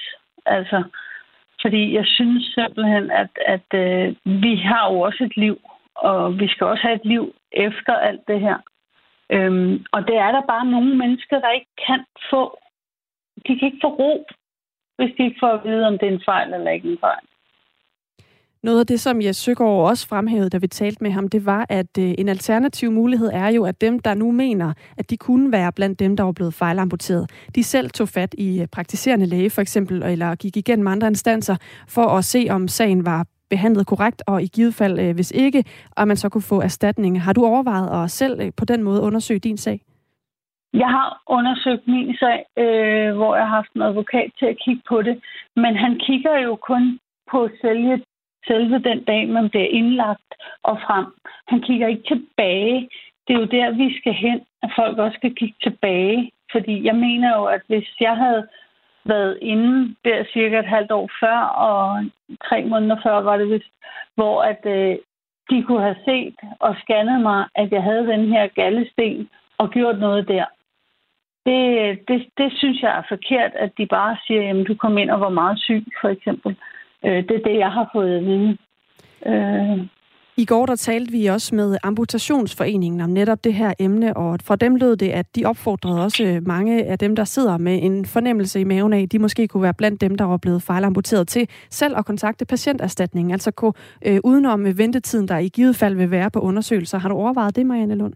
Altså, 0.46 0.84
fordi 1.62 1.96
jeg 1.96 2.06
synes 2.06 2.44
simpelthen, 2.58 3.12
at, 3.12 3.32
at 3.56 3.70
øh, 3.74 4.16
vi 4.26 4.56
har 4.56 4.92
jo 4.92 5.00
også 5.00 5.24
et 5.24 5.38
liv, 5.38 5.58
og 5.96 6.40
vi 6.40 6.48
skal 6.48 6.68
også 6.68 6.82
have 6.82 6.96
et 6.96 7.06
liv 7.06 7.36
efter 7.52 7.94
alt 7.94 8.22
det 8.28 8.40
her. 8.40 8.58
Øhm, 9.30 9.86
og 9.92 10.08
det 10.08 10.16
er 10.16 10.32
der 10.32 10.42
bare 10.54 10.66
nogle 10.66 10.96
mennesker, 10.96 11.40
der 11.40 11.52
ikke 11.52 11.74
kan 11.88 12.06
få. 12.30 12.60
De 13.48 13.60
kan 13.60 13.66
ikke 13.68 13.84
få 13.84 13.88
ro, 13.88 14.26
hvis 14.98 15.16
de 15.18 15.24
ikke 15.24 15.40
får 15.40 15.54
at 15.54 15.64
vide, 15.64 15.88
om 15.88 15.98
det 15.98 16.08
er 16.08 16.14
en 16.14 16.26
fejl 16.26 16.54
eller 16.54 16.72
ikke 16.72 16.92
en 16.92 16.98
fejl. 17.00 17.26
Noget 18.64 18.80
af 18.80 18.88
det, 18.88 19.00
som 19.00 19.22
jeg 19.22 19.36
Søgaard 19.36 19.90
også 19.90 20.08
fremhævede, 20.08 20.50
da 20.50 20.58
vi 20.58 20.68
talte 20.68 21.04
med 21.04 21.12
ham, 21.12 21.28
det 21.28 21.46
var, 21.46 21.66
at 21.70 21.98
øh, 22.00 22.14
en 22.18 22.30
alternativ 22.30 22.92
mulighed 22.92 23.30
er 23.34 23.48
jo, 23.48 23.66
at 23.66 23.82
dem, 23.82 24.00
der 24.00 24.14
nu 24.14 24.32
mener, 24.32 24.74
at 24.98 25.10
de 25.10 25.18
kunne 25.18 25.52
være 25.52 25.72
blandt 25.72 26.00
dem, 26.00 26.18
der 26.18 26.24
var 26.24 26.32
blevet 26.32 26.54
fejlamputeret, 26.54 27.32
de 27.56 27.64
selv 27.64 27.90
tog 27.90 28.08
fat 28.08 28.36
i 28.38 28.62
øh, 28.62 28.68
praktiserende 28.68 29.26
læge 29.26 29.50
for 29.50 29.62
eksempel, 29.62 30.04
eller 30.04 30.36
gik 30.36 30.58
igennem 30.58 30.88
andre 30.88 31.08
instanser, 31.08 31.56
for 31.88 32.08
at 32.18 32.24
se, 32.24 32.48
om 32.50 32.68
sagen 32.68 33.06
var 33.06 33.26
behandlet 33.50 33.88
korrekt, 33.88 34.24
og 34.28 34.44
i 34.44 34.48
givet 34.56 34.74
fald, 34.74 35.00
øh, 35.00 35.16
hvis 35.16 35.32
ikke, 35.32 35.64
og 35.98 36.08
man 36.08 36.18
så 36.18 36.30
kunne 36.30 36.50
få 36.54 36.62
erstatning. 36.62 37.22
Har 37.22 37.34
du 37.34 37.46
overvejet 37.46 38.04
at 38.04 38.12
selv 38.12 38.52
på 38.52 38.66
den 38.66 38.84
måde 38.84 39.02
undersøge 39.02 39.40
din 39.40 39.58
sag? 39.58 39.80
Jeg 40.74 40.88
har 40.88 41.22
undersøgt 41.28 41.88
min 41.88 42.16
sag, 42.16 42.40
øh, 42.64 43.16
hvor 43.18 43.36
jeg 43.36 43.46
har 43.48 43.56
haft 43.56 43.74
en 43.74 43.82
advokat 43.82 44.30
til 44.40 44.46
at 44.46 44.58
kigge 44.66 44.82
på 44.90 45.02
det, 45.02 45.16
men 45.56 45.76
han 45.76 45.94
kigger 46.08 46.36
jo 46.40 46.56
kun 46.56 47.00
på 47.32 47.50
selve 47.62 48.02
selve 48.48 48.80
den 48.80 49.04
dag, 49.04 49.30
man 49.30 49.50
bliver 49.50 49.68
indlagt 49.68 50.32
og 50.64 50.80
frem. 50.86 51.06
Han 51.48 51.62
kigger 51.62 51.88
ikke 51.88 52.04
tilbage. 52.08 52.90
Det 53.28 53.36
er 53.36 53.40
jo 53.40 53.46
der, 53.46 53.72
vi 53.72 53.98
skal 53.98 54.14
hen, 54.14 54.42
at 54.64 54.70
folk 54.76 54.98
også 54.98 55.16
skal 55.16 55.36
kigge 55.36 55.56
tilbage. 55.64 56.32
Fordi 56.52 56.86
jeg 56.86 56.96
mener 56.96 57.38
jo, 57.38 57.46
at 57.46 57.62
hvis 57.68 57.88
jeg 58.00 58.16
havde 58.16 58.48
været 59.06 59.38
inde 59.42 59.96
der 60.06 60.24
cirka 60.34 60.60
et 60.60 60.66
halvt 60.66 60.92
år 60.92 61.10
før, 61.20 61.38
og 61.68 62.06
tre 62.50 62.66
måneder 62.66 62.98
før 63.04 63.22
var 63.22 63.38
det 63.38 63.50
vist, 63.50 63.74
hvor 64.16 64.42
at 64.42 64.66
øh, 64.66 64.98
de 65.50 65.64
kunne 65.64 65.82
have 65.82 66.04
set 66.06 66.36
og 66.60 66.76
scannet 66.82 67.22
mig, 67.22 67.46
at 67.56 67.72
jeg 67.72 67.84
havde 67.84 68.08
den 68.08 68.32
her 68.34 68.48
gallesten 68.48 69.30
og 69.58 69.70
gjort 69.70 70.00
noget 70.00 70.28
der. 70.28 70.46
Det, 71.46 71.80
øh, 71.80 71.98
det, 72.08 72.28
det 72.38 72.54
synes 72.58 72.82
jeg 72.82 72.98
er 72.98 73.04
forkert, 73.10 73.52
at 73.56 73.72
de 73.78 73.86
bare 73.86 74.18
siger, 74.28 74.60
at 74.60 74.68
du 74.68 74.76
kom 74.76 74.98
ind 74.98 75.10
og 75.10 75.20
var 75.20 75.30
meget 75.30 75.60
syg, 75.60 75.86
for 76.02 76.10
eksempel. 76.10 76.52
Øh, 76.52 76.81
det 77.04 77.32
er 77.32 77.44
det, 77.50 77.58
jeg 77.58 77.72
har 77.72 77.90
fået 77.94 78.18
at 78.18 78.26
vide. 78.26 78.58
Øh, 79.26 79.88
I 80.38 80.46
går 80.46 80.66
der 80.66 80.76
talte 80.76 81.12
vi 81.12 81.26
også 81.26 81.56
med 81.56 81.78
Amputationsforeningen 81.84 83.02
om 83.02 83.10
netop 83.10 83.44
det 83.44 83.54
her 83.54 83.74
emne, 83.80 84.18
og 84.18 84.40
fra 84.44 84.56
dem 84.56 84.76
lød 84.76 84.96
det, 84.96 85.10
at 85.10 85.36
de 85.36 85.46
opfordrede 85.46 86.04
også 86.04 86.42
mange 86.46 86.84
af 86.84 87.00
dem, 87.00 87.16
der 87.16 87.24
sidder 87.24 87.58
med 87.58 87.80
en 87.84 88.06
fornemmelse 88.06 88.62
i 88.62 88.64
maven 88.64 88.94
af, 88.94 89.10
de 89.10 89.20
måske 89.20 89.48
kunne 89.48 89.64
være 89.64 89.74
blandt 89.74 90.02
dem, 90.02 90.16
der 90.16 90.26
var 90.26 90.38
blevet 90.38 90.62
fejlamputeret 90.62 91.28
til 91.28 91.48
selv 91.70 91.98
at 91.98 92.06
kontakte 92.06 92.46
patienterstatningen, 92.46 93.32
altså 93.32 93.52
gå 93.52 93.74
øh, 94.08 94.20
udenom 94.24 94.66
ventetiden, 94.78 95.28
der 95.28 95.38
i 95.38 95.48
givet 95.48 95.76
fald 95.76 95.96
vil 95.96 96.12
være 96.12 96.30
på 96.32 96.40
undersøgelser. 96.40 96.98
Har 97.00 97.10
du 97.10 97.16
overvejet 97.16 97.56
det, 97.56 97.66
Marianne 97.66 97.96
Lund? 97.96 98.14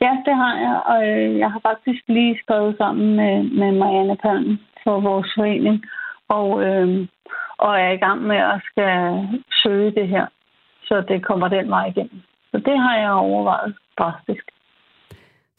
Ja, 0.00 0.10
det 0.26 0.34
har 0.34 0.54
jeg, 0.64 0.76
og 0.86 1.08
øh, 1.08 1.38
jeg 1.38 1.50
har 1.50 1.60
faktisk 1.68 2.02
lige 2.08 2.38
skrevet 2.42 2.74
sammen 2.78 3.16
med, 3.16 3.42
med 3.42 3.78
Marianne 3.78 4.16
Palm 4.16 4.58
for 4.84 5.00
vores 5.00 5.32
forening, 5.36 5.84
og, 6.28 6.62
øh, 6.62 7.06
og 7.58 7.80
er 7.80 7.90
i 7.90 8.02
gang 8.06 8.22
med 8.22 8.36
at 8.36 8.60
skal 8.70 9.28
søge 9.62 9.90
det 9.90 10.08
her 10.08 10.26
så 10.88 11.04
det 11.08 11.24
kommer 11.24 11.48
den 11.48 11.70
vej 11.70 11.86
igennem. 11.86 12.20
Så 12.50 12.58
det 12.58 12.78
har 12.78 12.96
jeg 12.98 13.10
overvejet 13.10 13.74
drastisk. 13.98 14.44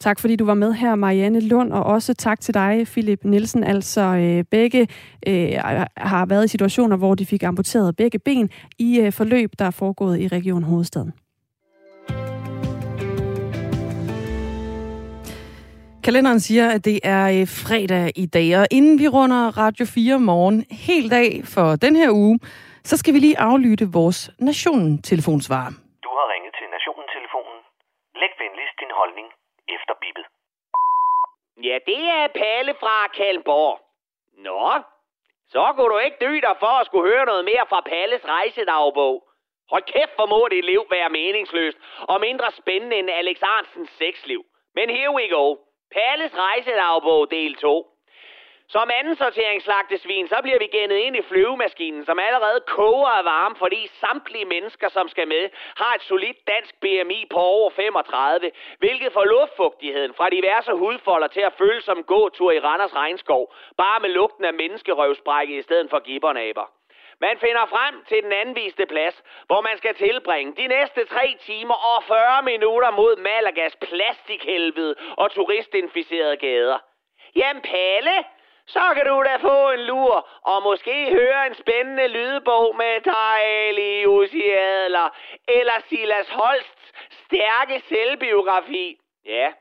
Tak 0.00 0.20
fordi 0.20 0.36
du 0.36 0.44
var 0.44 0.54
med 0.54 0.72
her, 0.72 0.94
Marianne 0.94 1.40
Lund, 1.40 1.72
og 1.72 1.82
også 1.82 2.14
tak 2.14 2.40
til 2.40 2.54
dig, 2.54 2.86
Philip 2.86 3.24
Nielsen. 3.24 3.64
Altså 3.64 4.00
øh, 4.00 4.44
begge 4.50 4.88
øh, 5.26 5.48
har 5.96 6.26
været 6.26 6.44
i 6.44 6.48
situationer, 6.48 6.96
hvor 6.96 7.14
de 7.14 7.26
fik 7.26 7.42
amputeret 7.42 7.96
begge 7.96 8.18
ben 8.18 8.50
i 8.78 9.00
øh, 9.00 9.12
forløb, 9.12 9.50
der 9.58 9.64
er 9.64 9.70
foregået 9.70 10.20
i 10.20 10.28
Region 10.28 10.62
Hovedstaden. 10.62 11.12
Kalenderen 16.06 16.40
siger, 16.48 16.66
at 16.76 16.82
det 16.88 16.98
er 17.14 17.24
øh, 17.36 17.44
fredag 17.62 18.06
i 18.24 18.26
dag, 18.36 18.48
og 18.60 18.66
inden 18.78 18.96
vi 19.02 19.06
runder 19.16 19.42
Radio 19.62 19.84
4 19.94 20.18
morgen 20.30 20.58
helt 20.88 21.10
dag 21.18 21.30
for 21.54 21.68
den 21.84 21.94
her 22.00 22.10
uge, 22.22 22.36
så 22.90 22.94
skal 23.00 23.12
vi 23.14 23.20
lige 23.26 23.38
aflytte 23.48 23.86
vores 23.98 24.20
Nationen-telefonsvar. 24.48 25.64
Du 26.06 26.10
har 26.18 26.26
ringet 26.34 26.52
til 26.58 26.66
Nationen-telefonen. 26.76 27.58
Læg 28.20 28.32
venligst 28.42 28.76
din 28.82 28.92
holdning 29.00 29.28
efter 29.76 29.94
bippet. 30.02 30.26
Ja, 31.68 31.76
det 31.90 32.02
er 32.18 32.26
Palle 32.40 32.72
fra 32.82 32.96
Kalmborg. 33.18 33.74
Nå, 34.46 34.64
så 35.52 35.64
kunne 35.74 35.90
du 35.94 35.98
ikke 36.06 36.18
dø 36.26 36.32
dig 36.46 36.56
for 36.62 36.74
at 36.80 36.86
skulle 36.86 37.06
høre 37.12 37.26
noget 37.30 37.44
mere 37.50 37.64
fra 37.70 37.80
Palles 37.90 38.24
rejsedagbog. 38.34 39.16
Hold 39.72 39.84
kæft, 39.94 40.14
for 40.18 40.26
må 40.34 40.40
dit 40.54 40.66
liv 40.72 40.82
være 40.96 41.10
meningsløst 41.18 41.78
og 42.12 42.16
mindre 42.26 42.48
spændende 42.60 42.96
end 43.00 43.10
Alex 43.20 43.38
Arnsens 43.54 43.92
sexliv. 44.02 44.42
Men 44.78 44.86
here 44.98 45.12
we 45.18 45.26
go. 45.38 45.65
Palles 45.94 46.32
rejsedagbog 46.34 47.30
del 47.30 47.54
2. 47.54 47.96
Som 48.68 48.90
anden 48.98 49.16
sorteringsslagtesvin, 49.16 50.28
så 50.28 50.38
bliver 50.42 50.58
vi 50.58 50.66
gennet 50.66 50.96
ind 50.96 51.16
i 51.16 51.22
flyvemaskinen, 51.22 52.04
som 52.04 52.18
allerede 52.18 52.60
koger 52.66 53.08
af 53.08 53.24
varme, 53.24 53.56
fordi 53.56 53.86
samtlige 53.86 54.44
mennesker, 54.44 54.88
som 54.88 55.08
skal 55.08 55.28
med, 55.28 55.48
har 55.76 55.94
et 55.94 56.02
solidt 56.02 56.36
dansk 56.46 56.74
BMI 56.80 57.26
på 57.30 57.38
over 57.38 57.70
35, 57.70 58.50
hvilket 58.78 59.12
får 59.12 59.24
luftfugtigheden 59.24 60.14
fra 60.14 60.30
diverse 60.30 60.72
hudfolder 60.72 61.26
til 61.26 61.40
at 61.40 61.52
føles 61.58 61.84
som 61.84 62.02
gåtur 62.02 62.52
i 62.52 62.60
Randers 62.60 62.94
regnskov, 62.94 63.54
bare 63.76 64.00
med 64.00 64.10
lugten 64.10 64.44
af 64.44 64.54
menneskerøvsbrække 64.54 65.58
i 65.58 65.62
stedet 65.62 65.90
for 65.90 65.98
gibbernaber. 65.98 66.66
Man 67.20 67.38
finder 67.38 67.66
frem 67.66 68.04
til 68.08 68.22
den 68.22 68.32
anviste 68.32 68.86
plads, 68.86 69.22
hvor 69.46 69.60
man 69.60 69.78
skal 69.78 69.94
tilbringe 69.94 70.56
de 70.56 70.66
næste 70.66 71.04
3 71.04 71.36
timer 71.40 71.74
og 71.74 72.04
40 72.04 72.42
minutter 72.42 72.90
mod 72.90 73.16
Malagas 73.16 73.76
plastikhelvede 73.76 74.94
og 75.16 75.30
turistinficerede 75.30 76.36
gader. 76.36 76.78
Jamen 77.36 77.62
Palle, 77.62 78.24
så 78.66 78.80
kan 78.94 79.06
du 79.06 79.22
da 79.22 79.36
få 79.36 79.70
en 79.70 79.80
lur 79.80 80.28
og 80.42 80.62
måske 80.62 81.10
høre 81.12 81.46
en 81.46 81.54
spændende 81.54 82.08
lydbog 82.08 82.76
med 82.76 83.00
dejlige 83.00 84.02
Jussi 84.02 84.50
Adler 84.50 85.08
eller 85.48 85.80
Silas 85.88 86.28
Holsts 86.28 86.92
stærke 87.10 87.80
selvbiografi. 87.88 88.96
Ja, 89.24 89.52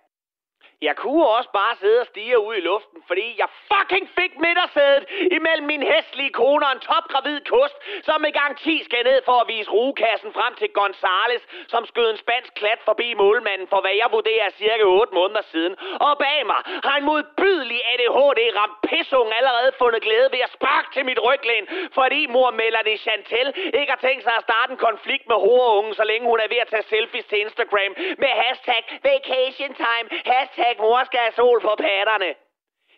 jeg 0.82 0.95
kunne 0.95 1.28
også 1.28 1.49
bare 1.53 1.76
sidde 1.76 1.99
og 2.01 2.05
stige 2.05 2.39
ud 2.39 2.55
i 2.55 2.59
luften, 2.59 3.03
fordi 3.07 3.36
jeg 3.41 3.49
fucking 3.71 4.09
fik 4.19 4.34
middagssædet 4.45 5.03
imellem 5.38 5.67
min 5.73 5.84
hestlige 5.91 6.34
kone 6.39 6.65
og 6.67 6.71
en 6.71 6.80
topgravid 6.80 7.39
kost, 7.53 7.78
som 8.07 8.21
med 8.21 8.32
garanti 8.32 8.76
skal 8.84 9.03
ned 9.09 9.19
for 9.26 9.38
at 9.41 9.47
vise 9.47 9.69
rugekassen 9.71 10.34
frem 10.38 10.53
til 10.55 10.69
Gonzales, 10.78 11.43
som 11.67 11.86
skød 11.86 12.07
en 12.11 12.17
spansk 12.17 12.53
klat 12.61 12.80
forbi 12.86 13.13
målmanden 13.13 13.67
for 13.67 13.80
hvad 13.82 13.95
jeg 14.01 14.09
vurderer 14.11 14.49
cirka 14.49 14.84
8 14.84 15.13
måneder 15.13 15.41
siden. 15.53 15.73
Og 16.05 16.17
bag 16.17 16.39
mig 16.51 16.61
har 16.88 16.95
en 16.97 17.05
modbydelig 17.11 17.80
ADHD 17.93 18.41
ramt 18.59 18.78
pissung 18.89 19.28
allerede 19.39 19.71
fundet 19.82 20.01
glæde 20.07 20.30
ved 20.36 20.41
at 20.47 20.53
sparke 20.57 20.89
til 20.93 21.05
mit 21.05 21.19
ryglæn, 21.28 21.65
fordi 21.93 22.21
mor 22.36 22.51
Melanie 22.51 22.97
Chantel 22.97 23.47
ikke 23.80 23.91
har 23.95 24.01
tænkt 24.07 24.23
sig 24.23 24.34
at 24.38 24.43
starte 24.49 24.71
en 24.71 24.78
konflikt 24.88 25.26
med 25.32 25.36
hovedungen, 25.45 25.93
så 25.93 26.03
længe 26.03 26.26
hun 26.32 26.39
er 26.39 26.47
ved 26.53 26.57
at 26.57 26.67
tage 26.67 26.89
selfies 26.93 27.26
til 27.26 27.39
Instagram 27.45 27.91
med 28.23 28.32
hashtag 28.43 28.82
vacation 29.09 29.73
time, 29.86 30.07
hashtag 30.34 30.64
ikke 30.70 30.82
mor 30.82 31.03
skal 31.03 31.20
have 31.20 31.32
sol 31.32 31.61
på 31.61 31.76
patterne. 31.80 32.36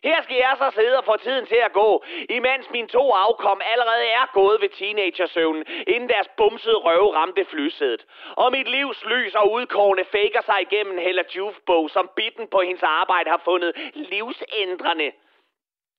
Her 0.04 0.22
skal 0.22 0.36
jeg 0.36 0.56
så 0.58 0.72
sidde 0.76 0.98
og 0.98 1.06
få 1.06 1.18
tiden 1.18 1.46
til 1.46 1.60
at 1.68 1.74
gå, 1.74 2.04
imens 2.30 2.70
mine 2.70 2.88
to 2.88 3.12
afkom 3.12 3.62
allerede 3.72 4.06
er 4.06 4.26
gået 4.34 4.62
ved 4.62 4.70
teenagersøvnen, 4.70 5.64
inden 5.88 6.10
deres 6.10 6.28
bumsede 6.38 6.76
røve 6.76 7.16
ramte 7.16 7.46
flysædet. 7.46 8.06
Og 8.36 8.52
mit 8.52 8.68
livs 8.68 9.06
lys 9.06 9.36
og 9.36 9.52
udkårende 9.52 10.06
faker 10.06 10.42
sig 10.42 10.62
igennem 10.62 10.98
Hella 10.98 11.24
Juf-bog, 11.36 11.90
som 11.90 12.10
bitten 12.16 12.48
på 12.48 12.62
hendes 12.62 12.84
arbejde 12.84 13.30
har 13.30 13.42
fundet 13.46 13.72
livsændrende. 13.94 15.12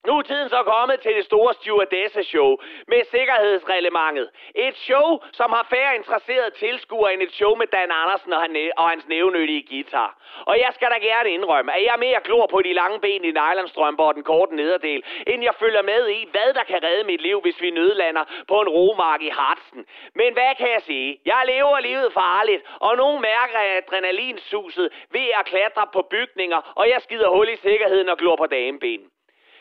Nu 0.07 0.13
er 0.19 0.23
tiden 0.23 0.49
så 0.49 0.63
kommet 0.63 1.01
til 1.01 1.15
det 1.17 1.25
store 1.25 1.55
stewardesse-show 1.55 2.51
med 2.93 3.05
sikkerhedsreglementet. 3.05 4.31
Et 4.55 4.77
show, 4.77 5.09
som 5.33 5.49
har 5.53 5.67
færre 5.71 5.97
interesserede 5.97 6.51
tilskuere 6.51 7.13
end 7.15 7.23
et 7.23 7.33
show 7.33 7.55
med 7.55 7.67
Dan 7.67 7.91
Andersen 8.03 8.33
og, 8.33 8.47
og 8.77 8.89
hans 8.91 9.09
nævnyttige 9.09 9.67
guitar. 9.71 10.11
Og 10.47 10.59
jeg 10.59 10.71
skal 10.75 10.89
da 10.91 10.99
gerne 11.11 11.31
indrømme, 11.31 11.75
at 11.77 11.83
jeg 11.83 11.93
er 11.95 12.05
mere 12.07 12.21
klor 12.21 12.47
på 12.47 12.63
de 12.63 12.73
lange 12.73 13.01
ben 13.01 13.25
i 13.25 13.31
nylonstrømper 13.31 14.05
og 14.05 14.15
den 14.15 14.23
korte 14.23 14.57
nederdel, 14.57 15.03
end 15.27 15.43
jeg 15.43 15.55
følger 15.55 15.83
med 15.83 16.09
i, 16.09 16.29
hvad 16.31 16.55
der 16.55 16.65
kan 16.65 16.83
redde 16.83 17.05
mit 17.05 17.21
liv, 17.21 17.41
hvis 17.41 17.61
vi 17.61 17.71
nødlander 17.71 18.25
på 18.49 18.61
en 18.61 18.69
romark 18.69 19.23
i 19.23 19.29
Hartsen. 19.29 19.87
Men 20.15 20.33
hvad 20.33 20.55
kan 20.59 20.71
jeg 20.71 20.83
sige? 20.83 21.21
Jeg 21.25 21.43
lever 21.47 21.81
livet 21.81 22.13
farligt, 22.13 22.63
og 22.81 22.97
nogen 22.97 23.21
mærker 23.21 23.59
adrenalinsuset 23.77 24.89
ved 25.11 25.27
at 25.39 25.47
klatre 25.47 25.87
på 25.93 26.03
bygninger, 26.11 26.73
og 26.77 26.89
jeg 26.89 27.03
skider 27.03 27.29
hul 27.29 27.49
i 27.49 27.57
sikkerheden 27.57 28.09
og 28.09 28.19
glor 28.19 28.37
på 28.37 28.47
dameben. 28.47 29.11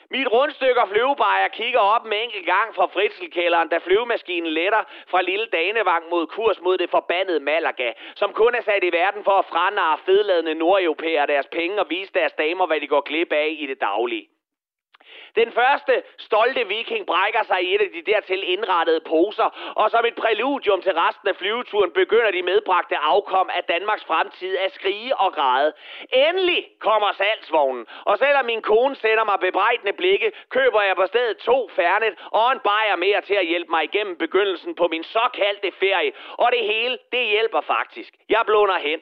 Mit 0.10 0.32
rundstykke 0.32 0.82
og 0.82 0.90
flyvebajer 0.90 1.48
kigger 1.48 1.80
op 1.80 2.06
en 2.06 2.14
enkelt 2.14 2.46
gang 2.46 2.76
fra 2.76 2.86
fritselkælderen, 2.86 3.70
da 3.70 3.78
flyvemaskinen 3.78 4.52
letter 4.52 4.84
fra 5.08 5.22
lille 5.22 5.46
Danevang 5.46 6.10
mod 6.10 6.28
kurs 6.28 6.62
mod 6.62 6.78
det 6.78 6.90
forbandede 6.90 7.40
Malaga, 7.40 7.92
som 8.16 8.34
kun 8.34 8.56
er 8.56 8.62
sat 8.62 8.84
i 8.84 8.92
verden 8.92 9.24
for 9.24 9.32
at 9.32 9.46
franare 9.46 9.98
fedladende 10.06 10.56
nordeuropæere 10.56 11.28
deres 11.28 11.48
penge 11.48 11.80
og 11.80 11.90
vise 11.90 12.14
deres 12.14 12.34
damer, 12.34 12.66
hvad 12.68 12.80
de 12.82 12.88
går 12.88 13.02
glip 13.02 13.32
af 13.32 13.56
i 13.60 13.66
det 13.66 13.82
daglige. 13.82 14.28
Den 15.42 15.52
første 15.52 16.04
stolte 16.18 16.68
viking 16.68 17.06
brækker 17.06 17.44
sig 17.44 17.64
i 17.64 17.76
et 17.76 17.82
af 17.82 17.90
de 17.96 18.12
dertil 18.12 18.52
indrettede 18.54 19.02
poser, 19.08 19.74
og 19.76 19.92
som 19.92 20.06
et 20.06 20.16
præludium 20.16 20.82
til 20.82 20.94
resten 20.94 21.28
af 21.28 21.36
flyveturen 21.36 21.92
begynder 21.92 22.32
de 22.32 22.44
medbragte 22.44 22.98
afkom 22.98 23.50
af 23.58 23.64
Danmarks 23.64 24.06
fremtid 24.06 24.58
at 24.58 24.74
skrige 24.74 25.18
og 25.18 25.34
græde. 25.34 25.74
Endelig 26.14 26.68
kommer 26.80 27.12
salgsvognen, 27.12 27.86
og 28.06 28.18
selvom 28.18 28.46
min 28.46 28.62
kone 28.62 28.96
sender 28.96 29.24
mig 29.24 29.40
bebrejdende 29.40 29.94
blikke, 29.94 30.32
køber 30.50 30.82
jeg 30.82 30.96
på 30.96 31.06
stedet 31.06 31.38
to 31.38 31.70
færnet 31.76 32.14
og 32.32 32.52
en 32.52 32.60
bajer 32.60 32.96
mere 32.96 33.22
til 33.22 33.34
at 33.34 33.48
hjælpe 33.48 33.72
mig 33.72 33.84
igennem 33.84 34.16
begyndelsen 34.18 34.76
på 34.76 34.88
min 34.88 35.04
såkaldte 35.04 35.72
ferie. 35.80 36.12
Og 36.38 36.52
det 36.52 36.64
hele, 36.66 36.98
det 37.12 37.26
hjælper 37.28 37.62
faktisk. 37.62 38.14
Jeg 38.30 38.44
blunder 38.46 38.78
hen. 38.78 39.00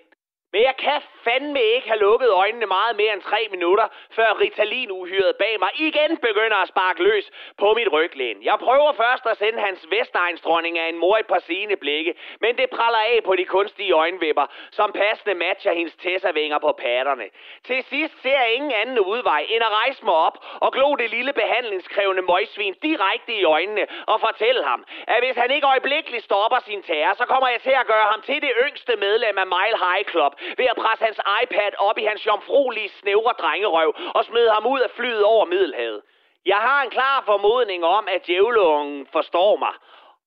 Men 0.56 0.64
jeg 0.64 0.76
kan 0.78 1.02
fandme 1.24 1.62
ikke 1.76 1.88
have 1.88 2.00
lukket 2.00 2.30
øjnene 2.30 2.66
meget 2.66 2.96
mere 2.96 3.14
end 3.14 3.22
tre 3.22 3.48
minutter, 3.52 3.88
før 4.12 4.40
Ritalin 4.42 4.92
uhyret 4.92 5.36
bag 5.36 5.60
mig 5.60 5.70
igen 5.88 6.18
begynder 6.18 6.58
at 6.58 6.68
sparke 6.68 7.04
løs 7.04 7.32
på 7.58 7.74
mit 7.74 7.92
ryglæn. 7.92 8.38
Jeg 8.44 8.58
prøver 8.60 8.92
først 8.94 9.26
at 9.26 9.38
sende 9.38 9.60
hans 9.60 9.86
vestegnsdronning 9.90 10.80
af 10.80 10.90
en 10.90 10.98
mor 10.98 11.18
et 11.18 11.28
par 11.28 11.40
sine 11.40 11.76
blikke, 11.76 12.14
men 12.42 12.58
det 12.58 12.70
praller 12.70 13.00
af 13.00 13.20
på 13.26 13.36
de 13.36 13.46
kunstige 13.46 13.92
øjenvipper, 13.92 14.46
som 14.72 14.92
passende 14.92 15.34
matcher 15.34 15.74
hendes 15.74 15.96
tessavinger 15.96 16.60
på 16.60 16.72
patterne. 16.72 17.28
Til 17.64 17.84
sidst 17.84 18.22
ser 18.22 18.40
jeg 18.40 18.54
ingen 18.54 18.72
anden 18.72 19.00
udvej 19.00 19.46
end 19.50 19.64
at 19.64 19.72
rejse 19.72 20.06
mig 20.06 20.14
op 20.14 20.38
og 20.56 20.74
glo 20.74 20.96
det 20.96 21.10
lille 21.10 21.34
behandlingskrævende 21.34 22.22
møgsvin 22.22 22.76
direkte 22.84 23.34
i 23.34 23.44
øjnene 23.44 23.86
og 24.08 24.20
fortælle 24.20 24.64
ham, 24.64 24.86
at 25.08 25.24
hvis 25.24 25.36
han 25.36 25.52
ikke 25.52 25.68
øjeblikkeligt 25.68 26.24
stopper 26.24 26.60
sin 26.60 26.84
terror, 26.84 27.14
så 27.14 27.26
kommer 27.26 27.48
jeg 27.50 27.62
til 27.62 27.76
at 27.82 27.88
gøre 27.88 28.08
ham 28.12 28.22
til 28.22 28.42
det 28.42 28.52
yngste 28.66 28.96
medlem 28.96 29.38
af 29.38 29.46
Mile 29.46 29.78
High 29.86 30.06
Club 30.12 30.34
ved 30.58 30.66
at 30.66 30.76
presse 30.76 31.06
hans 31.06 31.20
iPad 31.44 31.72
op 31.78 31.98
i 31.98 32.04
hans 32.04 32.26
jomfruelige 32.26 32.90
snævre 32.90 33.34
drengerøv 33.40 33.96
og 34.16 34.26
smide 34.26 34.52
ham 34.52 34.66
ud 34.66 34.80
af 34.80 34.90
flyet 34.90 35.24
over 35.24 35.46
Middelhavet. 35.46 36.02
Jeg 36.46 36.58
har 36.58 36.84
en 36.84 36.90
klar 36.90 37.24
formodning 37.26 37.86
om, 37.86 38.08
at 38.08 38.28
djævleungen 38.28 39.08
forstår 39.12 39.56
mig. 39.56 39.74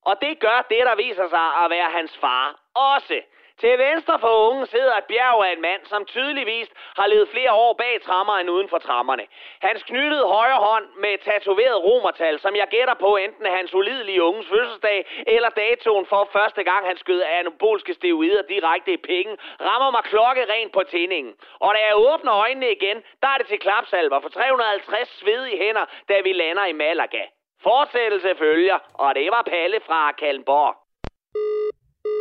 Og 0.04 0.20
det 0.20 0.38
gør 0.38 0.66
det, 0.70 0.82
der 0.86 0.96
viser 0.96 1.28
sig 1.28 1.46
at 1.64 1.70
være 1.70 1.90
hans 1.90 2.18
far. 2.18 2.58
Også 2.74 3.20
til 3.62 3.78
venstre 3.78 4.18
for 4.18 4.32
ungen 4.48 4.66
sidder 4.66 4.94
et 4.96 5.04
bjerg 5.04 5.44
af 5.46 5.52
en 5.52 5.60
mand, 5.60 5.82
som 5.84 6.04
tydeligvis 6.04 6.68
har 6.98 7.06
levet 7.06 7.28
flere 7.28 7.52
år 7.52 7.72
bag 7.72 8.00
trammer 8.02 8.34
end 8.38 8.50
uden 8.50 8.68
for 8.68 8.78
trammerne. 8.78 9.24
Hans 9.60 9.82
knyttede 9.82 10.26
højre 10.26 10.60
hånd 10.68 10.86
med 11.02 11.10
et 11.14 11.20
tatoveret 11.20 11.84
romertal, 11.84 12.38
som 12.38 12.56
jeg 12.56 12.68
gætter 12.70 12.94
på 12.94 13.16
enten 13.16 13.46
hans 13.46 13.74
ulidelige 13.74 14.22
unges 14.22 14.48
fødselsdag 14.48 15.24
eller 15.26 15.48
datoen 15.48 16.06
for 16.06 16.28
første 16.32 16.62
gang 16.64 16.86
han 16.86 16.96
skød 16.96 17.22
anabolske 17.22 17.94
steroider 17.94 18.42
direkte 18.42 18.92
i 18.92 18.96
pikken, 18.96 19.36
rammer 19.60 19.90
mig 19.90 20.04
klokke 20.04 20.52
rent 20.52 20.72
på 20.72 20.82
tændingen. 20.82 21.34
Og 21.60 21.74
da 21.74 21.80
jeg 21.86 21.96
åbner 21.96 22.34
øjnene 22.34 22.72
igen, 22.72 22.96
der 23.22 23.28
er 23.28 23.38
det 23.38 23.46
til 23.46 23.58
klapsalver 23.58 24.20
for 24.20 24.28
350 24.28 25.08
svedige 25.20 25.58
hænder, 25.58 25.84
da 26.08 26.20
vi 26.20 26.32
lander 26.32 26.64
i 26.64 26.72
Malaga. 26.72 27.24
Fortsættelse 27.62 28.34
følger, 28.34 28.78
og 28.94 29.14
det 29.14 29.30
var 29.30 29.42
Palle 29.42 29.80
fra 29.86 30.12
Kalmborg. 30.12 30.74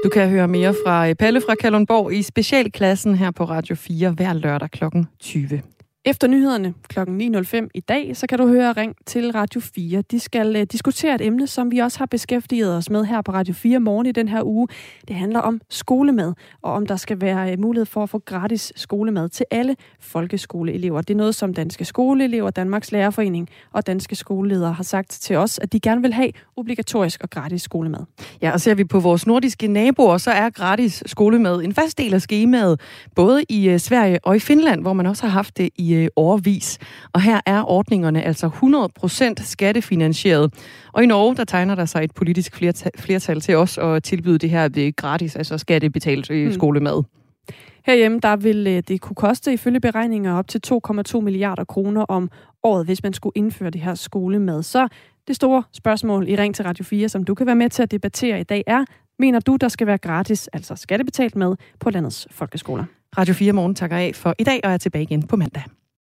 Du 0.04 0.10
kan 0.10 0.30
høre 0.30 0.48
mere 0.48 0.74
fra 0.86 1.10
øh, 1.10 1.16
Palle 1.16 1.42
fra 1.42 1.56
Kalundborg 1.56 2.14
i 2.14 2.22
specialklassen 2.22 3.16
her 3.16 3.32
på 3.32 3.44
Radio 3.44 3.76
4 3.76 4.12
hver 4.12 4.34
lørdag 4.34 4.72
kl. 4.72 4.84
20. 5.20 5.62
Efter 6.08 6.28
nyhederne 6.28 6.74
kl. 6.88 7.00
9.05 7.00 7.68
i 7.74 7.80
dag, 7.80 8.18
så 8.18 8.28
kan 8.28 8.40
du 8.40 8.48
høre 8.48 8.74
Ring 8.74 8.96
til 9.06 9.32
Radio 9.32 9.62
4. 9.62 10.02
De 10.02 10.20
skal 10.20 10.56
uh, 10.56 10.62
diskutere 10.62 11.16
et 11.16 11.22
emne, 11.22 11.48
som 11.48 11.72
vi 11.72 11.78
også 11.78 12.00
har 12.00 12.06
beskæftiget 12.06 12.78
os 12.78 12.90
med 12.90 13.06
her 13.06 13.22
på 13.22 13.32
Radio 13.32 13.54
4 13.54 13.80
morgen 13.80 14.06
i 14.06 14.12
den 14.12 14.28
her 14.28 14.44
uge. 14.44 14.68
Det 15.08 15.16
handler 15.16 15.40
om 15.40 15.62
skolemad, 15.70 16.34
og 16.62 16.74
om 16.74 16.86
der 16.86 16.96
skal 16.96 17.22
være 17.22 17.54
uh, 17.54 17.60
mulighed 17.60 17.86
for 17.86 18.04
at 18.04 18.10
få 18.10 18.20
gratis 18.20 18.74
skolemad 18.76 19.30
til 19.30 19.46
alle 19.52 19.76
folkeskoleelever. 20.00 21.02
Det 21.02 21.14
er 21.14 21.18
noget, 21.18 21.36
som 21.36 21.54
Danske 21.54 21.86
Skoleelever, 21.86 22.50
Danmarks 22.50 22.92
Lærerforening 22.92 23.50
og 23.74 23.88
Danske 23.88 24.16
Skoleledere 24.16 24.74
har 24.74 24.84
sagt 24.84 25.10
til 25.10 25.36
os, 25.36 25.60
at 25.60 25.74
de 25.74 25.80
gerne 25.80 26.02
vil 26.02 26.14
have 26.14 26.32
obligatorisk 26.56 27.24
og 27.24 27.30
gratis 27.30 27.62
skolemad. 27.62 28.00
Ja, 28.42 28.52
og 28.52 28.62
ser 28.62 28.76
vi 28.76 28.84
på 28.84 29.00
vores 29.00 29.28
nordiske 29.28 29.68
naboer, 29.68 30.18
så 30.18 30.32
er 30.32 30.50
gratis 30.50 31.04
skolemad 31.06 31.62
en 31.64 31.74
fast 31.74 31.98
del 31.98 32.14
af 32.14 32.22
skemaet, 32.22 32.82
både 33.16 33.44
i 33.50 33.74
uh, 33.74 33.80
Sverige 33.80 34.20
og 34.24 34.36
i 34.36 34.40
Finland, 34.40 34.82
hvor 34.82 34.94
man 34.94 35.06
også 35.06 35.24
har 35.24 35.30
haft 35.30 35.58
det 35.58 35.70
i 35.76 35.97
øh, 35.98 36.08
årvis. 36.16 36.80
Og 37.14 37.22
her 37.22 37.40
er 37.46 37.70
ordningerne 37.70 38.24
altså 38.24 38.48
100% 39.40 39.44
skattefinansieret. 39.44 40.54
Og 40.94 41.04
i 41.04 41.06
Norge, 41.06 41.36
der 41.36 41.44
tegner 41.44 41.76
der 41.76 41.86
sig 41.86 42.04
et 42.04 42.14
politisk 42.14 42.56
flertal, 42.98 43.42
til 43.42 43.56
os 43.56 43.78
at 43.78 44.04
tilbyde 44.04 44.38
det 44.38 44.50
her 44.50 44.70
ved 44.70 44.96
gratis, 44.96 45.36
altså 45.36 45.58
skattebetalt 45.58 46.32
øh, 46.32 46.54
skolemad. 46.54 47.04
Herhjemme, 47.86 48.20
der 48.20 48.36
vil 48.36 48.68
øh, 48.68 48.84
det 48.88 49.02
kunne 49.02 49.16
koste 49.16 49.54
ifølge 49.54 49.80
beregninger 49.80 50.34
op 50.34 50.48
til 50.48 50.62
2,2 50.68 51.20
milliarder 51.20 51.64
kroner 51.64 52.02
om 52.02 52.30
året, 52.64 52.86
hvis 52.86 53.04
man 53.04 53.14
skulle 53.14 53.34
indføre 53.36 53.70
det 53.70 53.82
her 53.82 53.96
skolemad. 53.96 54.64
Så 54.64 54.88
det 55.28 55.36
store 55.36 55.64
spørgsmål 55.74 56.30
i 56.30 56.36
Ring 56.36 56.56
til 56.56 56.66
Radio 56.66 56.86
4, 56.86 57.10
som 57.10 57.24
du 57.24 57.36
kan 57.36 57.46
være 57.46 57.56
med 57.56 57.70
til 57.70 57.84
at 57.84 57.92
debattere 57.92 58.40
i 58.40 58.44
dag, 58.44 58.64
er, 58.68 58.86
mener 59.20 59.40
du, 59.40 59.56
der 59.56 59.68
skal 59.68 59.88
være 59.88 59.98
gratis, 59.98 60.48
altså 60.48 60.76
skattebetalt 60.76 61.36
med, 61.36 61.56
på 61.80 61.90
landets 61.90 62.28
folkeskoler? 62.32 62.86
Radio 63.18 63.34
4 63.34 63.54
Morgen 63.54 63.76
takker 63.76 63.98
af 63.98 64.12
for 64.16 64.36
i 64.40 64.44
dag 64.44 64.60
og 64.64 64.72
er 64.72 64.78
tilbage 64.78 65.04
igen 65.04 65.28
på 65.28 65.36
mandag. 65.36 65.64